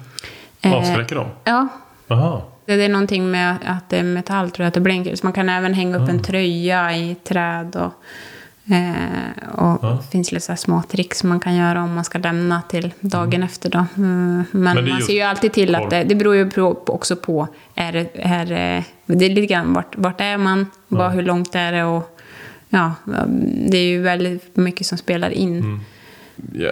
Eh, 0.60 0.72
Avskräcker 0.72 1.14
de? 1.16 1.26
Ja, 1.44 1.68
Jaha. 2.06 2.42
det 2.66 2.72
är 2.84 2.88
någonting 2.88 3.30
med 3.30 3.56
att 3.66 3.88
det 3.88 3.98
är 3.98 4.02
metall 4.02 4.50
tror 4.50 4.64
jag, 4.64 4.68
att 4.68 4.74
det 4.74 4.80
blänker. 4.80 5.16
Så 5.16 5.26
man 5.26 5.32
kan 5.32 5.48
även 5.48 5.74
hänga 5.74 5.96
upp 5.98 6.08
en 6.08 6.22
tröja 6.22 6.96
i 6.96 7.14
träd 7.24 7.76
och, 7.76 7.92
eh, 8.66 9.48
och 9.52 9.78
Ja. 9.82 9.98
det 10.02 10.10
finns 10.10 10.32
lite 10.32 10.56
små 10.56 10.82
tricks 10.82 11.18
som 11.18 11.28
man 11.28 11.40
kan 11.40 11.54
göra 11.54 11.82
om 11.82 11.94
man 11.94 12.04
ska 12.04 12.18
lämna 12.18 12.62
till 12.62 12.92
dagen 13.00 13.42
efter 13.42 13.70
då. 13.70 13.86
Mm, 13.96 14.44
men 14.50 14.78
är 14.78 14.82
man 14.82 15.02
ser 15.02 15.14
ju 15.14 15.20
alltid 15.20 15.52
till 15.52 15.74
att 15.74 15.90
det, 15.90 16.04
det 16.04 16.14
beror 16.14 16.34
ju 16.34 16.50
på, 16.50 16.82
också 16.86 17.16
på, 17.16 17.48
är 17.74 17.92
det, 17.92 18.10
är 18.14 18.46
det, 19.06 19.24
är 19.24 19.28
lite 19.28 19.46
grann 19.46 19.72
vart, 19.72 19.96
vart 19.96 20.20
är 20.20 20.36
man, 20.36 20.66
bara 20.88 21.08
hur 21.08 21.22
långt 21.22 21.54
är 21.54 21.72
det 21.72 21.84
och 21.84 22.18
ja, 22.68 22.94
det 23.70 23.78
är 23.78 23.86
ju 23.86 24.02
väldigt 24.02 24.56
mycket 24.56 24.86
som 24.86 24.98
spelar 24.98 25.30
in. 25.30 25.58
Mm. 25.58 25.80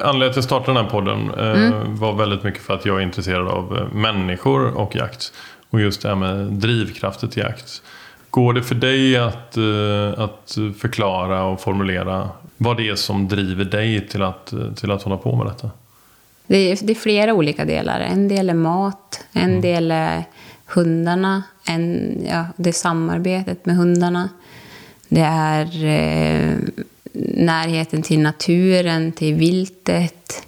Anledningen 0.02 0.20
till 0.20 0.28
att 0.28 0.36
jag 0.36 0.44
startade 0.44 0.78
den 0.78 0.84
här 0.84 0.90
podden 0.90 1.30
eh, 1.30 1.98
var 1.98 2.14
väldigt 2.14 2.42
mycket 2.42 2.62
för 2.62 2.74
att 2.74 2.86
jag 2.86 2.96
är 2.96 3.00
intresserad 3.02 3.48
av 3.48 3.76
eh, 3.76 3.94
människor 3.94 4.76
och 4.76 4.96
jakt. 4.96 5.32
Och 5.70 5.80
just 5.80 6.02
det 6.02 6.08
här 6.08 6.16
med 6.16 6.52
drivkrafter 6.52 7.26
till 7.26 7.42
jakt. 7.42 7.82
Går 8.30 8.52
det 8.52 8.62
för 8.62 8.74
dig 8.74 9.16
att, 9.16 9.56
eh, 9.56 10.24
att 10.24 10.58
förklara 10.78 11.44
och 11.44 11.60
formulera 11.60 12.28
vad 12.56 12.76
det 12.76 12.88
är 12.88 12.94
som 12.94 13.28
driver 13.28 13.64
dig 13.64 14.08
till 14.08 14.22
att, 14.22 14.52
till 14.76 14.90
att 14.90 15.02
hålla 15.02 15.16
på 15.16 15.36
med 15.36 15.46
detta? 15.46 15.70
Det 16.46 16.56
är, 16.56 16.78
det 16.82 16.92
är 16.92 16.94
flera 16.94 17.34
olika 17.34 17.64
delar. 17.64 18.00
En 18.00 18.28
del 18.28 18.50
är 18.50 18.54
mat, 18.54 19.24
en 19.32 19.60
del 19.60 19.90
är 19.90 20.24
hundarna, 20.66 21.42
en, 21.66 22.16
ja, 22.30 22.46
det 22.56 22.68
är 22.68 22.72
samarbetet 22.72 23.66
med 23.66 23.76
hundarna. 23.76 24.28
Det 25.08 25.20
är 25.20 25.84
eh, 25.84 26.56
närheten 27.36 28.02
till 28.02 28.20
naturen, 28.20 29.12
till 29.12 29.34
viltet. 29.34 30.47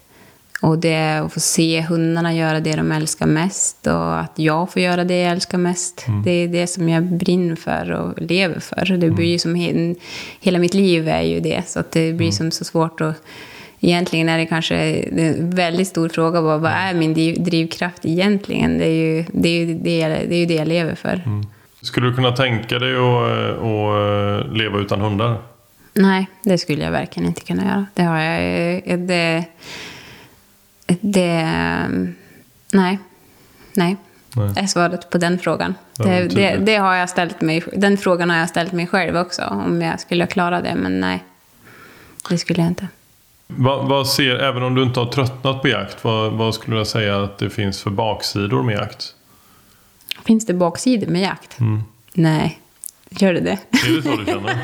Och 0.61 0.79
det 0.79 0.93
är 0.93 1.23
att 1.23 1.33
få 1.33 1.41
se 1.41 1.81
hundarna 1.81 2.35
göra 2.35 2.61
det 2.61 2.77
de 2.77 2.93
älskar 2.93 3.27
mest 3.27 3.87
och 3.87 4.19
att 4.19 4.33
jag 4.35 4.73
får 4.73 4.83
göra 4.83 5.05
det 5.05 5.21
jag 5.21 5.33
älskar 5.33 5.59
mest. 5.59 6.07
Det 6.25 6.31
är 6.31 6.49
det 6.49 6.67
som 6.67 6.89
jag 6.89 7.03
brinner 7.03 7.57
för 7.57 7.91
och 7.91 8.23
lever 8.23 8.61
för. 8.61 8.97
Det 8.97 9.11
blir 9.11 9.27
ju 9.27 9.39
som 9.39 9.55
he 9.55 9.95
hela 10.41 10.59
mitt 10.59 10.75
liv 10.75 11.09
är 11.09 11.23
ju 11.23 11.41
det, 11.41 11.69
så 11.69 11.81
att 11.81 11.93
det 11.93 12.13
blir 12.13 12.31
som 12.31 12.51
så 12.51 12.65
svårt 12.65 13.01
att 13.01 13.23
Egentligen 13.83 14.29
är 14.29 14.39
det 14.39 14.47
kanske 14.47 14.77
en 14.77 15.51
väldigt 15.51 15.89
stor 15.89 16.09
fråga. 16.09 16.41
Vad, 16.41 16.61
vad 16.61 16.73
är 16.73 16.95
min 16.95 17.15
drivkraft 17.45 18.07
egentligen? 18.07 18.79
Det 18.79 18.85
är 18.85 19.17
ju 19.17 19.25
det, 19.33 19.49
är 19.49 19.65
ju 19.65 19.75
det, 19.75 20.09
det, 20.29 20.35
är 20.35 20.39
ju 20.39 20.47
det 20.47 20.55
jag 20.55 20.69
lever 20.69 20.95
för. 20.95 21.23
Mm. 21.27 21.47
Skulle 21.83 22.07
du 22.07 22.15
kunna 22.15 22.33
tänka 22.33 22.79
dig 22.79 22.97
att, 22.97 23.63
att 23.63 24.57
leva 24.57 24.79
utan 24.79 25.01
hundar? 25.01 25.39
Nej, 25.95 26.27
det 26.45 26.59
skulle 26.59 26.85
jag 26.85 26.91
verkligen 26.91 27.29
inte 27.29 27.41
kunna 27.41 27.65
göra. 27.65 27.87
Det 27.95 28.03
har 28.03 28.19
jag... 28.19 28.99
Det, 28.99 29.45
det, 31.01 31.45
nej. 32.73 32.99
Nej. 33.73 33.97
Nej. 34.37 34.53
är 34.57 34.67
svaret 34.67 35.11
på 35.11 35.19
den 35.19 35.39
frågan. 35.39 35.75
Det, 35.97 36.29
det, 36.29 36.57
det, 36.57 36.77
har 36.77 36.95
jag 36.95 37.11
ställt 37.11 37.41
mig, 37.41 37.63
den 37.73 37.99
frågan 37.99 38.31
har 38.31 38.37
jag 38.37 38.49
ställt 38.49 38.73
mig 38.73 38.87
själv 38.87 39.17
också, 39.17 39.43
om 39.43 39.83
jag 39.83 40.01
skulle 40.01 40.27
klara 40.27 40.61
det. 40.61 40.75
Men 40.75 41.01
nej, 41.01 41.25
det 42.29 42.39
skulle 42.39 42.61
jag 42.61 42.69
inte. 42.69 42.89
Vad, 43.47 43.89
vad 43.89 44.09
ser, 44.09 44.37
även 44.37 44.63
om 44.63 44.75
du 44.75 44.83
inte 44.83 45.01
har 45.01 45.07
tröttnat 45.07 45.63
på 45.63 45.69
jakt, 45.69 46.05
vad, 46.05 46.33
vad 46.33 46.55
skulle 46.55 46.79
du 46.79 46.85
säga 46.85 47.23
att 47.23 47.39
det 47.39 47.51
finns 47.51 47.83
för 47.83 47.91
baksidor 47.91 48.63
med 48.63 48.75
jakt? 48.75 49.15
Finns 50.25 50.47
det 50.47 50.55
baksidor 50.55 51.07
med 51.07 51.23
jakt? 51.23 51.61
Mm. 51.61 51.83
Nej. 52.13 52.61
Gör 53.11 53.35
det 53.35 53.41
det? 53.41 53.59
Är 53.87 53.97
det 53.97 54.03
så 54.03 54.17
du 54.17 54.25
känner? 54.25 54.59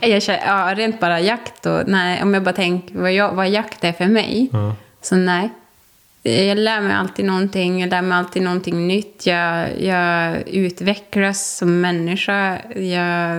ja. 0.00 0.06
jag 0.08 0.22
känner 0.22 0.46
ja, 0.46 0.74
rent 0.74 1.00
bara 1.00 1.20
jakt 1.20 1.66
och 1.66 1.82
nej, 1.86 2.22
om 2.22 2.34
jag 2.34 2.42
bara 2.42 2.54
tänker 2.54 2.98
vad, 2.98 3.12
jag, 3.12 3.32
vad 3.32 3.48
jakt 3.48 3.84
är 3.84 3.92
för 3.92 4.06
mig. 4.06 4.48
Ja. 4.52 4.74
Så 5.08 5.16
nej. 5.16 5.50
Jag 6.22 6.58
lär 6.58 6.80
mig 6.80 6.92
alltid 6.92 7.24
någonting, 7.24 7.80
jag 7.80 7.90
lär 7.90 8.02
mig 8.02 8.18
alltid 8.18 8.42
någonting 8.42 8.86
nytt. 8.86 9.26
Jag, 9.26 9.82
jag 9.82 10.48
utvecklas 10.48 11.56
som 11.56 11.80
människa. 11.80 12.58
Jag, 12.74 13.36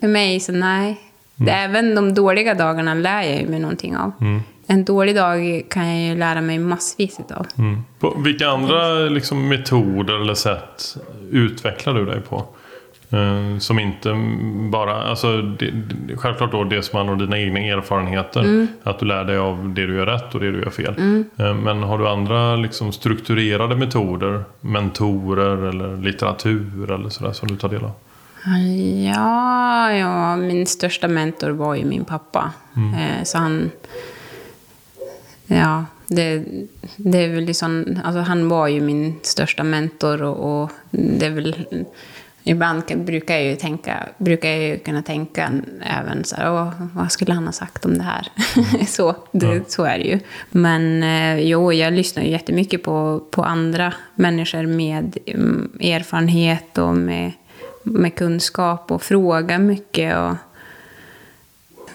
för 0.00 0.08
mig, 0.08 0.40
så 0.40 0.52
nej. 0.52 1.00
Mm. 1.40 1.54
Även 1.54 1.94
de 1.94 2.14
dåliga 2.14 2.54
dagarna 2.54 2.94
lär 2.94 3.22
jag 3.22 3.48
mig 3.48 3.60
någonting 3.60 3.96
av. 3.96 4.12
Mm. 4.20 4.40
En 4.66 4.84
dålig 4.84 5.16
dag 5.16 5.62
kan 5.70 5.88
jag 5.88 6.08
ju 6.08 6.18
lära 6.18 6.40
mig 6.40 6.58
massvis 6.58 7.18
av. 7.30 7.46
Mm. 7.58 7.82
vilka 8.24 8.48
andra 8.48 8.94
liksom, 8.94 9.48
metoder 9.48 10.20
eller 10.20 10.34
sätt 10.34 10.96
utvecklar 11.30 11.94
du 11.94 12.04
dig 12.04 12.20
på? 12.20 12.46
Eh, 13.10 13.58
som 13.58 13.78
inte 13.78 14.14
bara, 14.70 15.02
alltså 15.02 15.42
det, 15.42 15.72
självklart 16.16 16.52
då 16.52 16.64
det 16.64 16.82
som 16.82 16.96
handlar 16.96 17.12
om 17.12 17.18
dina 17.18 17.38
egna 17.38 17.60
erfarenheter. 17.60 18.40
Mm. 18.40 18.68
Att 18.82 18.98
du 18.98 19.06
lär 19.06 19.24
dig 19.24 19.38
av 19.38 19.72
det 19.74 19.86
du 19.86 19.96
gör 19.96 20.06
rätt 20.06 20.34
och 20.34 20.40
det 20.40 20.52
du 20.52 20.60
gör 20.60 20.70
fel. 20.70 20.94
Mm. 20.98 21.24
Eh, 21.36 21.54
men 21.54 21.82
har 21.82 21.98
du 21.98 22.08
andra 22.08 22.56
liksom 22.56 22.92
strukturerade 22.92 23.76
metoder? 23.76 24.44
Mentorer 24.60 25.68
eller 25.68 25.96
litteratur 25.96 26.90
eller 26.90 27.08
sådär 27.08 27.32
som 27.32 27.48
du 27.48 27.56
tar 27.56 27.68
del 27.68 27.84
av? 27.84 27.92
Ja, 29.06 29.92
ja, 29.92 30.36
min 30.36 30.66
största 30.66 31.08
mentor 31.08 31.50
var 31.50 31.74
ju 31.74 31.84
min 31.84 32.04
pappa. 32.04 32.52
Mm. 32.76 32.94
Eh, 32.94 33.24
så 33.24 33.38
han... 33.38 33.70
Ja, 35.46 35.84
det, 36.06 36.44
det 36.96 37.24
är 37.24 37.28
väl 37.28 37.44
liksom... 37.44 37.98
Alltså 38.04 38.20
han 38.20 38.48
var 38.48 38.68
ju 38.68 38.80
min 38.80 39.14
största 39.22 39.62
mentor 39.62 40.22
och, 40.22 40.62
och 40.62 40.70
det 40.90 41.26
är 41.26 41.30
väl... 41.30 41.54
Ibland 42.48 42.82
brukar 42.96 43.34
jag 43.34 43.44
ju 43.44 43.56
tänka, 43.56 44.08
brukar 44.18 44.48
jag 44.48 44.62
ju 44.62 44.78
kunna 44.78 45.02
tänka 45.02 45.52
även 45.82 46.24
så 46.24 46.36
här, 46.36 46.72
vad 46.94 47.12
skulle 47.12 47.32
han 47.32 47.46
ha 47.46 47.52
sagt 47.52 47.84
om 47.84 47.98
det 47.98 48.04
här? 48.04 48.28
Så, 48.86 49.16
det, 49.32 49.46
ja. 49.46 49.60
så 49.68 49.84
är 49.84 49.98
det 49.98 50.04
ju. 50.04 50.18
Men 50.50 51.02
eh, 51.02 51.40
jo, 51.40 51.72
jag 51.72 51.92
lyssnar 51.92 52.22
ju 52.22 52.30
jättemycket 52.30 52.82
på, 52.82 53.22
på 53.30 53.44
andra 53.44 53.92
människor 54.14 54.66
med 54.66 55.18
mm, 55.26 55.70
erfarenhet 55.80 56.78
och 56.78 56.94
med 56.94 57.32
med 57.82 58.14
kunskap 58.14 58.90
och 58.90 59.02
frågar 59.02 59.58
mycket. 59.58 60.16
Och 60.16 60.34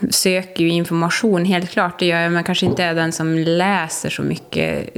söker 0.09 0.63
ju 0.63 0.69
information, 0.69 1.45
helt 1.45 1.69
klart. 1.69 1.99
Det 1.99 2.05
gör 2.05 2.21
jag, 2.21 2.31
men 2.31 2.43
kanske 2.43 2.65
inte 2.65 2.83
är 2.83 2.95
den 2.95 3.11
som 3.11 3.37
läser 3.37 4.09
så 4.09 4.23
mycket 4.23 4.89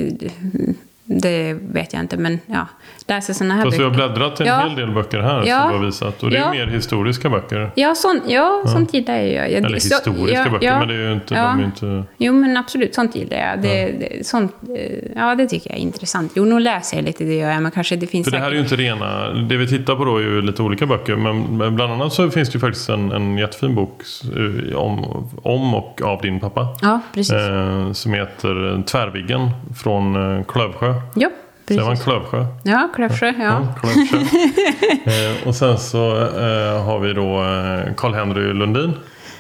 det 1.05 1.53
vet 1.53 1.93
jag 1.93 1.99
inte, 1.99 2.17
men 2.17 2.39
ja. 2.45 2.67
Läser 3.07 3.33
sådana 3.33 3.53
här 3.53 3.63
Fast 3.63 3.77
böcker. 3.77 3.89
vi 3.89 4.01
har 4.01 4.07
bläddrat 4.07 4.39
en 4.39 4.47
ja. 4.47 4.59
hel 4.59 4.75
del 4.75 4.91
böcker 4.91 5.19
här 5.19 5.43
ja. 5.45 5.61
som 5.61 5.71
du 5.71 5.77
har 5.77 5.85
visat. 5.85 6.23
Och 6.23 6.29
det 6.29 6.37
är 6.37 6.51
mer 6.51 6.67
historiska 6.67 7.29
böcker. 7.29 7.71
Ja, 7.75 7.95
sån, 7.95 8.21
ja, 8.27 8.61
ja. 8.65 8.71
sånt 8.71 8.93
gillar 8.93 9.15
jag. 9.15 9.51
jag 9.51 9.63
Eller 9.63 9.73
historiska 9.73 10.43
så, 10.43 10.49
böcker, 10.49 10.79
men 10.79 10.87
det 10.87 10.93
är 10.93 11.07
ju 11.07 11.13
inte, 11.13 11.35
de 11.35 11.59
är 11.59 11.63
inte... 11.63 12.03
Jo, 12.17 12.33
men 12.33 12.57
absolut, 12.57 12.95
sånt 12.95 13.15
gillar 13.15 13.37
jag. 13.37 13.61
Det, 13.61 13.91
det, 13.91 14.25
sånt, 14.25 14.55
eh, 14.75 15.11
ja, 15.15 15.35
det 15.35 15.47
tycker 15.47 15.69
jag 15.69 15.77
är 15.77 15.81
intressant. 15.81 16.31
Jo, 16.35 16.45
nu 16.45 16.59
läser 16.59 16.97
jag 16.97 17.05
lite, 17.05 17.23
det 17.23 17.35
gör 17.35 17.51
jag, 17.51 17.61
men 17.61 17.71
kanske 17.71 17.95
det 17.95 18.07
finns... 18.07 18.25
För 18.25 18.31
det 18.31 18.39
här 18.39 18.47
är 18.47 18.55
ju 18.55 18.59
inte 18.59 18.75
rena... 18.75 19.29
Det 19.33 19.57
vi 19.57 19.67
tittar 19.67 19.95
på 19.95 20.05
då 20.05 20.17
är 20.17 20.21
ju 20.21 20.41
lite 20.41 20.61
olika 20.61 20.85
böcker, 20.85 21.15
men 21.15 21.57
bland 21.75 21.93
annat 21.93 22.13
så 22.13 22.29
finns 22.29 22.49
det 22.49 22.53
ju 22.53 22.59
faktiskt 22.59 22.89
en, 22.89 23.11
en 23.11 23.37
jättefin 23.37 23.75
bok 23.75 24.01
eh, 24.23 24.75
om, 24.75 25.29
om 25.43 25.73
och 25.73 26.01
av 26.01 26.21
din 26.21 26.39
pappa. 26.39 26.67
Ja, 26.81 26.99
precis. 27.13 27.33
Eh, 27.33 27.91
som 27.91 28.13
heter 28.13 28.83
Tvärviggen 28.85 29.49
från 29.83 30.37
eh, 30.37 30.43
Klövsjö. 30.43 30.93
Ja, 31.15 31.29
precis. 31.65 31.83
Säger 31.83 31.85
man 31.85 31.97
Klövsjö? 31.97 32.45
Ja, 32.63 32.89
Klövsjö. 32.95 33.33
Ja. 33.39 33.43
ja 33.43 33.75
Klövsjö. 33.81 34.17
eh, 35.11 35.47
och 35.47 35.55
sen 35.55 35.77
så 35.77 36.17
eh, 36.21 36.85
har 36.85 36.99
vi 36.99 37.13
då 37.13 37.43
eh, 37.43 37.93
Karl-Henry 37.95 38.53
Lundin. 38.53 38.93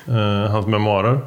Eh, 0.07 0.51
hans 0.51 0.67
memoarer. 0.67 1.19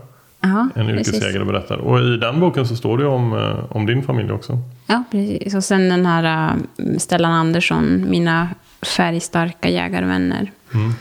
Aha, 0.44 0.68
en 0.74 0.90
yrkesjägare 0.90 1.44
berättar. 1.44 1.76
Och 1.76 2.00
i 2.00 2.16
den 2.16 2.40
boken 2.40 2.66
så 2.66 2.76
står 2.76 2.98
det 2.98 3.06
om, 3.06 3.32
eh, 3.32 3.76
om 3.76 3.86
din 3.86 4.02
familj 4.02 4.32
också. 4.32 4.58
Ja, 4.86 5.04
precis. 5.10 5.54
Och 5.54 5.64
sen 5.64 5.88
den 5.88 6.06
här 6.06 6.54
uh, 6.54 6.98
Stellan 6.98 7.32
Andersson, 7.32 8.10
Mina 8.10 8.48
färgstarka 8.82 9.68
jägarvänner. 9.68 10.50
Mm. 10.74 10.92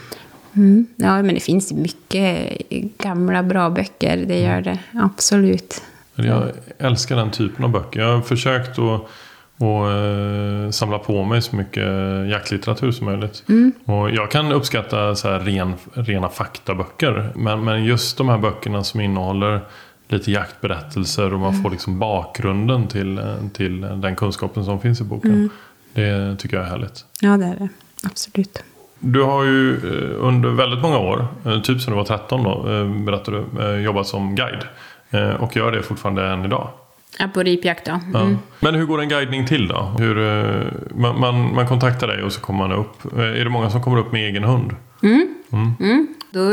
Mm. 0.56 0.88
Ja, 0.96 1.22
men 1.22 1.36
det 1.36 1.40
finns 1.40 1.74
mycket 1.74 2.58
gamla 2.98 3.44
bra 3.44 3.70
böcker. 3.70 4.26
Det 4.28 4.40
gör 4.40 4.62
det 4.62 4.80
absolut. 4.94 5.82
Jag 6.16 6.44
älskar 6.78 7.16
den 7.16 7.32
typen 7.32 7.66
av 7.66 7.72
böcker. 7.72 8.00
Jag 8.00 8.16
har 8.16 8.22
försökt 8.22 8.80
att 8.80 9.10
och 9.58 9.92
eh, 9.92 10.70
samla 10.70 11.00
på 11.00 11.24
mig 11.24 11.42
så 11.42 11.56
mycket 11.56 11.84
jaktlitteratur 12.32 12.92
som 12.92 13.06
möjligt. 13.06 13.44
Mm. 13.50 13.72
Och 13.86 14.12
jag 14.12 14.32
kan 14.32 14.52
uppskatta 14.52 15.16
så 15.16 15.30
här 15.30 15.40
ren, 15.40 15.74
rena 15.94 16.30
faktaböcker. 16.30 17.32
Men, 17.36 17.64
men 17.64 17.86
just 17.86 18.18
de 18.18 18.30
här 18.30 18.38
böckerna 18.38 18.84
som 18.84 19.02
innehåller 19.02 19.62
lite 20.08 20.32
jaktberättelser 20.32 21.34
och 21.34 21.40
man 21.40 21.50
mm. 21.50 21.64
får 21.64 21.70
liksom 21.70 22.00
bakgrunden 22.00 22.88
till, 22.88 23.22
till 23.54 23.82
den 23.82 24.16
kunskapen 24.16 24.66
som 24.66 24.80
finns 24.80 25.02
i 25.02 25.04
boken. 25.04 25.32
Mm. 25.32 25.50
Det 25.94 26.36
tycker 26.36 26.58
jag 26.58 26.66
är 26.66 26.70
härligt. 26.70 27.06
Ja, 27.22 27.38
det 27.38 27.46
är 27.46 27.56
det. 27.60 27.70
Absolut. 28.04 28.64
Du 29.00 29.24
har 29.24 29.44
ju 29.44 29.74
eh, 29.74 30.26
under 30.26 30.50
väldigt 30.50 30.82
många 30.82 30.98
år, 30.98 31.28
eh, 31.46 31.62
typ 31.62 31.82
som 31.82 31.94
du 31.94 31.98
var 31.98 32.06
13 32.06 32.44
då, 32.44 32.72
eh, 32.72 33.04
berättade 33.06 33.44
du, 33.54 33.82
jobbat 33.82 34.08
som 34.08 34.36
guide. 34.36 34.64
Eh, 35.10 35.30
och 35.30 35.56
gör 35.56 35.72
det 35.72 35.84
fortfarande 35.84 36.28
än 36.28 36.46
idag. 36.46 36.70
Ja, 37.20 37.28
på 37.34 37.44
ripjakt. 37.44 37.88
Mm. 37.88 38.02
Ja. 38.14 38.30
Men 38.60 38.76
hur 38.76 38.86
går 38.86 39.02
en 39.02 39.10
guidning 39.10 39.48
till 39.48 39.68
då? 39.68 39.96
Hur, 40.00 40.18
eh, 40.18 40.64
man, 40.96 41.20
man, 41.20 41.56
man, 41.56 41.68
kontaktar 41.68 42.08
dig 42.08 42.24
och 42.24 42.34
så 42.34 42.42
kommer 42.42 42.68
man 42.68 42.80
upp. 42.80 43.14
Eh, 43.18 43.20
är 43.20 43.44
det 43.44 43.50
många 43.50 43.70
som 43.70 43.82
kommer 43.82 43.98
upp 43.98 44.12
med 44.12 44.30
egen 44.30 44.44
hund? 44.44 44.76
Mm. 45.04 45.28
Mm. 45.52 45.74
mm. 45.80 46.08
Då 46.32 46.52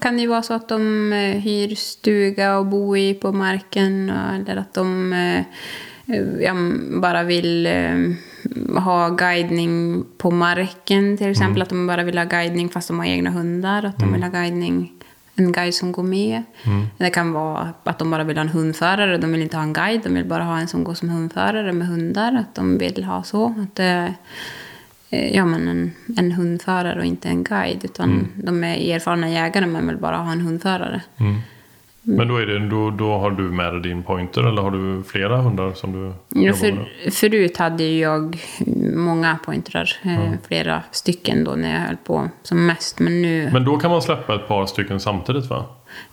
kan 0.00 0.16
det 0.16 0.22
ju 0.22 0.28
vara 0.28 0.42
så 0.42 0.54
att 0.54 0.68
de 0.68 1.12
hyr 1.44 1.74
stuga 1.74 2.58
och 2.58 2.66
bor 2.66 2.98
i 2.98 3.14
på 3.14 3.32
marken. 3.32 4.10
Eller 4.10 4.56
att 4.56 4.74
de 4.74 5.14
ja, 6.40 6.54
bara 7.00 7.22
vill 7.22 7.68
ha 8.76 9.08
guidning 9.08 10.04
på 10.18 10.30
marken 10.30 11.16
till 11.16 11.30
exempel. 11.30 11.56
Mm. 11.56 11.62
Att 11.62 11.68
de 11.68 11.86
bara 11.86 12.02
vill 12.02 12.18
ha 12.18 12.24
guidning 12.24 12.68
fast 12.68 12.88
de 12.88 12.98
har 12.98 13.06
egna 13.06 13.30
hundar. 13.30 13.84
Att 13.84 13.98
de 13.98 14.02
mm. 14.02 14.14
vill 14.14 14.22
ha 14.22 14.30
guidning 14.30 14.92
en 15.42 15.52
guide 15.52 15.74
som 15.74 15.92
går 15.92 16.02
med. 16.02 16.42
Mm. 16.64 16.86
Det 16.98 17.10
kan 17.10 17.32
vara 17.32 17.74
att 17.84 17.98
de 17.98 18.10
bara 18.10 18.24
vill 18.24 18.36
ha 18.36 18.42
en 18.42 18.48
hundförare. 18.48 19.18
De 19.18 19.32
vill 19.32 19.42
inte 19.42 19.56
ha 19.56 19.64
en 19.64 19.72
guide, 19.72 20.02
de 20.02 20.14
vill 20.14 20.24
bara 20.24 20.44
ha 20.44 20.58
en 20.58 20.68
som 20.68 20.84
går 20.84 20.94
som 20.94 21.08
hundförare 21.08 21.72
med 21.72 21.88
hundar. 21.88 22.34
Att 22.34 22.54
de 22.54 22.78
vill 22.78 23.04
ha 23.04 23.22
så. 23.22 23.46
Att 23.46 23.74
det, 23.74 24.14
eh, 25.10 25.36
ja, 25.36 25.44
men 25.44 25.68
en, 25.68 25.92
en 26.16 26.32
hundförare 26.32 26.98
och 26.98 27.04
inte 27.04 27.28
en 27.28 27.44
guide. 27.44 27.84
Utan 27.84 28.28
de 28.34 28.64
är 28.64 28.94
erfarna 28.94 29.30
jägare 29.30 29.66
men 29.66 29.88
vill 29.88 29.96
bara 29.96 30.16
ha 30.16 30.32
en 30.32 30.40
hundförare. 30.40 31.00
Men 32.04 32.28
då, 32.28 32.36
är 32.36 32.46
det, 32.46 32.68
då, 32.68 32.90
då 32.90 33.18
har 33.18 33.30
du 33.30 33.42
med 33.42 33.72
dig 33.72 33.82
din 33.82 34.02
pointer 34.02 34.42
eller 34.42 34.62
har 34.62 34.70
du 34.70 35.02
flera 35.02 35.36
hundar 35.36 35.72
som 35.72 35.92
du 35.92 35.98
Ja, 36.08 36.40
jobbar 36.40 36.72
med? 36.72 36.86
för, 37.04 37.10
förut 37.10 37.56
hade 37.56 37.84
jag 37.84 38.38
många 38.96 39.38
pointrar, 39.44 39.90
eh, 40.02 40.32
flera 40.48 40.82
stycken 40.90 41.44
då 41.44 41.50
när 41.54 41.72
jag 41.74 41.80
höll 41.80 41.96
på 41.96 42.28
som 42.42 42.66
mest. 42.66 42.98
Men 42.98 43.22
nu, 43.22 43.50
Men 43.52 43.64
då 43.64 43.76
kan 43.78 43.90
man 43.90 44.02
släppa 44.02 44.34
ett 44.34 44.48
par 44.48 44.66
stycken 44.66 45.00
samtidigt 45.00 45.46
va? 45.50 45.64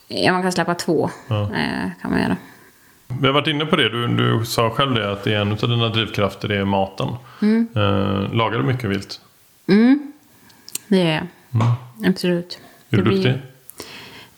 ja, 0.07 0.31
man 0.33 0.41
kan 0.41 0.51
släppa 0.51 0.75
två. 0.75 1.09
Ja. 1.27 1.41
Eh, 1.41 1.89
kan 2.01 2.11
man 2.11 2.21
göra. 2.21 2.37
Vi 3.21 3.27
har 3.27 3.33
varit 3.33 3.47
inne 3.47 3.65
på 3.65 3.75
det. 3.75 3.89
Du, 3.89 4.07
du 4.07 4.45
sa 4.45 4.69
själv 4.69 4.93
det 4.95 5.11
att 5.11 5.23
det 5.23 5.33
är 5.33 5.41
en 5.41 5.51
av 5.51 5.57
dina 5.57 5.89
drivkrafter 5.89 6.51
är 6.51 6.65
maten. 6.65 7.07
Eh, 7.75 8.33
lagar 8.33 8.57
du 8.59 8.63
mycket 8.63 8.89
vilt? 8.89 9.21
Mm, 9.67 10.11
det 10.87 10.97
gör 10.97 11.11
jag. 11.11 11.27
Absolut. 12.09 12.59
Är 12.89 12.97
du 12.97 13.03
Det 13.03 13.09
blir- 13.09 13.23
duktig? 13.23 13.33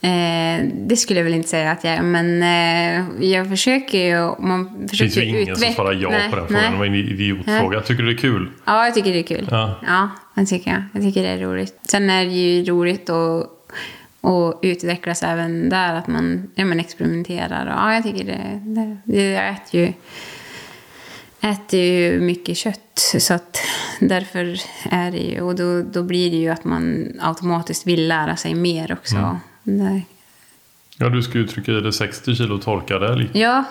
Eh, 0.04 0.64
det 0.74 0.96
skulle 0.96 1.20
jag 1.20 1.24
väl 1.24 1.34
inte 1.34 1.48
säga 1.48 1.70
att 1.70 1.84
jag 1.84 1.92
är, 1.92 2.02
men 2.02 2.42
eh, 2.42 3.24
jag 3.30 3.48
försöker 3.48 3.98
ju... 3.98 4.34
Man 4.46 4.78
Det 4.82 4.88
försöker 4.88 5.10
finns 5.10 5.16
ju 5.16 5.28
ingen 5.28 5.56
som 5.56 5.64
utveck- 5.64 5.74
svarar 5.74 5.92
ja 5.92 6.10
Nej, 6.10 6.30
på 6.30 6.36
den 6.36 6.46
frågan. 6.46 6.62
Det 6.64 6.70
nej. 6.70 6.78
var 6.78 6.86
en 6.86 6.94
idiotfråga. 6.94 7.80
Tycker 7.80 8.02
du 8.02 8.08
det 8.14 8.18
är 8.18 8.22
kul? 8.22 8.48
Ja, 8.64 8.84
jag 8.84 8.94
tycker 8.94 9.12
det 9.12 9.18
är 9.18 9.22
kul. 9.22 9.48
Ja. 9.50 9.74
Ja, 9.86 10.08
det 10.34 10.46
tycker 10.46 10.70
jag. 10.70 10.82
Jag 10.92 11.02
tycker 11.02 11.22
det 11.22 11.28
är 11.28 11.38
roligt. 11.38 11.78
Sen 11.82 12.10
är 12.10 12.24
det 12.24 12.30
ju 12.30 12.64
roligt 12.64 13.10
att, 13.10 13.42
att 14.20 14.58
utvecklas 14.62 15.22
även 15.22 15.68
där, 15.68 15.94
att 15.94 16.06
man 16.06 16.50
ja, 16.54 16.64
men 16.64 16.80
experimenterar. 16.80 17.66
Och, 17.66 17.72
ja, 17.72 17.94
jag 17.94 18.02
tycker 18.02 18.24
det, 18.24 18.60
det, 18.62 18.96
det 19.04 19.30
jag 19.30 19.48
äter 19.48 19.80
ju, 19.80 19.92
äter 21.40 21.80
ju 21.80 22.20
mycket 22.20 22.56
kött, 22.56 23.14
så 23.18 23.34
att 23.34 23.58
därför 24.00 24.60
är 24.90 25.10
det 25.10 25.18
ju... 25.18 25.40
Och 25.40 25.54
då, 25.54 25.82
då 25.82 26.02
blir 26.02 26.30
det 26.30 26.36
ju 26.36 26.48
att 26.48 26.64
man 26.64 27.12
automatiskt 27.20 27.86
vill 27.86 28.08
lära 28.08 28.36
sig 28.36 28.54
mer 28.54 28.92
också. 28.92 29.38
Det, 29.62 30.02
Ja, 30.98 31.08
du 31.08 31.22
ska 31.22 31.38
ju 31.38 31.46
trycka 31.46 31.72
i 31.72 31.80
dig 31.80 31.92
60 31.92 32.34
kilo 32.34 32.58
torkad 32.58 33.02
älg. 33.02 33.30
ja, 33.32 33.64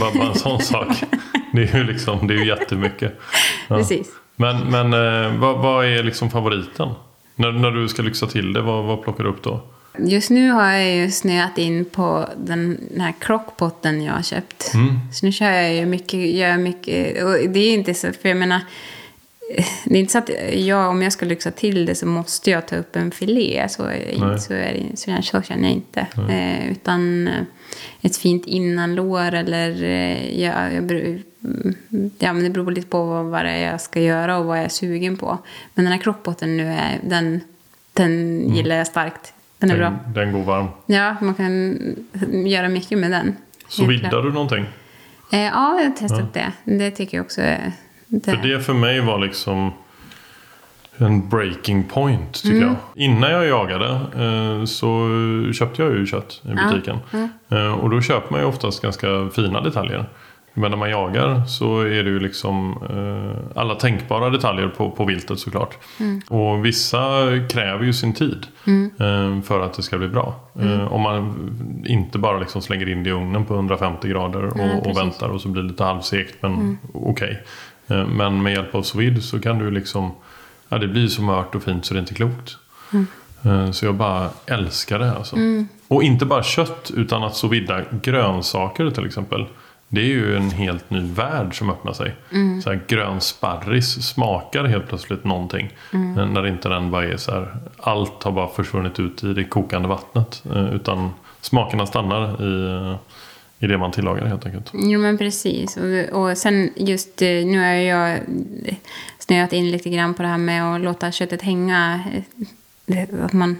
Bara, 0.00 0.14
bara 0.14 0.28
en 0.28 0.34
sån 0.34 0.60
sak. 0.60 0.88
Det 1.52 1.62
är 1.62 1.78
ju 1.78 1.84
liksom, 1.84 2.26
det 2.26 2.34
är 2.34 2.38
ju 2.38 2.46
jättemycket. 2.46 3.20
Ja. 3.68 3.76
precis. 3.76 4.08
Men, 4.36 4.70
men 4.70 4.92
eh, 4.92 5.38
vad, 5.38 5.58
vad 5.58 5.86
är 5.86 6.02
liksom 6.02 6.30
favoriten? 6.30 6.88
När, 7.34 7.52
när 7.52 7.70
du 7.70 7.88
ska 7.88 8.02
lyxa 8.02 8.26
till 8.26 8.52
det, 8.52 8.60
vad, 8.60 8.84
vad 8.84 9.02
plockar 9.02 9.24
du 9.24 9.30
upp 9.30 9.42
då? 9.42 9.60
Just 9.98 10.30
nu 10.30 10.50
har 10.50 10.72
jag 10.72 10.96
ju 10.96 11.10
snöat 11.10 11.58
in 11.58 11.84
på 11.84 12.28
den, 12.36 12.78
här 12.98 13.14
crockpotten 13.20 14.02
jag 14.02 14.12
har 14.12 14.22
köpt. 14.22 14.74
Mm. 14.74 14.98
Så 15.12 15.26
nu 15.26 15.32
kör 15.32 15.50
jag 15.50 15.74
ju 15.74 15.86
mycket, 15.86 16.20
gör 16.20 16.56
mycket, 16.56 17.24
och 17.24 17.50
det 17.50 17.60
är 17.60 17.74
inte 17.74 17.94
så, 17.94 18.12
för 18.22 18.28
jag 18.28 18.38
menar, 18.38 18.60
det 19.84 19.94
är 19.94 20.00
inte 20.00 20.12
så 20.12 20.18
att 20.18 20.30
jag, 20.52 20.90
om 20.90 21.02
jag 21.02 21.12
ska 21.12 21.26
lyxa 21.26 21.50
till 21.50 21.86
det 21.86 21.94
så 21.94 22.06
måste 22.06 22.50
jag 22.50 22.68
ta 22.68 22.76
upp 22.76 22.96
en 22.96 23.10
filé. 23.10 23.66
Så, 23.68 23.84
Nej. 23.84 24.40
så, 24.40 24.54
är 24.54 24.72
det, 24.72 24.96
så, 24.96 25.22
så 25.22 25.42
känner 25.42 25.62
jag 25.62 25.72
inte. 25.72 26.06
Eh, 26.28 26.70
utan 26.70 27.28
eh, 27.28 27.42
ett 28.00 28.16
fint 28.16 28.46
innanlår 28.46 29.34
eller, 29.34 29.82
eh, 29.82 30.40
jag, 30.40 30.72
mm, 30.72 31.24
ja, 32.18 32.32
men 32.32 32.42
det 32.44 32.50
beror 32.50 32.70
lite 32.70 32.88
på 32.88 33.04
vad, 33.04 33.24
vad 33.24 33.44
det 33.44 33.50
är 33.50 33.70
jag 33.70 33.80
ska 33.80 34.00
göra 34.00 34.38
och 34.38 34.44
vad 34.44 34.58
jag 34.58 34.64
är 34.64 34.68
sugen 34.68 35.16
på. 35.16 35.38
Men 35.74 35.84
den 35.84 35.92
här 35.92 36.00
crockpotten 36.00 36.56
nu, 36.56 36.66
är, 36.66 36.98
den, 37.02 37.40
den 37.92 38.42
gillar 38.54 38.76
jag 38.76 38.86
starkt. 38.86 39.32
Den 39.58 39.70
är 39.70 39.76
bra. 39.76 39.98
Den, 40.04 40.14
den 40.14 40.32
går 40.32 40.42
varm. 40.42 40.66
Ja, 40.86 41.16
man 41.20 41.34
kan 41.34 41.78
göra 42.46 42.68
mycket 42.68 42.98
med 42.98 43.10
den. 43.10 43.36
Så 43.68 43.86
viddar 43.86 44.22
du 44.22 44.32
någonting? 44.32 44.66
Eh, 45.32 45.40
ja, 45.40 45.80
jag 45.80 45.90
har 45.90 45.96
testat 45.96 46.34
det. 46.34 46.52
Det 46.64 46.90
tycker 46.90 47.16
jag 47.16 47.24
också 47.24 47.40
är... 47.40 47.72
Det. 48.08 48.24
För 48.30 48.48
det 48.48 48.60
för 48.60 48.74
mig 48.74 49.00
var 49.00 49.18
liksom 49.18 49.72
en 50.96 51.28
breaking 51.28 51.84
point 51.84 52.32
tycker 52.42 52.56
Mm. 52.56 52.68
jag. 52.68 52.76
Innan 53.04 53.30
jag 53.30 53.46
jagade 53.46 53.88
eh, 54.16 54.64
så 54.64 55.08
köpte 55.52 55.82
jag 55.82 55.92
ju 55.92 56.06
kött 56.06 56.42
i 56.44 56.48
butiken. 56.48 56.98
Eh, 57.48 57.72
och 57.72 57.90
då 57.90 58.00
köper 58.00 58.30
man 58.32 58.40
ju 58.40 58.46
oftast 58.46 58.82
ganska 58.82 59.28
fina 59.34 59.60
detaljer. 59.60 60.04
Men 60.54 60.70
när 60.70 60.78
man 60.78 60.90
jagar 60.90 61.44
så 61.46 61.80
är 61.80 62.04
det 62.04 62.10
ju 62.10 62.20
liksom 62.20 62.72
eh, 62.90 63.60
alla 63.60 63.74
tänkbara 63.74 64.30
detaljer 64.30 64.68
på, 64.68 64.90
på 64.90 65.04
viltet 65.04 65.38
såklart. 65.38 65.76
Och 66.28 66.64
vissa 66.64 66.98
kräver 67.50 67.84
ju 67.84 67.92
sin 67.92 68.12
tid 68.12 68.46
eh, 68.98 69.42
för 69.42 69.60
att 69.60 69.74
det 69.74 69.82
ska 69.82 69.98
bli 69.98 70.08
bra. 70.08 70.34
Eh, 70.60 70.92
om 70.92 71.00
man 71.00 71.34
inte 71.86 72.18
bara 72.18 72.38
liksom 72.38 72.62
slänger 72.62 72.88
in 72.88 73.02
det 73.02 73.10
i 73.10 73.12
ugnen 73.12 73.44
på 73.44 73.54
150 73.54 74.08
grader 74.08 74.44
och, 74.44 74.86
och 74.86 74.96
väntar 74.96 75.28
och 75.28 75.40
så 75.40 75.48
blir 75.48 75.62
det 75.62 75.68
lite 75.68 75.84
halvsekt 75.84 76.34
men 76.42 76.78
okej. 76.92 77.30
Eh, 77.30 77.38
Men 77.88 78.42
med 78.42 78.52
hjälp 78.52 78.74
av 78.74 78.82
sous 78.82 79.28
så 79.30 79.40
kan 79.40 79.58
du 79.58 79.70
liksom 79.70 80.10
Ja 80.68 80.78
det 80.78 80.88
blir 80.88 81.08
så 81.08 81.22
mört 81.22 81.54
och 81.54 81.62
fint 81.62 81.84
så 81.84 81.94
det 81.94 81.98
är 81.98 82.00
inte 82.00 82.14
klokt. 82.14 82.56
Eh, 83.44 83.70
Så 83.70 83.84
jag 83.86 83.94
bara 83.94 84.30
älskar 84.46 84.98
det 84.98 85.12
alltså. 85.12 85.36
Och 85.88 86.02
inte 86.02 86.24
bara 86.26 86.42
kött 86.42 86.90
utan 86.96 87.22
att 87.24 87.36
sous 87.36 87.68
grönsaker 88.02 88.90
till 88.90 89.06
exempel. 89.06 89.46
Det 89.88 90.00
är 90.00 90.04
ju 90.06 90.36
en 90.36 90.50
helt 90.50 90.90
ny 90.90 91.00
värld 91.12 91.58
som 91.58 91.70
öppnar 91.70 91.92
sig. 91.92 92.14
Så 92.62 92.70
här, 92.70 92.80
grön 92.88 93.20
sparris 93.20 94.02
smakar 94.08 94.64
helt 94.64 94.88
plötsligt 94.88 95.24
någonting. 95.24 95.70
Eh, 95.92 96.26
När 96.26 96.46
inte 96.46 96.68
den 96.68 96.90
bara 96.90 97.04
är 97.04 97.16
så 97.16 97.32
här. 97.32 97.56
Allt 97.80 98.22
har 98.22 98.32
bara 98.32 98.48
försvunnit 98.48 99.00
ut 99.00 99.24
i 99.24 99.32
det 99.34 99.44
kokande 99.44 99.88
vattnet. 99.88 100.42
eh, 100.54 100.74
Utan 100.74 101.10
smakerna 101.40 101.86
stannar 101.86 102.42
i, 102.42 102.70
eh, 102.90 102.96
i 103.58 103.66
det 103.66 103.78
man 103.78 103.92
tillagar 103.92 104.26
helt 104.26 104.46
enkelt. 104.46 104.70
Jo, 104.74 105.00
men 105.00 105.18
precis. 105.18 105.76
Och, 105.76 106.20
och 106.22 106.38
sen 106.38 106.70
just 106.76 107.22
eh, 107.22 107.28
nu 107.28 107.58
har 107.58 107.66
jag 107.66 108.20
snöat 109.18 109.52
in 109.52 109.70
lite 109.70 109.90
grann 109.90 110.14
på 110.14 110.22
det 110.22 110.28
här 110.28 110.38
med 110.38 110.74
att 110.74 110.80
låta 110.80 111.12
köttet 111.12 111.42
hänga. 111.42 112.00
Eh, 112.86 113.24
att 113.24 113.32
man 113.32 113.56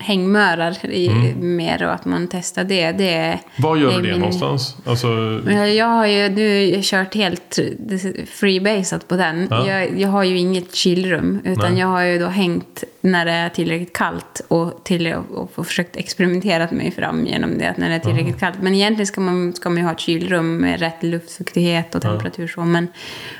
hängmörar 0.00 0.86
i, 0.86 1.34
mer 1.40 1.82
och 1.86 1.92
att 1.94 2.04
man 2.04 2.28
testar 2.30 2.64
det. 2.64 2.92
det 2.92 3.38
Var 3.58 3.76
gör 3.76 3.90
du 3.96 4.02
det 4.02 4.10
min- 4.10 4.18
någonstans? 4.20 4.76
Alltså, 4.84 5.08
Jag 5.76 5.86
har 5.86 6.06
ju 6.06 6.28
nu 6.28 6.80
kört 6.82 7.14
helt 7.14 7.58
freebasat 8.26 9.08
på 9.08 9.16
den. 9.16 9.48
Ja. 9.50 9.66
Jag, 9.68 10.00
jag 10.00 10.08
har 10.08 10.24
ju 10.24 10.38
inget 10.38 10.74
kylrum. 10.74 11.40
Utan 11.44 11.70
Nej. 11.70 11.80
jag 11.80 11.86
har 11.86 12.02
ju 12.02 12.18
då 12.18 12.26
hängt 12.26 12.84
när 13.00 13.24
det 13.24 13.32
är 13.32 13.48
tillräckligt 13.48 13.92
kallt. 13.92 14.40
Och, 14.48 14.84
till, 14.84 15.14
och, 15.14 15.50
och 15.58 15.66
försökt 15.66 15.96
experimentera 15.96 16.68
mig 16.70 16.90
fram 16.90 17.26
genom 17.26 17.58
det. 17.58 17.74
När 17.76 17.88
det 17.88 17.94
är 17.94 17.98
tillräckligt 17.98 18.40
kallt. 18.40 18.56
Men 18.62 18.74
egentligen 18.74 19.06
ska 19.06 19.20
man, 19.20 19.52
ska 19.52 19.68
man 19.68 19.78
ju 19.78 19.84
ha 19.84 19.92
ett 19.92 20.00
kylrum 20.00 20.56
med 20.56 20.80
rätt 20.80 21.02
luftfuktighet 21.02 21.94
och 21.94 22.02
temperatur. 22.02 22.48
Så. 22.48 22.60
Men, 22.60 22.88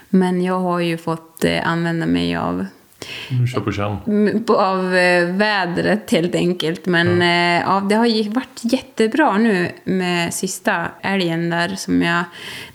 men 0.08 0.42
jag 0.42 0.58
har 0.60 0.80
ju 0.80 0.96
fått 0.96 1.44
eh, 1.44 1.68
använda 1.68 2.06
mig 2.06 2.36
av 2.36 2.66
kör 3.54 3.60
på 3.60 3.72
känn. 3.72 3.96
Mm, 4.06 4.44
på- 4.44 4.56
av 4.56 4.94
eh, 4.96 5.26
vädret 5.26 6.10
helt 6.10 6.34
enkelt. 6.34 6.86
Men 6.86 7.22
eh, 7.22 7.62
ja, 7.66 7.82
det 7.88 7.94
har 7.94 8.34
varit 8.34 8.60
jättebra 8.62 9.38
nu 9.38 9.70
med 9.84 10.34
sista 10.34 10.84
älgen 11.02 11.50
där 11.50 11.68
som 11.68 12.02
jag 12.02 12.24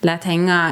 lät 0.01 0.23
hänga 0.23 0.71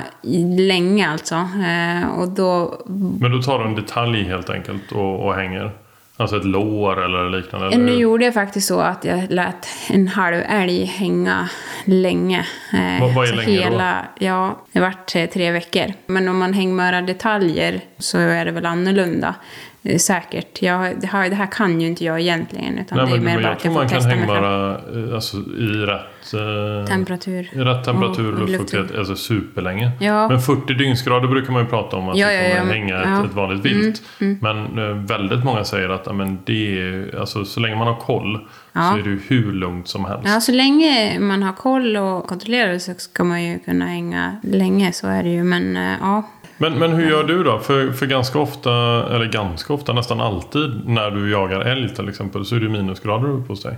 länge 0.58 1.10
alltså. 1.10 1.36
Eh, 1.36 2.10
och 2.20 2.28
då, 2.30 2.82
Men 3.20 3.32
då 3.32 3.42
tar 3.42 3.60
du 3.60 3.66
en 3.66 3.76
detalj 3.76 4.24
helt 4.24 4.50
enkelt 4.50 4.92
och, 4.92 5.26
och 5.26 5.36
hänger? 5.36 5.72
Alltså 6.20 6.38
ett 6.38 6.46
lår 6.46 7.04
eller 7.06 7.30
liknande? 7.30 7.68
Eller? 7.68 7.78
nu 7.78 7.92
gjorde 7.92 8.26
jag 8.26 8.34
faktiskt 8.34 8.68
så 8.68 8.80
att 8.80 9.06
jag 9.06 9.32
lät 9.32 9.68
en 9.90 10.08
halv 10.08 10.44
älg 10.50 10.86
hänga 10.86 11.50
länge. 11.86 12.46
Eh, 12.74 13.02
Vad- 13.02 13.14
vad 13.14 13.26
är 13.26 13.30
så 13.30 13.36
länge 13.36 13.58
då? 13.58 13.64
hela, 13.64 14.06
Ja, 14.20 14.58
det 14.72 14.80
vart 14.80 15.16
eh, 15.16 15.26
tre 15.26 15.52
veckor. 15.52 15.94
Men 16.06 16.28
om 16.28 16.38
man 16.38 16.54
hängmörar 16.54 17.02
detaljer 17.02 17.82
så 17.98 18.18
är 18.18 18.46
det 18.46 18.52
väl 18.52 18.66
annorlunda. 18.66 19.36
Eh, 19.84 19.98
Säkert. 19.98 20.62
Jag, 20.62 21.02
det, 21.02 21.08
här, 21.08 21.30
det 21.30 21.36
här 21.36 21.46
kan 21.52 21.82
ju 21.82 21.88
inte 21.88 22.06
jag 22.06 22.20
egentligen. 22.20 22.78
Utan 22.80 22.98
Nej, 22.98 23.08
det 23.08 23.12
är 23.12 23.16
men, 23.16 23.26
mer 23.26 23.34
men 23.34 23.44
bara 23.44 23.52
jag 23.52 23.60
tror 23.60 23.74
man 23.74 23.90
kan 23.90 24.02
hängmöra 24.02 24.72
eh, 25.08 25.16
alltså, 25.16 25.38
i 25.38 25.68
rätt, 25.86 26.34
eh, 26.34 26.88
Temperatur. 26.88 27.50
i 27.54 27.60
rätt 27.60 27.84
temperatur 27.86 28.34
Och- 28.34 28.40
luftfuktighet 28.50 28.96
alltså 28.98 29.16
superlänge. 29.16 29.92
Ja. 30.00 30.30
Men 30.30 30.40
40 30.42 30.74
dygnsgrader 30.74 31.28
brukar 31.28 31.52
man 31.54 31.62
ju 31.64 31.68
prata 31.68 31.98
om 31.98 32.10
att 32.10 32.18
Ja, 32.18 32.28
det 32.28 32.34
ja, 32.34 32.40
kommer 32.42 32.56
ja, 32.58 32.64
men- 32.64 32.74
hänga 32.74 32.96
ett, 32.98 33.06
ja. 33.06 33.14
Mm, 33.14 33.26
ett 33.26 33.34
vanligt 33.34 33.66
vilt. 33.66 34.02
Men 34.42 34.78
eh, 34.80 34.96
väldigt 34.96 35.44
många 35.44 35.64
säger 35.64 35.90
att 35.90 36.04
ja, 36.06 36.14
men 36.14 36.40
det 36.46 36.80
är, 36.82 37.20
alltså, 37.20 37.46
så 37.46 37.60
länge 37.60 37.76
man 37.76 37.88
har 37.88 37.96
koll 38.00 38.40
Ja. 38.74 38.92
så 38.94 38.98
är 39.00 39.04
det 39.04 39.10
ju 39.10 39.20
hur 39.28 39.54
lugnt 39.54 39.88
som 39.88 40.06
helst. 40.06 40.24
Ja, 40.28 40.42
så 40.42 40.52
länge 40.52 41.20
man 41.20 41.44
har 41.44 41.54
koll 41.54 41.98
och 41.98 42.28
kontrollerar 42.28 42.78
så 42.78 42.94
ska 42.98 43.24
man 43.24 43.44
ju 43.44 43.60
kunna 43.60 43.86
hänga 43.88 44.36
länge, 44.44 44.92
så 44.92 45.08
är 45.08 45.24
det 45.24 45.30
ju. 45.30 45.44
Men 45.44 45.78
eh, 45.78 45.94
ja, 46.02 46.30
Men, 46.62 46.74
men 46.80 46.92
hur 46.92 47.10
gör 47.10 47.24
du 47.24 47.44
då? 47.44 47.60
För, 47.60 47.92
för 47.92 48.06
ganska 48.06 48.40
ofta, 48.40 48.72
eller 49.16 49.26
ganska 49.26 49.74
ofta, 49.74 49.94
nästan 49.94 50.22
alltid 50.22 50.82
när 50.86 51.12
du 51.12 51.32
jagar 51.32 51.60
älg 51.62 51.90
till 51.96 52.10
exempel 52.10 52.46
så 52.46 52.56
är 52.56 52.60
det 52.60 52.70
minusgrader 52.70 53.30
uppe 53.30 53.48
hos 53.52 53.64
dig. 53.64 53.78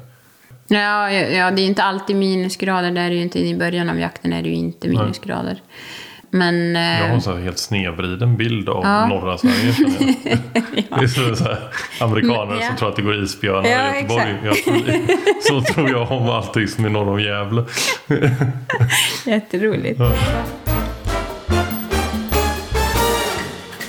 Ja, 0.67 1.11
ja, 1.11 1.27
ja, 1.27 1.51
det 1.51 1.61
är 1.61 1.65
inte 1.65 1.83
alltid 1.83 2.15
minusgrader. 2.15 2.91
Det 2.91 3.01
är 3.01 3.11
ju 3.11 3.21
inte. 3.21 3.39
I 3.39 3.55
början 3.55 3.89
av 3.89 3.99
jakten 3.99 4.33
är 4.33 4.41
det 4.41 4.49
ju 4.49 4.55
inte 4.55 4.87
minusgrader. 4.87 5.57
Men... 6.29 6.75
eh, 6.75 6.81
Jag 6.81 7.07
har 7.07 7.13
en 7.15 7.21
så 7.21 7.31
här 7.31 7.39
helt 7.39 7.57
snedvriden 7.57 8.37
bild 8.37 8.69
av 8.69 8.83
Ja. 8.83 9.05
norra 9.05 9.37
Sverige. 9.37 9.75
jag. 9.79 10.99
Det 10.99 11.03
är 11.05 11.07
så, 11.07 11.35
så 11.35 11.43
här, 11.43 11.57
amerikaner 12.01 12.45
Men, 12.45 12.59
ja. 12.59 12.67
som 12.67 12.75
tror 12.75 12.89
att 12.89 12.95
det 12.95 13.01
går 13.01 13.23
isbjörnar 13.23 13.69
Ja, 13.69 13.95
i 13.95 14.01
Göteborg. 14.01 14.35
Jag 14.43 15.43
så 15.43 15.73
tror 15.73 15.89
jag 15.89 16.11
om 16.11 16.29
allting 16.29 16.67
som 16.67 16.85
är 16.85 16.89
norr 16.89 17.09
om 17.09 17.21
Gävle. 17.21 17.63
Eh, 19.27 19.41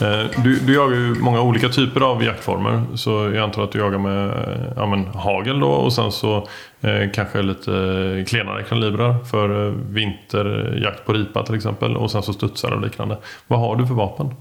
Eh, 0.02 0.42
du, 0.42 0.58
du 0.58 0.74
jagar 0.74 0.96
ju 0.96 1.14
många 1.14 1.40
olika 1.40 1.68
typer 1.68 2.00
av 2.00 2.24
jaktformer. 2.24 2.82
Så 2.94 3.10
jag 3.10 3.36
antar 3.36 3.64
att 3.64 3.72
du 3.72 3.78
jagar 3.78 3.98
med 3.98 4.28
eh, 4.28 4.72
ja, 4.76 4.86
men, 4.86 5.06
hagel 5.06 5.60
då 5.60 5.68
och 5.68 5.92
sen 5.92 6.12
så 6.12 6.48
eh, 6.80 7.10
kanske 7.14 7.42
lite 7.42 8.24
klenare 8.28 8.62
kalibrar 8.62 9.24
för 9.24 9.66
eh, 9.66 9.72
vinterjakt 9.72 11.06
på 11.06 11.12
ripa 11.12 11.42
till 11.42 11.54
exempel. 11.54 11.96
Och 11.96 12.10
sen 12.10 12.22
så 12.22 12.32
studsar 12.32 12.70
och 12.70 12.80
liknande. 12.80 13.16
Vad 13.46 13.60
har 13.60 13.76
du 13.76 13.86
för 13.86 13.94
vapen? 13.94 14.34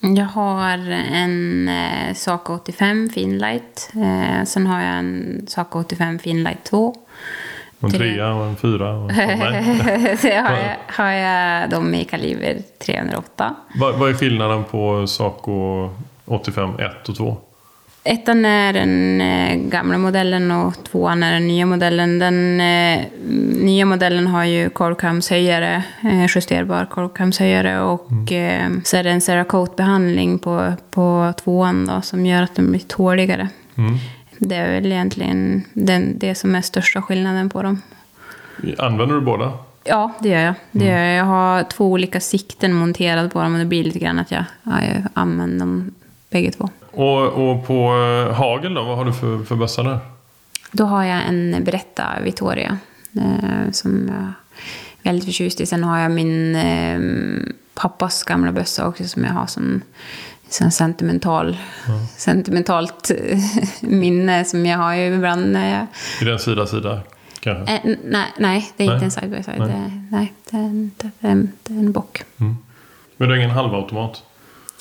Jag 0.00 0.24
har 0.24 0.78
en 1.12 1.68
eh, 1.68 2.14
Saco 2.14 2.54
85 2.54 3.08
Finlight. 3.08 3.92
Eh, 3.94 4.44
sen 4.44 4.66
har 4.66 4.82
jag 4.82 4.98
en 4.98 5.44
Saco 5.48 5.80
85 5.80 6.18
Finlight 6.18 6.64
2. 6.64 6.94
En 7.84 7.90
Tre. 7.90 7.98
trea 7.98 8.34
och 8.34 8.46
en 8.46 8.56
fyra? 8.56 8.90
Och, 8.90 9.10
nej. 9.16 10.16
Så 10.18 10.28
har, 10.28 10.34
jag, 10.34 10.76
har 10.86 11.10
jag 11.10 11.70
dem 11.70 11.94
i 11.94 12.04
kaliber 12.04 12.56
308. 12.86 13.54
vad, 13.74 13.94
vad 13.94 14.10
är 14.10 14.14
skillnaden 14.14 14.64
på 14.64 15.06
Saco 15.06 15.90
85 16.24 16.78
1 16.78 17.08
och 17.08 17.16
2? 17.16 17.36
Ettan 18.06 18.44
är 18.44 18.72
den 18.72 19.20
eh, 19.20 19.56
gamla 19.56 19.98
modellen 19.98 20.50
och 20.50 20.84
tvåan 20.84 21.22
är 21.22 21.32
den 21.32 21.48
nya 21.48 21.66
modellen. 21.66 22.18
Den 22.18 22.60
eh, 22.60 23.04
nya 23.62 23.84
modellen 23.84 24.26
har 24.26 24.44
ju 24.44 24.70
korvkamshöjare, 24.70 25.82
eh, 26.02 26.26
justerbar 26.28 26.86
korvkamshöjare 26.86 27.80
och 27.80 28.32
eh, 28.32 28.70
så 28.84 28.96
är 28.96 29.04
det 29.04 29.10
en 29.10 29.20
Cerakote-behandling 29.20 30.38
på, 30.38 30.72
på 30.90 31.32
tvåan 31.44 31.86
då, 31.86 32.00
som 32.02 32.26
gör 32.26 32.42
att 32.42 32.54
den 32.54 32.70
blir 32.70 32.80
tåligare. 32.80 33.48
Mm. 33.76 33.98
Det 34.38 34.54
är 34.54 34.80
väl 34.80 34.92
egentligen 34.92 35.64
den, 35.72 36.18
det 36.18 36.34
som 36.34 36.54
är 36.54 36.62
största 36.62 37.02
skillnaden 37.02 37.50
på 37.50 37.62
dem. 37.62 37.82
Använder 38.78 39.14
du 39.14 39.20
båda? 39.20 39.52
Ja, 39.84 40.12
det 40.20 40.28
gör 40.28 40.40
jag. 40.40 40.54
Det 40.70 40.84
gör 40.84 40.98
jag. 40.98 41.16
jag 41.16 41.24
har 41.24 41.62
två 41.62 41.86
olika 41.86 42.20
sikten 42.20 42.72
monterade 42.72 43.28
på 43.28 43.42
dem 43.42 43.52
och 43.52 43.58
det 43.58 43.64
blir 43.64 43.84
lite 43.84 43.98
grann 43.98 44.18
att 44.18 44.30
jag, 44.30 44.44
ja, 44.62 44.84
jag 44.84 45.02
använder 45.14 45.58
dem 45.58 45.94
bägge 46.30 46.50
två. 46.50 46.70
Och, 46.90 47.50
och 47.50 47.66
på 47.66 47.96
eh, 47.96 48.34
hagel 48.34 48.74
då? 48.74 48.82
Vad 48.82 48.96
har 48.96 49.04
du 49.04 49.12
för, 49.12 49.44
för 49.44 49.56
bössa 49.56 49.82
där? 49.82 49.98
Då 50.72 50.84
har 50.84 51.04
jag 51.04 51.22
en 51.28 51.64
Beretta 51.64 52.04
Vittoria 52.22 52.78
eh, 53.16 53.70
som 53.72 54.06
jag 54.08 54.16
är 54.16 54.32
väldigt 55.02 55.24
förtjust 55.24 55.60
i. 55.60 55.66
Sen 55.66 55.84
har 55.84 55.98
jag 55.98 56.10
min 56.10 56.56
eh, 56.56 57.00
pappas 57.74 58.22
gamla 58.22 58.52
bössa 58.52 58.88
också 58.88 59.04
som 59.04 59.24
jag 59.24 59.32
har 59.32 59.46
som, 59.46 59.82
som 60.54 60.70
sentimental, 60.70 61.56
sentimentalt 62.16 63.10
eh, 63.10 63.38
minne 63.80 64.44
som 64.44 64.66
jag 64.66 64.78
har 64.78 64.94
ju 64.94 65.14
ibland 65.14 65.52
när 65.52 65.70
jag... 65.78 65.86
Är 66.20 66.24
det 66.24 66.32
en 66.32 66.38
sida-sida 66.38 67.00
kanske? 67.40 67.74
Eh, 67.74 67.80
nej, 68.04 68.26
nej, 68.38 68.72
det 68.76 68.84
är 68.84 68.86
Nej. 68.86 68.94
inte 68.94 69.04
en 69.04 69.10
side 69.10 69.30
by 69.30 69.42
side. 69.42 69.58
Nej. 69.58 69.68
Det, 69.68 70.16
nej, 70.16 70.32
det 70.50 70.56
är 70.56 70.60
en, 70.60 70.90
det 70.96 71.10
är 71.20 71.30
en, 71.30 71.52
det 71.62 71.74
är 71.74 71.78
en 71.78 71.92
bock. 71.92 72.22
Men 72.36 72.56
du 73.16 73.26
har 73.26 73.36
ingen 73.36 73.50
halvautomat? 73.50 74.22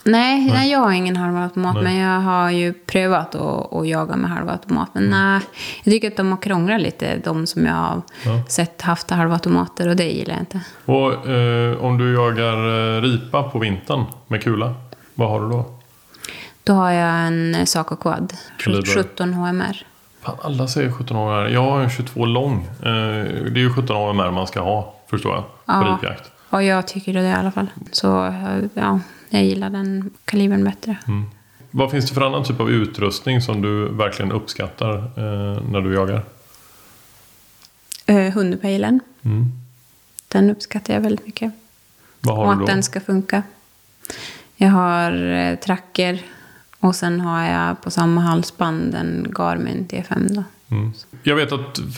Nej, 0.06 0.46
nej. 0.54 0.72
jag 0.72 0.80
har 0.80 0.92
ingen 0.92 1.16
halvautomat, 1.18 1.74
Nej. 1.76 1.84
men 1.84 1.96
jag 1.96 2.20
har 2.22 2.50
ju 2.50 2.74
prövat 2.74 3.36
att, 3.36 3.74
att 3.74 3.88
jaga 3.88 4.16
med 4.16 4.30
halvautomat. 4.32 4.90
Men 4.94 5.04
nej, 5.10 5.42
jag 5.84 5.92
tycker 5.94 6.08
att 6.08 6.18
de 6.18 6.32
har 6.32 6.38
krånglat 6.38 6.82
lite, 6.82 7.18
de 7.24 7.48
som 7.48 7.66
jag 7.66 7.74
har 7.74 8.02
Ja. 8.26 8.44
sett 8.50 8.82
haft 8.82 9.10
halvautomater, 9.10 9.88
och 9.88 9.96
det 9.96 10.04
gillar 10.04 10.34
jag 10.34 10.42
inte. 10.42 10.62
Och 10.86 11.30
eh, 11.30 11.78
om 11.84 11.98
du 11.98 12.14
jagar 12.14 12.98
eh, 12.98 13.02
ripa 13.02 13.44
på 13.44 13.60
vintern 13.60 14.04
med 14.28 14.44
kula, 14.44 14.76
vad 15.14 15.30
har 15.30 15.42
du 15.42 15.50
då? 15.50 15.66
Då 16.64 16.74
har 16.74 16.92
jag 16.92 17.28
en 17.28 17.68
Saco 17.68 17.96
Quad, 17.96 18.34
Kaliber? 18.58 19.04
17 19.04 19.34
HMR. 19.34 19.86
Fan, 20.22 20.38
alla 20.42 20.68
säger 20.68 20.92
17 20.92 21.18
år. 21.18 21.50
Jag 21.50 21.62
har 21.62 21.82
en 21.82 21.90
22 21.90 22.26
lång. 22.26 22.64
Eh, 22.80 22.86
det 22.86 23.56
är 23.56 23.58
ju 23.58 23.74
17 23.74 23.96
år 23.98 24.14
med 24.14 24.34
man 24.34 24.48
ska 24.48 24.62
ha, 24.62 24.96
förstår 25.10 25.34
jag, 25.36 25.44
på 25.44 25.52
Ja. 25.66 25.98
ripjakt. 26.02 26.32
Och 26.50 26.64
jag 26.64 26.88
tycker 26.88 27.14
det 27.14 27.22
i 27.22 27.32
alla 27.34 27.52
fall. 27.52 27.68
Så 27.92 28.26
eh, 28.26 28.58
ja, 28.74 29.00
jag 29.30 29.44
gillar 29.44 29.70
den 29.70 30.10
kalibern 30.26 30.64
bättre. 30.64 30.98
Vad 31.72 31.92
finns 31.92 32.08
det 32.10 32.14
för 32.14 32.22
annan 32.22 32.44
typ 32.44 32.60
av 32.60 32.72
utrustning 32.72 33.42
som 33.42 33.62
du 33.62 33.90
verkligen 33.90 34.32
uppskattar 34.32 34.96
eh, 34.98 35.62
när 35.72 35.82
du 35.82 35.94
jagar? 35.94 36.24
Uh, 38.10 38.30
hundpejlen, 38.32 39.00
Mm. 39.22 39.52
den 40.28 40.50
uppskattar 40.50 40.94
jag 40.94 41.02
väldigt 41.02 41.26
mycket. 41.26 41.52
Vad 42.20 42.38
och 42.40 42.46
har 42.46 42.54
att 42.54 42.60
du 42.60 42.66
då? 42.66 42.72
den 42.72 42.84
ska 42.84 43.00
funka. 43.02 43.44
Jag 44.56 44.70
har 44.70 45.32
eh, 45.34 45.56
tracker 45.56 46.20
och 46.80 46.96
sen 46.96 47.22
har 47.22 47.44
jag 47.44 47.82
på 47.82 47.92
samma 47.92 48.22
halsband 48.22 48.96
en 48.96 49.28
Garmin 49.38 49.88
T5 49.90 50.36
då. 50.36 50.44
Mm. 50.76 50.92
Jag 51.24 51.36
vet 51.36 51.52
att 51.52 51.78
f- 51.80 51.96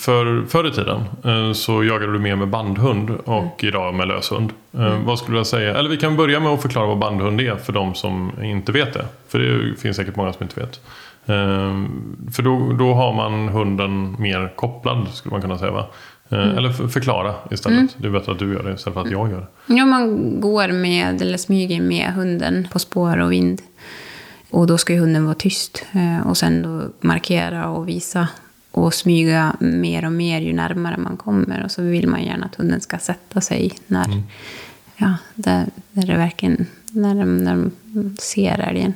för, 0.00 0.44
förr 0.48 0.68
i 0.68 0.70
tiden 0.70 1.00
eh, 1.24 1.52
så 1.52 1.84
jagade 1.84 2.12
du 2.12 2.18
mer 2.18 2.36
med 2.36 2.48
bandhund 2.48 3.10
och 3.10 3.64
idag 3.64 3.94
med 3.94 4.08
löshund. 4.08 4.52
Eh, 4.78 4.98
Vad 5.04 5.18
skulle 5.18 5.36
jag 5.36 5.46
säga? 5.46 5.74
Eller 5.76 5.90
vi 5.90 5.96
kan 5.96 6.16
börja 6.16 6.40
med 6.40 6.50
att 6.52 6.62
förklara 6.62 6.86
vad 6.86 6.98
bandhund 6.98 7.40
är 7.40 7.56
för 7.56 7.72
de 7.72 7.94
som 7.94 8.32
inte 8.42 8.72
vet 8.72 8.92
det. 8.94 9.06
För 9.28 9.38
det 9.38 9.76
finns 9.80 9.96
säkert 9.96 10.16
många 10.16 10.32
som 10.32 10.42
inte 10.42 10.60
vet. 10.60 10.80
Eh, 11.26 11.84
För 12.32 12.42
då, 12.42 12.72
då 12.72 12.94
har 12.94 13.12
man 13.12 13.48
hunden 13.48 14.16
mer 14.18 14.52
kopplad 14.56 15.08
skulle 15.12 15.32
man 15.32 15.42
kunna 15.42 15.58
säga 15.58 15.70
va? 15.72 15.86
Eh, 16.28 16.38
Eller 16.56 16.70
för, 16.70 16.88
förklara 16.88 17.34
istället. 17.50 17.96
Det 17.98 18.06
är 18.06 18.12
bättre 18.12 18.32
att 18.32 18.38
du 18.38 18.52
gör 18.52 18.62
det 18.62 18.72
istället 18.74 18.94
för 18.94 19.00
att 19.00 19.10
jag 19.10 19.30
gör 19.30 19.40
det. 19.66 19.74
Ja, 19.74 19.84
man 19.86 20.40
går 20.40 20.68
med, 20.68 21.22
eller 21.22 21.38
smyger 21.38 21.80
med 21.82 22.12
hunden 22.12 22.68
på 22.72 22.78
spår 22.78 23.18
och 23.18 23.32
vind. 23.32 23.62
Och 24.50 24.66
då 24.66 24.78
ska 24.78 24.92
ju 24.92 24.98
hunden 24.98 25.24
vara 25.24 25.34
tyst. 25.34 25.86
Eh, 25.92 26.26
Och 26.28 26.36
sen 26.36 26.62
då 26.62 26.82
markera 27.00 27.68
och 27.68 27.88
visa 27.88 28.28
och 28.70 28.94
smyga 28.94 29.56
mer 29.60 30.04
och 30.04 30.12
mer 30.12 30.40
ju 30.40 30.52
närmare 30.52 30.96
man 30.96 31.16
kommer. 31.16 31.64
Och 31.64 31.70
så 31.70 31.82
vill 31.82 32.08
man 32.08 32.24
gärna 32.24 32.46
att 32.46 32.54
hunden 32.54 32.80
ska 32.80 32.98
sätta 32.98 33.40
sig 33.40 33.72
när, 33.86 34.06
ja, 34.96 35.14
där, 35.34 35.66
där 35.92 36.06
det 36.06 36.16
verkligen, 36.16 36.66
när 36.90 37.14
de, 37.14 37.36
när 37.36 37.70
de 37.84 38.16
ser 38.18 38.58
älgen. 38.58 38.94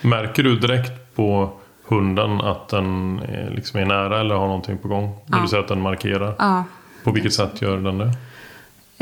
Märker 0.00 0.42
du 0.42 0.58
direkt 0.58 1.14
på 1.16 1.52
hunden 1.88 2.40
att 2.40 2.68
den 2.68 3.18
är, 3.28 3.50
liksom 3.54 3.80
är 3.80 3.84
nära 3.84 4.20
eller 4.20 4.34
har 4.34 4.46
någonting 4.46 4.78
på 4.78 4.88
gång? 4.88 5.14
Ja. 5.26 5.38
du 5.42 5.48
säger 5.48 5.62
att 5.62 5.68
den 5.68 5.80
markerar. 5.80 6.34
Ja, 6.38 6.64
På 7.04 7.10
vilket 7.12 7.32
sätt 7.34 7.62
gör 7.62 7.78
den 7.78 7.98
det? 7.98 8.12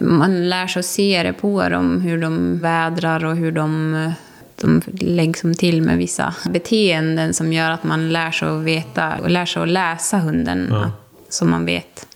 man 0.03 0.49
lär 0.49 0.67
sig 0.67 0.81
att 0.81 0.87
se 0.87 1.23
det 1.23 1.33
på 1.33 1.69
dem, 1.69 2.01
hur 2.01 2.23
de 2.23 2.59
vädrar 2.59 3.25
och 3.25 3.37
hur 3.37 3.53
de, 3.53 3.95
eh, 3.95 4.13
de 4.61 4.83
läggs 5.01 5.43
till 5.59 5.83
med 5.83 5.99
vissa 5.99 6.35
beteenden 6.51 7.35
som 7.35 7.53
gör 7.53 7.71
att 7.71 7.85
man 7.85 8.13
lär 8.13 8.31
sig 8.31 8.49
att 8.49 8.63
veta 8.63 9.13
och 9.23 9.31
lär 9.31 9.45
sig 9.47 9.63
att 9.63 9.69
läsa 9.69 10.19
hunden 10.19 10.69
Ja. 10.71 10.91
så 11.29 11.45
man 11.45 11.65
vet. 11.67 12.07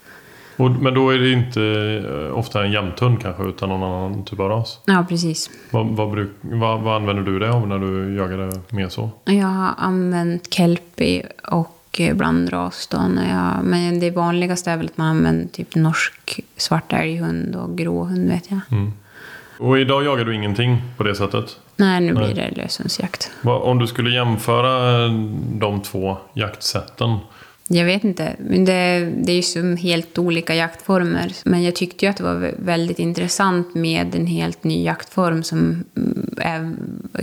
Och, 0.58 0.70
men 0.70 0.94
då 0.94 1.10
är 1.10 1.18
det 1.18 1.30
inte 1.30 1.62
eh, 2.30 2.38
ofta 2.38 2.64
en 2.64 2.72
jämthund 2.72 3.22
kanske 3.22 3.42
utan 3.42 3.68
någon 3.68 3.82
annan 3.82 4.24
typ 4.24 4.40
av 4.40 4.48
ras. 4.48 4.80
Ja, 4.84 5.06
precis. 5.08 5.50
Vad, 5.70 5.86
vad, 5.86 6.10
bruk, 6.10 6.30
vad, 6.40 6.80
vad 6.80 6.96
använder 6.96 7.22
du 7.22 7.38
det 7.38 7.50
av 7.52 7.68
när 7.68 7.78
du 7.78 8.14
jagar 8.16 8.38
det 8.38 8.60
mer 8.76 8.88
så? 8.88 9.10
Jag 9.24 9.46
har 9.46 9.74
använt 9.78 10.54
kelpie 10.54 11.26
och 11.52 12.00
eh, 12.00 12.16
blandras 12.16 12.86
då. 12.86 12.96
Jag, 13.30 13.64
men 13.64 14.00
det 14.00 14.10
vanligaste 14.10 14.70
är 14.70 14.76
väl 14.76 14.86
att 14.86 14.96
man 14.98 15.06
använder 15.06 15.48
typ 15.48 15.74
norsk 15.74 16.40
svart 16.56 16.92
älghund 16.92 17.56
och 17.56 17.78
gråhund 17.78 18.28
vet 18.28 18.50
jag. 18.50 18.60
Mm. 18.70 18.92
Och 19.58 19.78
idag 19.78 20.04
jagar 20.04 20.24
du 20.24 20.34
ingenting 20.34 20.82
på 20.96 21.02
det 21.02 21.14
sättet? 21.14 21.56
Nej, 21.76 22.00
nu 22.00 22.12
Nej. 22.12 22.24
blir 22.24 22.34
det 22.44 22.62
löshundsjakt. 22.62 23.30
Vad- 23.42 23.62
Om 23.62 23.78
du 23.78 23.86
skulle 23.86 24.10
jämföra 24.10 25.04
eh, 25.04 25.12
de 25.52 25.82
två 25.82 26.16
jaktsätten. 26.32 27.16
Jag 27.70 27.84
vet 27.84 28.04
inte. 28.04 28.36
Men 28.38 28.64
det, 28.64 29.12
det 29.16 29.32
är 29.32 29.36
ju 29.36 29.42
som 29.42 29.76
helt 29.76 30.18
olika 30.18 30.54
jaktformer. 30.54 31.32
Men 31.44 31.62
jag 31.62 31.74
tyckte 31.76 32.04
ju 32.04 32.10
att 32.10 32.16
det 32.16 32.22
var 32.24 32.34
vä- 32.34 32.54
väldigt 32.58 32.98
intressant 32.98 33.74
med 33.74 34.14
en 34.14 34.26
helt 34.26 34.64
ny 34.64 34.82
jaktform 34.84 35.42
som 35.42 35.84
mm, 35.96 36.30
är, 36.36 36.72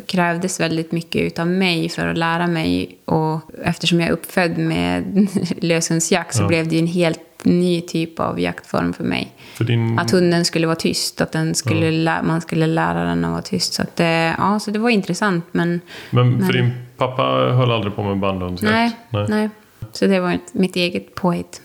krävdes 0.05 0.59
väldigt 0.59 0.91
mycket 0.91 1.21
utav 1.21 1.47
mig 1.47 1.89
för 1.89 2.07
att 2.07 2.17
lära 2.17 2.47
mig. 2.47 2.97
Och 3.05 3.39
eftersom 3.63 3.99
jag 4.01 4.09
är 4.09 4.13
uppfödd 4.13 4.57
med 4.57 5.27
löshundsjakt 5.63 6.35
så 6.35 6.43
Ja. 6.43 6.47
blev 6.47 6.67
det 6.67 6.75
ju 6.75 6.79
en 6.81 6.87
helt 6.87 7.19
ny 7.43 7.81
typ 7.81 8.19
av 8.19 8.39
jaktform 8.39 8.93
för 8.93 9.03
mig. 9.03 9.31
För 9.53 9.63
din, 9.63 9.99
Att 9.99 10.11
hunden 10.11 10.45
skulle 10.45 10.67
vara 10.67 10.75
tyst, 10.75 11.21
att 11.21 11.31
den 11.31 11.55
skulle 11.55 11.91
lä- 11.91 12.23
man 12.23 12.41
skulle 12.41 12.67
lära 12.67 13.03
den 13.03 13.25
att 13.25 13.31
vara 13.31 13.41
tyst. 13.41 13.73
Så, 13.73 13.81
att 13.81 13.99
ja, 14.37 14.59
så 14.61 14.71
det 14.71 14.79
var 14.79 14.89
intressant, 14.89 15.45
men 15.51 15.81
men 16.09 16.45
för 16.45 16.53
Nej. 16.53 16.61
din 16.61 16.71
pappa 16.97 17.23
höll 17.57 17.71
aldrig 17.71 17.95
på 17.95 18.03
med 18.03 18.17
bandhundsjakt? 18.19 18.95
nej, 19.09 19.25
nej. 19.29 19.49
Så 19.95 20.07
det 20.07 20.19
var 20.19 20.31
ett, 20.31 20.53
mitt 20.53 20.75
eget 20.75 21.15
påhitt. 21.15 21.61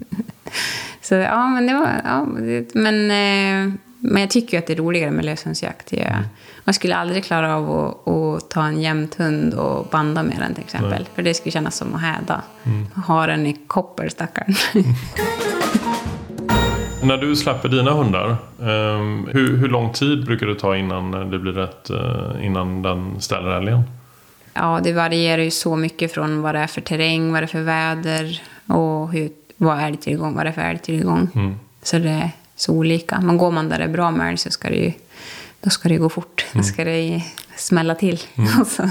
så 1.02 1.14
ja, 1.14 1.46
men 1.48 1.66
det 1.66 1.74
var... 1.74 2.00
Ja, 2.04 2.26
det, 2.38 2.74
men, 2.74 3.10
eh, 3.10 3.72
men 3.98 4.20
jag 4.20 4.30
tycker 4.30 4.52
ju 4.52 4.58
att 4.58 4.66
det 4.66 4.72
är 4.72 4.76
roligare 4.76 5.10
med 5.10 5.24
löshundsjakt. 5.24 5.92
Jag, 5.92 6.06
Mm. 6.06 6.24
Man 6.64 6.74
skulle 6.74 6.96
aldrig 6.96 7.24
klara 7.24 7.56
av 7.56 7.70
att, 7.70 8.08
att 8.08 8.50
ta 8.50 8.64
en 8.64 8.80
jämthund 8.80 9.54
och 9.54 9.86
banda 9.90 10.22
med 10.22 10.36
den 10.38 10.54
till 10.54 10.64
exempel. 10.64 10.90
Nej. 10.90 10.98
Mm. 10.98 11.08
För 11.14 11.22
det 11.22 11.34
skulle 11.34 11.52
kännas 11.52 11.76
som 11.76 11.94
att 11.94 12.00
häda. 12.00 12.42
Ha 13.06 13.26
den 13.26 13.46
i 13.46 13.56
koppel, 13.66 14.10
stackarn. 14.10 14.54
När 17.02 17.16
du 17.16 17.36
släpper 17.36 17.68
dina 17.68 17.90
hundar, 17.90 18.36
ehm, 18.60 19.28
hur, 19.32 19.56
hur 19.56 19.68
lång 19.68 19.92
tid 19.92 20.24
brukar 20.24 20.46
det 20.46 20.54
ta 20.54 20.76
innan 20.76 21.30
det 21.30 21.38
blir 21.38 21.52
rätt, 21.52 21.90
eh, 21.90 22.46
innan 22.46 22.82
den 22.82 23.20
ställer 23.20 23.50
älgen? 23.50 23.82
Ja, 24.54 24.80
det 24.82 24.92
varierar 24.92 25.42
ju 25.42 25.50
så 25.50 25.76
mycket 25.76 26.12
från 26.12 26.42
vad 26.42 26.54
det 26.54 26.58
är 26.58 26.66
för 26.66 26.80
terräng, 26.80 27.32
vad 27.32 27.42
det 27.42 27.44
är 27.44 27.46
för 27.46 27.62
väder 27.62 28.42
och 28.66 29.12
hur, 29.12 29.30
vad 29.56 29.78
är 29.78 29.86
älgtillgång, 29.86 30.34
vad 30.34 30.44
det 30.44 30.48
är 30.48 30.52
för 30.52 30.62
älgtillgång. 30.62 31.28
Mm. 31.34 31.54
Så 31.82 31.98
det 31.98 32.10
är 32.10 32.30
så 32.56 32.72
olika. 32.72 33.20
Men 33.20 33.38
går 33.38 33.50
man 33.50 33.68
där 33.68 33.78
det 33.78 33.84
är 33.84 33.88
bra 33.88 34.10
med 34.10 34.28
älg 34.28 34.36
så 34.36 34.50
ska 34.50 34.68
det 34.68 34.76
ju 34.76 34.92
då 35.60 35.70
ska 35.70 35.88
det 35.88 35.96
gå 35.96 36.08
fort. 36.08 36.46
Då 36.52 36.62
ska 36.62 36.84
det 36.84 37.22
smälla 37.56 37.94
till. 37.94 38.20
Och 38.60 38.66
så, 38.66 38.90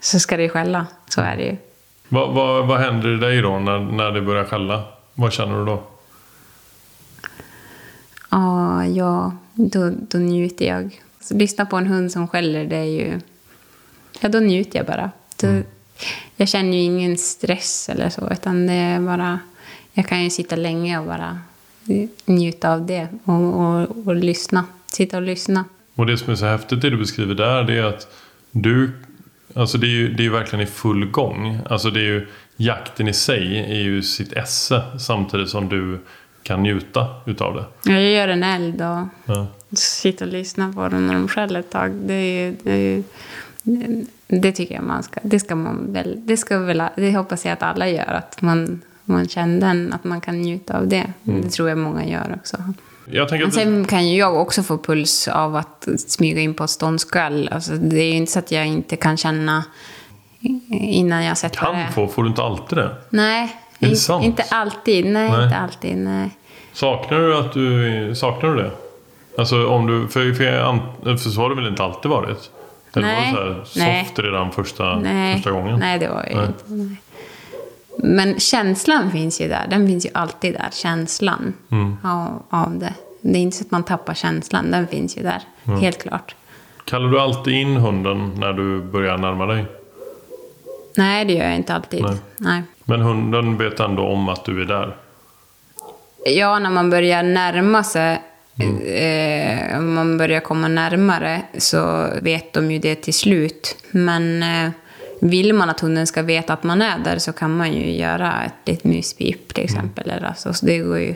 så 0.00 0.20
ska 0.20 0.36
det 0.36 0.48
skälla. 0.48 0.86
Så 1.08 1.20
är 1.20 1.36
det 1.36 1.42
ju. 1.42 1.56
Vad, 2.08 2.34
vad, 2.34 2.66
vad 2.66 2.80
händer 2.80 3.14
i 3.14 3.16
dig 3.16 3.42
då 3.42 3.58
när, 3.58 3.78
när 3.78 4.12
det 4.12 4.22
börjar 4.22 4.44
skälla? 4.44 4.82
Vad 5.14 5.32
känner 5.32 5.58
du 5.58 5.64
då? 5.64 5.82
Ja, 8.30 8.84
ja 8.86 9.32
då, 9.54 9.90
då 9.90 10.18
njuter 10.18 10.66
jag. 10.66 11.00
Så 11.20 11.34
lyssna 11.34 11.66
på 11.66 11.76
en 11.76 11.86
hund 11.86 12.12
som 12.12 12.28
skäller, 12.28 12.64
det 12.64 12.76
är 12.76 12.84
ju... 12.84 13.20
Ja, 14.20 14.28
då 14.28 14.38
njuter 14.40 14.78
jag 14.78 14.86
bara. 14.86 15.10
Då, 15.40 15.62
Jag 16.36 16.48
känner 16.48 16.76
ju 16.78 16.82
ingen 16.82 17.18
stress 17.18 17.88
eller 17.88 18.08
så, 18.08 18.28
utan 18.32 18.66
det 18.66 18.72
är 18.72 19.00
bara... 19.00 19.38
Jag 19.92 20.08
kan 20.08 20.24
ju 20.24 20.30
sitta 20.30 20.56
länge 20.56 20.98
och 20.98 21.06
bara 21.06 21.38
njuta 22.24 22.72
av 22.72 22.86
det 22.86 23.08
och, 23.24 23.34
och, 23.60 24.06
och 24.06 24.14
lyssna. 24.16 24.64
Sitta 24.86 25.16
och 25.16 25.22
lyssna. 25.22 25.64
Och 25.94 26.06
det 26.06 26.16
som 26.18 26.30
är 26.32 26.36
så 26.36 26.46
häftigt 26.46 26.82
det 26.82 26.90
du 26.90 26.96
beskriver 26.96 27.34
där, 27.34 27.62
det 27.64 27.78
är 27.78 27.82
att 27.84 28.08
du... 28.50 28.90
Alltså 29.54 29.78
det 29.78 29.86
är 29.86 29.90
ju 29.90 30.12
det 30.12 30.22
är 30.22 30.24
ju 30.24 30.30
verkligen 30.30 30.62
i 30.62 30.66
full 30.70 31.04
gång. 31.10 31.58
Alltså 31.70 31.90
det 31.90 32.00
är 32.00 32.04
ju... 32.04 32.26
Jakten 32.56 33.08
i 33.08 33.12
sig 33.12 33.58
är 33.58 33.80
ju 33.82 34.02
sitt 34.02 34.32
esse 34.32 34.82
samtidigt 35.00 35.48
som 35.48 35.68
du 35.68 35.98
kan 36.42 36.62
njuta 36.62 37.06
utav 37.26 37.54
det. 37.54 37.92
Jag 37.92 38.02
gör 38.12 38.28
en 38.28 38.42
eld 38.42 38.74
och 38.82 39.06
Ja. 39.34 39.46
sitter 39.72 40.26
och 40.26 40.32
lyssnar 40.32 40.72
på 40.72 40.88
dem 40.88 41.06
när 41.06 41.14
de 41.14 41.28
skäller 41.28 41.60
ett 41.60 41.70
tag. 41.70 41.90
Det, 41.92 42.14
är, 42.14 42.44
ju- 42.46 42.56
det, 42.62 42.72
är, 42.72 42.76
ju- 42.96 43.02
det 44.26 44.52
tycker 44.52 44.74
jag 44.74 44.84
man 44.84 45.02
ska... 45.02 45.20
Det 45.22 45.40
ska 45.40 45.54
man 45.54 45.92
väl... 45.92 46.16
Det, 46.24 46.36
ska 46.36 46.58
väl, 46.58 46.82
det 46.96 47.16
hoppas 47.16 47.44
jag 47.44 47.52
att 47.52 47.62
alla 47.62 47.88
gör. 47.88 48.12
Att 48.12 48.42
man, 48.42 48.80
man 49.04 49.28
känner 49.28 49.60
den, 49.60 49.92
att 49.92 50.04
man 50.04 50.20
kan 50.20 50.38
njuta 50.38 50.78
av 50.78 50.88
det. 50.88 51.12
Det 51.22 51.48
tror 51.48 51.68
jag 51.68 51.78
många 51.78 52.06
gör 52.06 52.34
också. 52.36 52.56
Men 53.30 53.52
sen 53.52 53.84
kan 53.84 54.08
ju 54.08 54.18
jag 54.18 54.36
också 54.36 54.62
få 54.62 54.78
puls 54.78 55.28
av 55.28 55.56
att 55.56 55.88
smyga 55.96 56.40
in 56.40 56.54
på 56.54 56.64
ett 56.64 56.70
ståndskall. 56.70 57.48
Alltså, 57.52 57.72
det 57.72 58.00
är 58.00 58.10
ju 58.10 58.16
inte 58.16 58.32
så 58.32 58.38
att 58.38 58.52
jag 58.52 58.66
inte 58.66 58.96
kan 58.96 59.16
känna 59.16 59.64
innan 60.70 61.24
jag 61.24 61.38
sett 61.38 61.62
vad 61.62 61.74
det 61.74 61.84
Kan 61.84 61.92
få, 61.92 62.06
får 62.06 62.22
du 62.22 62.28
inte 62.28 62.42
alltid 62.42 62.78
det? 62.78 62.96
Nej, 63.10 63.56
inte, 63.78 64.20
inte 64.22 64.42
alltid. 64.50 65.06
Nej, 65.06 65.30
Nej. 65.30 65.44
inte 65.44 65.56
alltid. 65.56 65.96
Nej. 65.96 66.30
Saknar 66.72 67.18
du 67.18 67.36
att 67.36 67.52
du... 67.52 68.14
Saknar 68.14 68.50
du 68.50 68.62
det? 68.62 68.70
Alltså 69.38 69.66
om 69.66 69.86
du... 69.86 70.08
För, 70.08 70.34
för, 70.34 70.60
an- 70.60 70.80
för 71.04 71.16
så 71.16 71.40
har 71.40 71.48
det 71.48 71.54
väl 71.54 71.66
inte 71.66 71.82
alltid 71.84 72.10
varit? 72.10 72.50
Eller 72.94 73.06
Nej. 73.06 73.34
var 73.34 73.44
det 73.44 73.64
så 73.66 73.80
här 73.80 73.86
Nej. 73.92 74.04
soft 74.04 74.18
redan 74.18 74.52
första, 74.52 74.98
Nej. 74.98 75.34
första 75.36 75.50
gången? 75.50 75.78
Nej, 75.78 75.98
det 75.98 76.08
var 76.08 76.26
ju 76.30 76.34
Nej. 76.36 76.46
inte. 76.46 76.64
Nej. 76.66 76.96
Men 78.02 78.40
känslan 78.40 79.10
finns 79.10 79.40
ju 79.40 79.48
där. 79.48 79.66
Den 79.70 79.86
finns 79.86 80.06
ju 80.06 80.10
alltid 80.14 80.54
där. 80.54 80.68
Känslan 80.72 81.54
Mm. 81.70 81.96
av, 82.04 82.42
av 82.50 82.78
det. 82.78 82.94
Det 83.20 83.38
är 83.38 83.42
inte 83.42 83.56
så 83.56 83.64
att 83.64 83.70
man 83.70 83.82
tappar 83.84 84.14
känslan. 84.14 84.70
Den 84.70 84.86
finns 84.86 85.16
ju 85.18 85.22
där. 85.22 85.42
Mm. 85.64 85.80
Helt 85.80 86.02
klart. 86.02 86.34
Kallar 86.84 87.08
du 87.08 87.20
alltid 87.20 87.54
in 87.54 87.76
hunden 87.76 88.32
när 88.36 88.52
du 88.52 88.80
börjar 88.82 89.18
närma 89.18 89.46
dig? 89.46 89.64
Nej, 90.96 91.24
det 91.24 91.32
gör 91.32 91.44
jag 91.44 91.56
inte 91.56 91.74
alltid. 91.74 92.02
Nej. 92.02 92.16
Nej. 92.36 92.62
Men 92.84 93.00
hunden 93.00 93.56
vet 93.58 93.80
ändå 93.80 94.02
om 94.06 94.28
att 94.28 94.44
du 94.44 94.60
är 94.62 94.64
där? 94.66 94.96
Ja, 96.26 96.58
när 96.58 96.70
man 96.70 96.90
börjar 96.90 97.22
närma 97.22 97.84
sig, 97.84 98.22
eh, 98.60 99.78
om 99.78 99.94
man 99.94 100.18
börjar 100.18 100.40
komma 100.40 100.68
närmare, 100.68 101.42
så 101.58 102.08
vet 102.22 102.52
de 102.52 102.70
ju 102.70 102.78
det 102.78 102.94
till 102.94 103.14
slut. 103.14 103.76
Men 103.90 104.42
eh, 104.42 104.70
vill 105.20 105.52
man 105.52 105.70
att 105.70 105.80
hunden 105.80 106.06
ska 106.06 106.22
veta 106.22 106.52
att 106.52 106.62
man 106.62 106.82
är 106.82 106.98
där 106.98 107.18
så 107.18 107.32
kan 107.32 107.56
man 107.56 107.72
ju 107.72 107.90
göra 107.92 108.44
ett 108.44 108.68
litet 108.68 108.84
myspip 108.84 109.54
till 109.54 109.64
exempel. 109.64 110.10
Eller 110.10 110.26
alltså, 110.26 110.52
så 110.52 110.66
det 110.66 110.78
går 110.78 110.98
ju, 110.98 111.14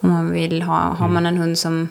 om 0.00 0.10
man 0.10 0.32
vill 0.32 0.62
ha, 0.62 0.78
har 0.78 1.08
man 1.08 1.26
en 1.26 1.36
hund 1.36 1.58
som, 1.58 1.88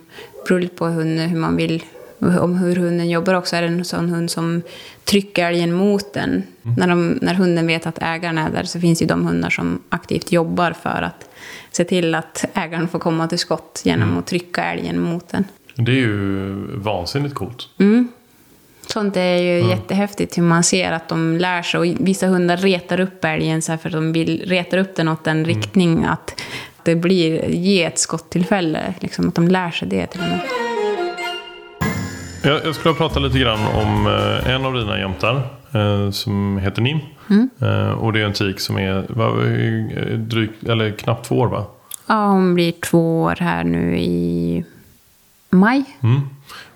beror 0.48 0.60
lite 0.60 0.76
på 0.76 0.86
hunden, 0.86 1.30
hur 1.30 1.39
man 1.39 1.56
vill, 1.56 1.84
om 2.20 2.58
hur 2.58 2.76
hunden 2.76 3.10
jobbar 3.10 3.34
också. 3.34 3.56
Är 3.56 3.62
det 3.62 3.68
en 3.68 3.86
sån 3.86 4.10
hund 4.10 4.32
som 4.32 4.62
trycker 5.04 5.45
älgen 5.45 5.74
mot 5.74 6.14
den? 6.14 6.43
När, 6.62 6.88
de, 6.88 7.20
när 7.22 7.34
hunden 7.34 7.68
vet 7.68 7.88
att 7.88 8.02
ägaren 8.02 8.38
är 8.38 8.50
där 8.50 8.64
så 8.64 8.80
finns 8.80 9.02
ju 9.02 9.06
de 9.06 9.26
hundar 9.26 9.50
som 9.50 9.84
aktivt 9.89 10.32
jobbar 10.32 10.72
för 10.72 11.02
att 11.02 11.30
se 11.72 11.84
till 11.84 12.16
att 12.16 12.45
ägaren 12.54 12.88
får 12.88 13.00
komma 13.00 13.28
till 13.28 13.39
skott 13.39 13.82
genom 13.86 14.18
att 14.18 14.28
trycka 14.28 14.64
älgen 14.64 15.00
mot 15.00 15.30
den. 15.30 15.43
Det 15.76 15.91
är 15.91 15.95
ju 15.95 16.54
vansinnigt 16.76 17.36
coolt. 17.36 17.70
Sånt 18.88 19.18
är 19.18 19.38
ju 19.38 19.70
jättehäftigt 19.70 20.38
hur 20.38 20.43
man 20.43 20.64
ser 20.64 20.91
att 20.91 21.10
de 21.10 21.38
lär 21.38 21.62
sig. 21.62 21.80
Och 21.80 21.86
vissa 22.00 22.28
hundar 22.28 22.58
retar 22.58 23.00
upp 23.00 23.26
älgen 23.26 23.62
så 23.62 23.78
för 23.78 23.89
att 23.89 23.93
de 23.93 24.14
vill 24.14 24.43
retar 24.45 24.78
upp 24.78 24.95
den 24.95 25.08
åt 25.08 25.28
en 25.28 25.45
riktning 25.45 26.06
att 26.06 26.41
det 26.84 26.95
blir, 26.95 27.50
ge 27.50 27.84
ett 27.84 28.00
skottillfälle. 28.00 28.93
Liksom 29.00 29.28
att 29.28 29.36
de 29.36 29.48
lär 29.48 29.72
sig 29.72 29.88
det 29.88 30.08
till 30.08 30.22
och 30.22 30.28
med. 30.28 30.39
Jag, 32.43 32.66
jag 32.66 32.76
skulle 32.76 32.93
prata 32.93 33.20
lite 33.20 33.39
grann 33.39 33.68
om 33.68 34.08
eh, 34.08 34.54
en 34.54 34.66
av 34.66 34.74
dina 34.74 35.00
jämtar 35.00 35.57
som 36.11 36.57
heter 36.57 36.82
Nim. 36.82 36.99
Mm. 37.30 37.49
Eh, 37.61 37.89
och 37.89 38.13
det 38.13 38.22
är 38.22 38.26
en 38.26 38.34
tik 38.34 38.59
som 38.59 38.78
är 38.78 38.97
eh, 38.97 40.18
drygt, 40.18 40.63
eller 40.63 40.91
knappt 40.91 41.26
två 41.26 41.36
år 41.36 41.47
va? 41.47 41.65
Ja, 42.07 42.28
hon 42.28 42.53
blir 42.53 42.72
två 42.72 43.22
år 43.22 43.36
här 43.39 43.63
nu 43.63 43.97
i 43.97 44.63
maj. 45.49 45.84
Mm. 46.01 46.22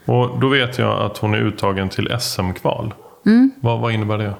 Och 0.05 0.39
då 0.39 0.47
vet 0.47 0.77
jag 0.77 1.01
att 1.01 1.17
hon 1.17 1.33
är 1.33 1.37
uttagen 1.37 1.89
till 1.89 2.15
SM-kval. 2.19 2.93
Mm. 3.25 3.51
Vad, 3.59 3.79
vad 3.79 3.93
innebär 3.93 4.17
det? 4.17 4.33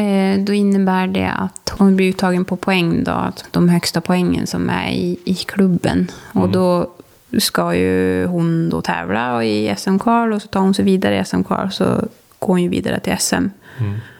Eh, 0.00 0.44
då 0.44 0.52
innebär 0.52 1.06
det 1.06 1.30
att 1.30 1.72
hon 1.78 1.96
blir 1.96 2.08
uttagen 2.08 2.44
på 2.44 2.56
poäng 2.56 3.04
då, 3.04 3.32
de 3.50 3.68
högsta 3.68 4.00
poängen 4.00 4.46
som 4.46 4.70
är 4.70 4.90
i, 4.90 5.18
i 5.24 5.34
klubben. 5.34 6.10
Och 6.32 6.48
då 6.48 6.90
ska 7.38 7.74
ju 7.74 8.26
hon 8.26 8.70
då 8.70 8.82
tävla 8.82 9.44
i 9.44 9.74
SM-kval 9.76 10.32
och 10.32 10.42
så 10.42 10.48
tar 10.48 10.60
hon 10.60 10.74
sig 10.74 10.84
vidare 10.84 11.20
i 11.20 11.24
SM-kval 11.24 11.70
så 11.70 12.08
går 12.38 12.48
hon 12.48 12.62
ju 12.62 12.68
vidare 12.68 13.00
till 13.00 13.16
SM. 13.18 13.46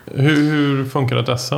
Hur, 0.05 0.37
hur 0.37 0.85
funkar 0.85 1.17
ett 1.17 1.41
SM? 1.41 1.55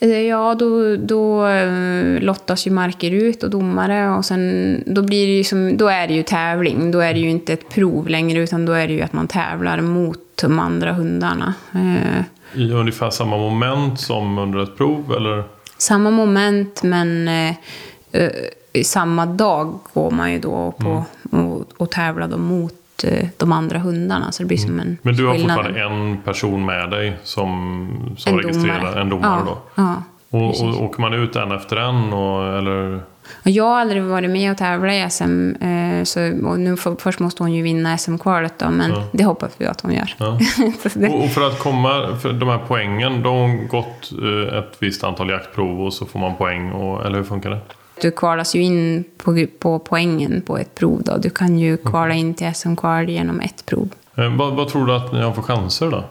Eh, 0.00 0.20
Ja, 0.20 0.54
då, 0.54 0.96
då 0.96 1.46
eh, 1.46 2.20
lottas 2.20 2.66
ju 2.66 2.70
marker 2.70 3.10
ut 3.10 3.42
och 3.42 3.50
domare 3.50 4.10
och 4.10 4.24
sen 4.24 4.82
då 4.86 5.02
blir 5.02 5.26
det 5.26 5.32
ju 5.32 5.44
som, 5.44 5.76
då 5.76 5.88
är 5.88 6.08
det 6.08 6.14
ju 6.14 6.22
tävling. 6.22 6.90
Då 6.90 7.00
är 7.00 7.14
det 7.14 7.20
ju 7.20 7.30
inte 7.30 7.52
ett 7.52 7.68
prov 7.68 8.08
längre 8.08 8.38
utan 8.38 8.66
då 8.66 8.72
är 8.72 8.88
det 8.88 8.94
ju 8.94 9.02
att 9.02 9.12
man 9.12 9.28
tävlar 9.28 9.80
mot 9.80 10.20
de 10.42 10.58
andra 10.58 10.92
hundarna. 10.92 11.54
Eh, 11.74 12.60
I 12.60 12.72
ungefär 12.72 13.10
samma 13.10 13.36
moment 13.36 14.00
som 14.00 14.38
under 14.38 14.62
ett 14.62 14.76
prov? 14.76 15.12
Eller? 15.16 15.44
samma 15.78 16.10
moment 16.10 16.82
men 16.82 17.28
eh, 17.28 17.54
samma 18.84 19.26
dag 19.26 19.78
går 19.92 20.10
man 20.10 20.32
ju 20.32 20.38
då 20.38 20.72
på 20.78 21.04
och, 21.30 21.64
och 21.76 21.90
tävlar 21.90 22.28
då 22.28 22.36
mot 22.36 22.74
de 23.36 23.52
andra 23.52 23.78
hundarna. 23.78 24.32
Så 24.32 24.42
det 24.42 24.46
blir 24.46 24.56
som 24.58 24.80
en 24.80 24.98
Men 25.02 25.14
du 25.16 25.26
har 25.26 25.34
skillnad. 25.34 25.56
fortfarande 25.56 25.80
en 25.82 26.18
person 26.24 26.64
med 26.66 26.90
dig 26.90 27.16
som, 27.22 28.14
som 28.18 28.32
En 28.32 28.38
registrerar? 28.38 28.78
domare. 28.80 29.00
En 29.00 29.08
domare 29.08 29.42
ja, 29.46 29.52
då? 29.52 29.58
Ja, 29.82 30.02
Och, 30.38 30.50
precis. 30.50 30.62
och 30.78 30.82
åker 30.84 31.00
man 31.00 31.12
ut 31.14 31.36
en 31.36 31.52
efter 31.52 31.76
en? 31.76 32.12
Och, 32.12 32.58
eller? 32.58 33.00
Och 33.44 33.50
jag 33.50 33.64
har 33.64 33.80
aldrig 33.80 34.02
varit 34.02 34.30
med 34.30 34.50
och 34.50 34.58
tävlat 34.58 34.92
i 34.92 35.06
SM. 35.10 35.50
Eh, 35.64 36.04
så, 36.04 36.20
nu 36.56 36.76
för, 36.76 36.96
först 36.98 37.18
måste 37.20 37.42
hon 37.42 37.52
ju 37.52 37.62
vinna 37.62 37.98
SM-kvalet 37.98 38.58
då, 38.58 38.70
men 38.70 38.90
Ja. 38.90 39.02
det 39.12 39.24
hoppas 39.24 39.52
vi 39.58 39.66
att 39.66 39.80
hon 39.80 39.92
gör. 39.92 40.14
Ja. 40.18 40.38
Det, 40.94 41.08
Och, 41.08 41.24
och 41.24 41.30
för 41.30 41.46
att 41.46 41.58
komma, 41.58 42.16
för 42.22 42.32
de 42.32 42.48
här 42.48 42.60
poängen, 42.68 43.22
då 43.22 43.30
har 43.30 43.40
hon 43.40 43.68
gått 43.68 44.12
eh, 44.22 44.58
ett 44.58 44.72
visst 44.78 45.04
antal 45.04 45.30
jaktprov 45.30 45.80
och 45.82 45.92
så 45.92 46.06
får 46.06 46.18
man 46.18 46.34
poäng, 46.36 46.72
och, 46.72 47.06
eller 47.06 47.16
hur 47.18 47.24
funkar 47.24 47.50
det? 47.50 47.58
Du 48.00 48.10
kvalas 48.10 48.54
ju 48.54 48.62
in 48.62 49.04
på, 49.16 49.46
på 49.58 49.78
poängen 49.78 50.42
på 50.46 50.58
ett 50.58 50.74
prov. 50.74 51.02
Då. 51.04 51.16
Du 51.16 51.30
kan 51.30 51.58
ju 51.58 51.76
kvala 51.76 52.14
in 52.14 52.34
till 52.34 52.54
SM-kval 52.54 53.08
genom 53.08 53.40
ett 53.40 53.66
prov. 53.66 53.88
Eh, 54.14 54.36
vad, 54.36 54.54
vad 54.54 54.68
tror 54.68 54.86
du 54.86 54.94
att 54.94 55.12
ni 55.12 55.20
har 55.20 55.32
för 55.32 55.42
chanser 55.42 55.90
då? 55.90 56.04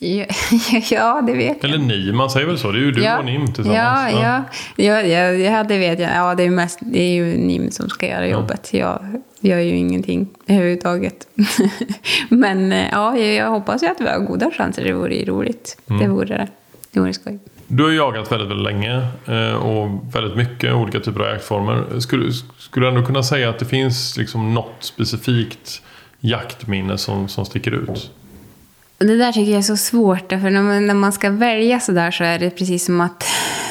Ja, 0.00 0.24
ja, 0.90 1.22
det 1.26 1.32
vet 1.32 1.56
jag. 1.62 1.70
Eller 1.70 1.78
ni, 1.78 2.12
man 2.12 2.30
säger 2.30 2.46
väl 2.46 2.58
så? 2.58 2.72
Det 2.72 2.78
är 2.78 2.80
ju 2.80 2.92
du 2.92 3.16
och 3.16 3.24
Nim 3.24 3.46
tillsammans. 3.46 3.76
Ja, 3.76 4.10
ja. 4.10 4.42
Ja, 4.76 5.02
ja, 5.02 5.30
ja, 5.30 5.64
det 5.64 5.78
vet 5.78 5.98
jag. 5.98 6.10
Ja, 6.14 6.34
det 6.34 6.42
är, 6.42 6.50
mest, 6.50 6.78
det 6.80 7.00
är 7.02 7.14
ju 7.14 7.36
Nim 7.36 7.70
som 7.70 7.88
ska 7.88 8.06
göra 8.08 8.28
jobbet. 8.28 8.74
Jag 8.74 9.22
gör 9.40 9.58
ju 9.58 9.76
ingenting 9.76 10.28
överhuvudtaget. 10.46 11.26
Men 12.28 12.72
eh, 12.72 12.88
ja, 12.92 13.16
jag, 13.18 13.34
jag 13.34 13.50
hoppas 13.50 13.82
ju 13.82 13.86
att 13.86 14.00
vi 14.00 14.08
har 14.08 14.18
goda 14.18 14.50
chanser. 14.50 14.84
Det 14.84 14.92
vore 14.92 15.14
ju 15.14 15.24
roligt. 15.24 15.78
Mm. 15.86 16.02
Det 16.02 16.08
vore 16.08 16.36
det. 16.36 16.48
Det 16.90 17.00
vore 17.00 17.12
skoj. 17.12 17.38
Du 17.76 17.82
har 17.82 17.90
jagat 17.90 18.32
väldigt, 18.32 18.50
väldigt 18.50 18.64
länge 18.64 19.06
eh, 19.26 19.54
och 19.54 20.14
väldigt 20.14 20.36
mycket 20.36 20.74
olika 20.74 21.00
typer 21.00 21.20
av 21.20 21.26
jaktformer. 21.26 22.00
Skulle, 22.00 22.32
skulle 22.58 22.86
du 22.86 22.88
ändå 22.88 23.06
kunna 23.06 23.22
säga 23.22 23.50
att 23.50 23.58
det 23.58 23.64
finns 23.64 24.16
liksom 24.16 24.54
något 24.54 24.76
specifikt 24.80 25.82
jaktminne 26.20 26.98
som, 26.98 27.28
som 27.28 27.44
sticker 27.44 27.70
ut? 27.70 28.10
Det 28.98 29.16
där 29.16 29.32
tycker 29.32 29.50
jag 29.50 29.58
är 29.58 29.62
så 29.62 29.76
svårt, 29.76 30.28
för 30.28 30.50
när 30.50 30.62
man, 30.62 30.86
när 30.86 30.94
man 30.94 31.12
ska 31.12 31.30
välja 31.30 31.80
så 31.80 31.92
där 31.92 32.10
så 32.10 32.24
är 32.24 32.38
det 32.38 32.50
precis 32.50 32.84
som 32.84 33.00
att 33.00 33.24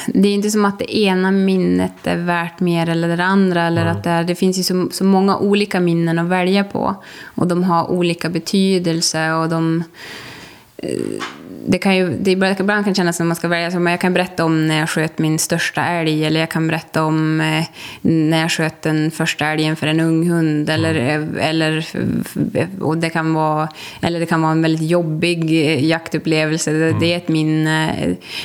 det 0.06 0.28
är 0.28 0.34
inte 0.34 0.50
som 0.50 0.64
att 0.64 0.78
det 0.78 0.96
ena 0.98 1.30
minnet 1.30 2.06
är 2.06 2.16
värt 2.16 2.60
mer 2.60 2.88
eller 2.88 3.16
det 3.16 3.24
andra. 3.24 3.62
Eller 3.62 3.86
att 3.86 4.04
det, 4.04 4.10
är, 4.10 4.24
det 4.24 4.34
finns 4.34 4.58
ju 4.58 4.62
så, 4.62 4.88
så 4.92 5.04
många 5.04 5.38
olika 5.38 5.80
minnen 5.80 6.18
att 6.18 6.28
välja 6.28 6.64
på. 6.64 6.94
Och 7.24 7.46
de 7.46 7.62
har 7.62 7.90
olika 7.90 8.28
betydelse 8.28 9.32
och 9.32 9.48
de... 9.48 9.84
eh, 10.76 10.90
det 11.66 11.78
kan 11.78 11.96
ju, 11.96 12.16
det 12.20 12.30
ibland 12.30 12.84
kan 12.84 12.94
kännas 12.94 13.16
som 13.16 13.28
man 13.28 13.36
ska 13.36 13.48
välja, 13.48 13.70
så, 13.70 13.80
men 13.80 13.90
jag 13.90 14.00
kan 14.00 14.14
berätta 14.14 14.44
om 14.44 14.68
när 14.68 14.78
jag 14.78 14.90
sköt 14.90 15.18
min 15.18 15.38
största 15.38 15.84
älg, 15.84 16.24
eller 16.24 16.40
jag 16.40 16.50
kan 16.50 16.66
berätta 16.66 17.04
om 17.04 17.40
eh, 17.40 17.64
när 18.00 18.40
jag 18.40 18.50
sköt 18.50 18.82
den 18.82 19.10
första 19.10 19.46
älgen 19.46 19.76
för 19.76 19.86
en 19.86 20.00
ung 20.00 20.30
hund, 20.30 20.70
eller, 20.70 20.94
eller, 21.38 21.86
och 22.80 22.98
det 22.98 23.10
kan 23.10 23.34
vara, 23.34 23.68
eller 24.00 24.20
det 24.20 24.26
kan 24.26 24.42
vara 24.42 24.52
en 24.52 24.62
väldigt 24.62 24.90
jobbig 24.90 25.42
eh, 25.44 25.84
jaktupplevelse, 25.84 26.72
det, 26.72 26.96
det 27.00 27.12
är 27.12 27.16
ett 27.16 27.28
minne. 27.28 27.94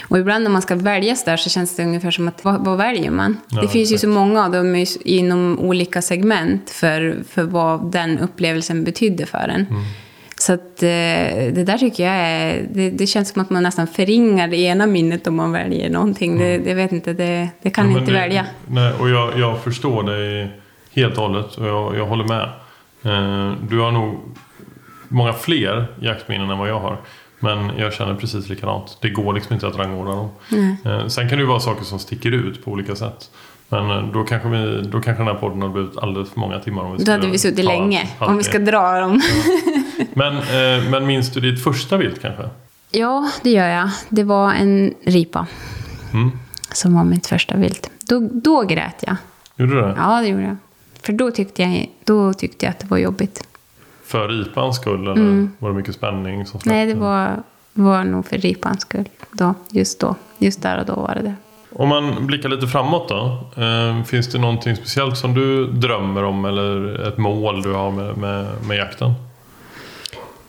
Och 0.07 0.19
ibland 0.19 0.43
när 0.43 0.51
man 0.51 0.61
ska 0.61 0.75
välja 0.75 1.15
så 1.15 1.25
där 1.25 1.37
så 1.37 1.49
känns 1.49 1.75
det 1.75 1.83
ungefär 1.83 2.11
som 2.11 2.27
att, 2.27 2.43
vad, 2.43 2.65
vad 2.65 2.77
väljer 2.77 3.11
man? 3.11 3.37
Ja, 3.49 3.61
det 3.61 3.67
finns 3.67 3.91
ju 3.91 3.97
så 3.97 4.07
många 4.07 4.45
av 4.45 4.51
dem 4.51 4.75
är 4.75 5.07
inom 5.07 5.59
olika 5.59 6.01
segment 6.01 6.69
för, 6.69 7.23
för 7.29 7.43
vad 7.43 7.91
den 7.91 8.19
upplevelsen 8.19 8.83
betydde 8.83 9.25
för 9.25 9.47
en. 9.47 9.65
Så 10.49 10.53
att, 10.53 10.83
eh, 10.83 11.53
det 11.53 11.63
där 11.65 11.77
tycker 11.77 12.03
jag 12.05 12.15
är... 12.15 12.67
Det, 12.73 12.89
det 12.89 13.07
känns 13.07 13.29
som 13.29 13.41
att 13.41 13.49
man 13.49 13.63
nästan 13.63 13.87
förringar 13.87 14.47
det 14.47 14.57
ena 14.57 14.85
minnet 14.87 15.27
om 15.27 15.35
man 15.35 15.51
väljer 15.51 15.89
någonting. 15.89 16.37
Det, 16.37 16.57
det 16.57 16.73
vet 16.73 16.91
inte, 16.91 17.13
det, 17.13 17.49
det 17.61 17.69
kan 17.69 17.91
Ja, 17.91 17.99
inte 17.99 18.11
det- 18.11 18.17
välja. 18.19 18.45
Nej, 18.67 18.93
och 18.99 19.09
jag, 19.09 19.39
jag 19.39 19.63
förstår 19.63 20.03
dig 20.03 20.49
helt 20.95 21.17
och 21.17 21.23
hållet 21.23 21.55
och 21.55 21.67
jag, 21.67 21.97
jag 21.97 22.05
håller 22.05 22.23
med. 22.23 22.43
Eh, 23.03 23.53
du 23.69 23.79
har 23.79 23.91
nog 23.91 24.15
många 25.07 25.33
fler 25.33 25.87
jaktminnen 26.01 26.49
än 26.49 26.57
vad 26.57 26.69
jag 26.69 26.79
har. 26.79 26.97
Men 27.39 27.71
jag 27.77 27.93
känner 27.93 28.15
precis 28.15 28.49
likadant. 28.49 28.97
Det 29.01 29.09
går 29.09 29.33
liksom 29.33 29.53
inte 29.53 29.67
att 29.67 29.77
rangordna 29.77 30.15
dem. 30.15 30.29
Eh, 30.85 31.07
sen 31.07 31.29
kan 31.29 31.37
det 31.37 31.41
ju 31.41 31.47
vara 31.47 31.59
saker 31.59 31.83
som 31.85 31.99
sticker 31.99 32.31
ut 32.31 32.65
på 32.65 32.71
olika 32.71 32.95
sätt. 32.95 33.29
Men 33.71 34.11
då 34.11 34.23
kanske, 34.23 34.49
vi, 34.49 34.81
då 34.81 35.01
kanske 35.01 35.23
den 35.23 35.27
här 35.27 35.41
podden 35.41 35.61
har 35.61 35.69
blivit 35.69 35.97
alldeles 35.97 36.29
för 36.29 36.39
många 36.39 36.59
timmar. 36.59 36.83
Om 36.83 36.97
vi 36.97 37.03
Då 37.03 37.11
hade 37.11 37.27
vi 37.27 37.37
suttit 37.37 37.65
länge, 37.65 38.07
om 38.19 38.37
vi 38.37 38.43
ska 38.43 38.59
dra 38.59 38.99
dem. 38.99 39.21
men, 40.13 40.37
eh, 40.37 40.89
men 40.89 41.05
minns 41.07 41.31
du 41.33 41.39
ditt 41.39 41.63
första 41.63 41.97
vilt 41.97 42.21
kanske? 42.21 42.49
Ja, 42.91 43.31
det 43.43 43.49
gör 43.49 43.67
jag. 43.67 43.89
Det 44.09 44.23
var 44.23 44.53
en 44.53 44.93
ripa 45.03 45.47
Mm. 46.13 46.31
som 46.73 46.93
var 46.95 47.03
mitt 47.03 47.27
första 47.27 47.57
vilt. 47.57 47.89
Då, 48.09 48.29
då 48.33 48.61
grät 48.61 49.03
jag. 49.07 49.15
Gjorde 49.55 49.75
du 49.75 49.81
det? 49.81 49.95
Ja, 49.97 50.21
det 50.21 50.27
gjorde 50.27 50.43
jag. 50.43 50.57
För 51.01 51.13
då 51.13 51.31
tyckte 51.31 51.61
jag, 51.63 51.89
då 52.03 52.33
tyckte 52.33 52.65
jag 52.65 52.71
att 52.71 52.79
det 52.79 52.87
var 52.87 52.97
jobbigt. 52.97 53.43
För 54.05 54.27
ripans 54.27 54.75
skull 54.75 55.07
eller 55.07 55.47
var 55.59 55.69
det 55.69 55.75
mycket 55.75 55.95
spänning 55.95 56.45
som 56.45 56.59
Mm. 56.65 56.77
Nej, 56.77 56.93
det 56.93 56.99
var, 56.99 57.29
var 57.73 58.03
nog 58.03 58.25
för 58.25 58.37
ripans 58.37 58.81
skull. 58.81 59.09
Då, 59.31 59.53
just 59.71 59.99
då. 59.99 60.15
Just 60.37 60.61
där 60.61 60.79
och 60.79 60.85
då 60.85 60.93
var 60.95 61.15
det 61.15 61.21
det. 61.21 61.33
Om 61.75 61.89
man 61.89 62.27
blickar 62.27 62.49
lite 62.49 62.67
framåt 62.67 63.09
då. 63.09 63.43
Eh, 63.63 64.03
finns 64.03 64.27
det 64.31 64.37
någonting 64.37 64.75
speciellt 64.75 65.17
som 65.17 65.33
du 65.33 65.67
drömmer 65.71 66.23
om 66.23 66.45
eller 66.45 66.99
ett 67.07 67.17
mål 67.17 67.61
du 67.61 67.73
har 67.73 67.91
med, 67.91 68.17
med, 68.17 68.47
med 68.67 68.77
jakten? 68.77 69.13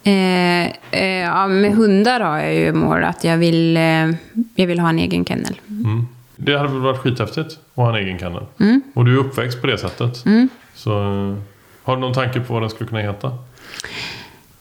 Eh, 0.02 0.66
eh, 0.90 1.04
ja, 1.24 1.46
med 1.48 1.72
hundar 1.74 2.20
har 2.20 2.38
jag 2.38 2.54
ju 2.54 2.72
mål 2.72 3.04
att 3.04 3.24
jag 3.24 3.36
vill, 3.38 3.76
eh, 3.76 4.10
jag 4.54 4.66
vill 4.66 4.78
ha 4.78 4.88
en 4.88 4.98
egen 4.98 5.24
kennel. 5.24 5.60
Mm. 5.68 6.06
Det 6.36 6.56
hade 6.58 6.68
väl 6.68 6.80
varit 6.80 6.98
skithäftigt 6.98 7.52
att 7.52 7.76
ha 7.76 7.88
en 7.88 7.94
egen 8.04 8.18
kennel. 8.18 8.42
Mm. 8.60 8.82
Och 8.94 9.04
du 9.04 9.14
är 9.14 9.18
uppväxt 9.18 9.60
på 9.60 9.66
det 9.66 9.78
sättet. 9.78 10.26
Mm. 10.26 10.48
Så 10.74 10.90
eh, 10.90 11.34
har 11.82 11.94
du 11.96 12.00
någon 12.00 12.14
tanke 12.14 12.40
på 12.40 12.52
vad 12.52 12.62
den 12.62 12.70
skulle 12.70 12.88
kunna 12.88 13.00
heta? 13.00 13.32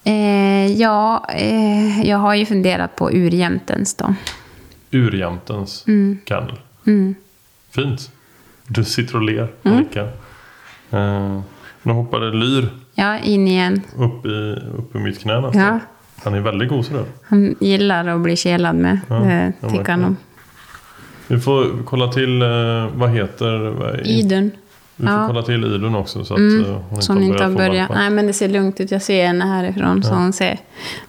Eh, 0.03 0.67
ja, 0.71 1.25
eh, 1.29 2.01
jag 2.01 2.17
har 2.17 2.35
ju 2.35 2.45
funderat 2.45 2.95
på 2.95 3.11
urjämtens 3.11 3.95
då. 3.95 4.13
Urjämtens 4.91 5.83
Mm. 5.87 6.17
kennel. 6.25 6.55
Mm. 6.87 7.15
Fint. 7.71 8.11
Du 8.67 8.83
sitter 8.83 9.15
och 9.15 9.21
ler 9.21 9.47
och 9.63 9.71
nickar. 9.71 10.11
Eh, 10.91 11.39
nu 11.83 11.93
hoppade 11.93 12.31
Lyr 12.31 12.69
Ja, 13.00 13.20
in 13.20 13.47
igen. 13.47 13.82
upp 13.97 14.26
i, 14.26 14.56
upp 14.78 14.95
i 14.95 14.97
mitt 14.97 15.20
knä 15.20 15.41
nästan. 15.41 15.62
Ja. 15.62 15.80
Han 16.24 16.34
är 16.34 16.39
väldigt 16.39 16.70
gosig. 16.70 16.95
Han 17.24 17.56
gillar 17.60 18.08
att 18.08 18.20
bli 18.22 18.36
kelad 18.36 18.76
med. 18.76 19.00
Ja, 19.10 19.16
det 19.16 19.54
ja, 19.62 19.70
tycker 19.70 19.91
han 19.91 20.04
om. 20.06 20.18
Vi 21.28 21.39
får 21.39 21.84
kolla 21.86 22.08
till, 22.12 22.41
eh, 22.41 22.88
vad 22.95 23.10
heter... 23.10 24.02
Idun. 24.08 24.52
Vi 24.95 25.06
får 25.08 25.14
Ja. 25.16 25.28
kolla 25.28 25.41
till 25.43 25.64
Idun 25.66 25.95
också 25.95 26.26
så 26.26 26.34
att 26.34 26.39
Mm, 26.39 26.66
eh, 26.66 26.82
hon 26.89 27.02
Så 27.02 27.14
hon 27.14 27.24
inte 27.24 27.43
har 27.43 27.52
börjat. 27.52 27.89
Nej, 27.89 28.10
men 28.10 28.28
det 28.28 28.34
ser 28.34 28.50
lugnt 28.50 28.80
ut. 28.80 28.91
Jag 28.91 29.02
ser 29.02 29.28
henne 29.28 29.45
härifrån. 29.45 30.04
Så 30.04 30.14
hon 30.14 30.34
ser, 30.34 30.60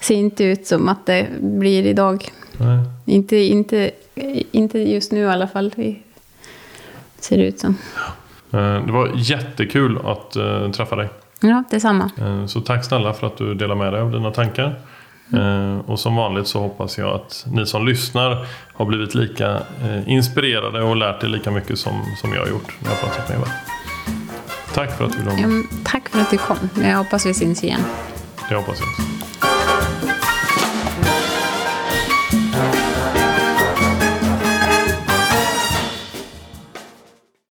ser 0.01 0.15
inte 0.15 0.45
ut 0.45 0.67
som 0.67 0.89
att 0.89 1.07
det 1.07 1.27
blir 1.41 1.87
idag. 1.87 2.29
Nej. 2.59 2.79
Inte, 3.07 3.37
inte, 3.37 3.91
inte 4.53 4.79
just 4.79 5.13
nu 5.13 5.21
i 5.21 5.27
alla 5.29 5.47
fall. 5.49 5.73
Det 5.77 5.97
ser 7.19 7.39
det 7.39 7.47
ut 7.47 7.61
som. 7.61 7.77
Eh, 8.53 8.87
Det 8.87 8.93
var 8.93 9.11
jättekul 9.15 9.99
att 10.05 10.31
träffa 10.75 10.97
dig. 10.97 11.09
Ja, 11.41 11.65
detsamma. 11.71 12.11
Eh, 12.19 12.47
Så 12.47 12.61
tack 12.61 12.85
snälla 12.85 13.13
för 13.13 13.27
att 13.27 13.37
du 13.37 13.55
delar 13.55 13.75
med 13.75 13.93
dig 13.93 14.01
av 14.03 14.13
dina 14.13 14.31
tankar. 14.31 14.81
Eh, 15.33 15.79
Och 15.87 16.01
som 16.01 16.17
vanligt 16.17 16.47
så 16.47 16.61
hoppas 16.61 16.99
jag 16.99 17.15
att 17.15 17.47
ni 17.53 17.67
som 17.67 17.87
lyssnar 17.87 18.47
har 18.75 18.85
blivit 18.87 19.15
lika 19.15 19.51
eh, 19.83 20.09
inspirerade 20.13 20.83
och 20.83 20.97
lärt 20.97 21.25
er 21.25 21.29
lika 21.29 21.51
mycket 21.51 21.79
som, 21.79 21.93
som 22.21 22.33
jag 22.33 22.41
har 22.41 22.49
gjort 22.49 22.75
när 22.81 22.91
jag 22.91 22.97
har 22.97 23.03
pratat 23.09 23.29
med 23.29 23.37
Eva. 23.39 23.47
Tack 24.75 24.97
för 24.99 25.05
att 25.05 25.13
du 25.13 25.19
ville 25.19 25.31
vara 25.31 25.47
med. 25.47 25.65
tack 25.85 26.09
för 26.09 26.21
att 26.21 26.31
du 26.31 26.39
kom. 26.39 26.57
Jag 26.83 26.97
hoppas 26.97 27.27
vi 27.27 27.35
syns 27.35 27.65
igen. 27.65 27.81
Det 28.49 28.55
hoppas 28.55 28.79
jag 28.81 28.89
också. 28.89 29.30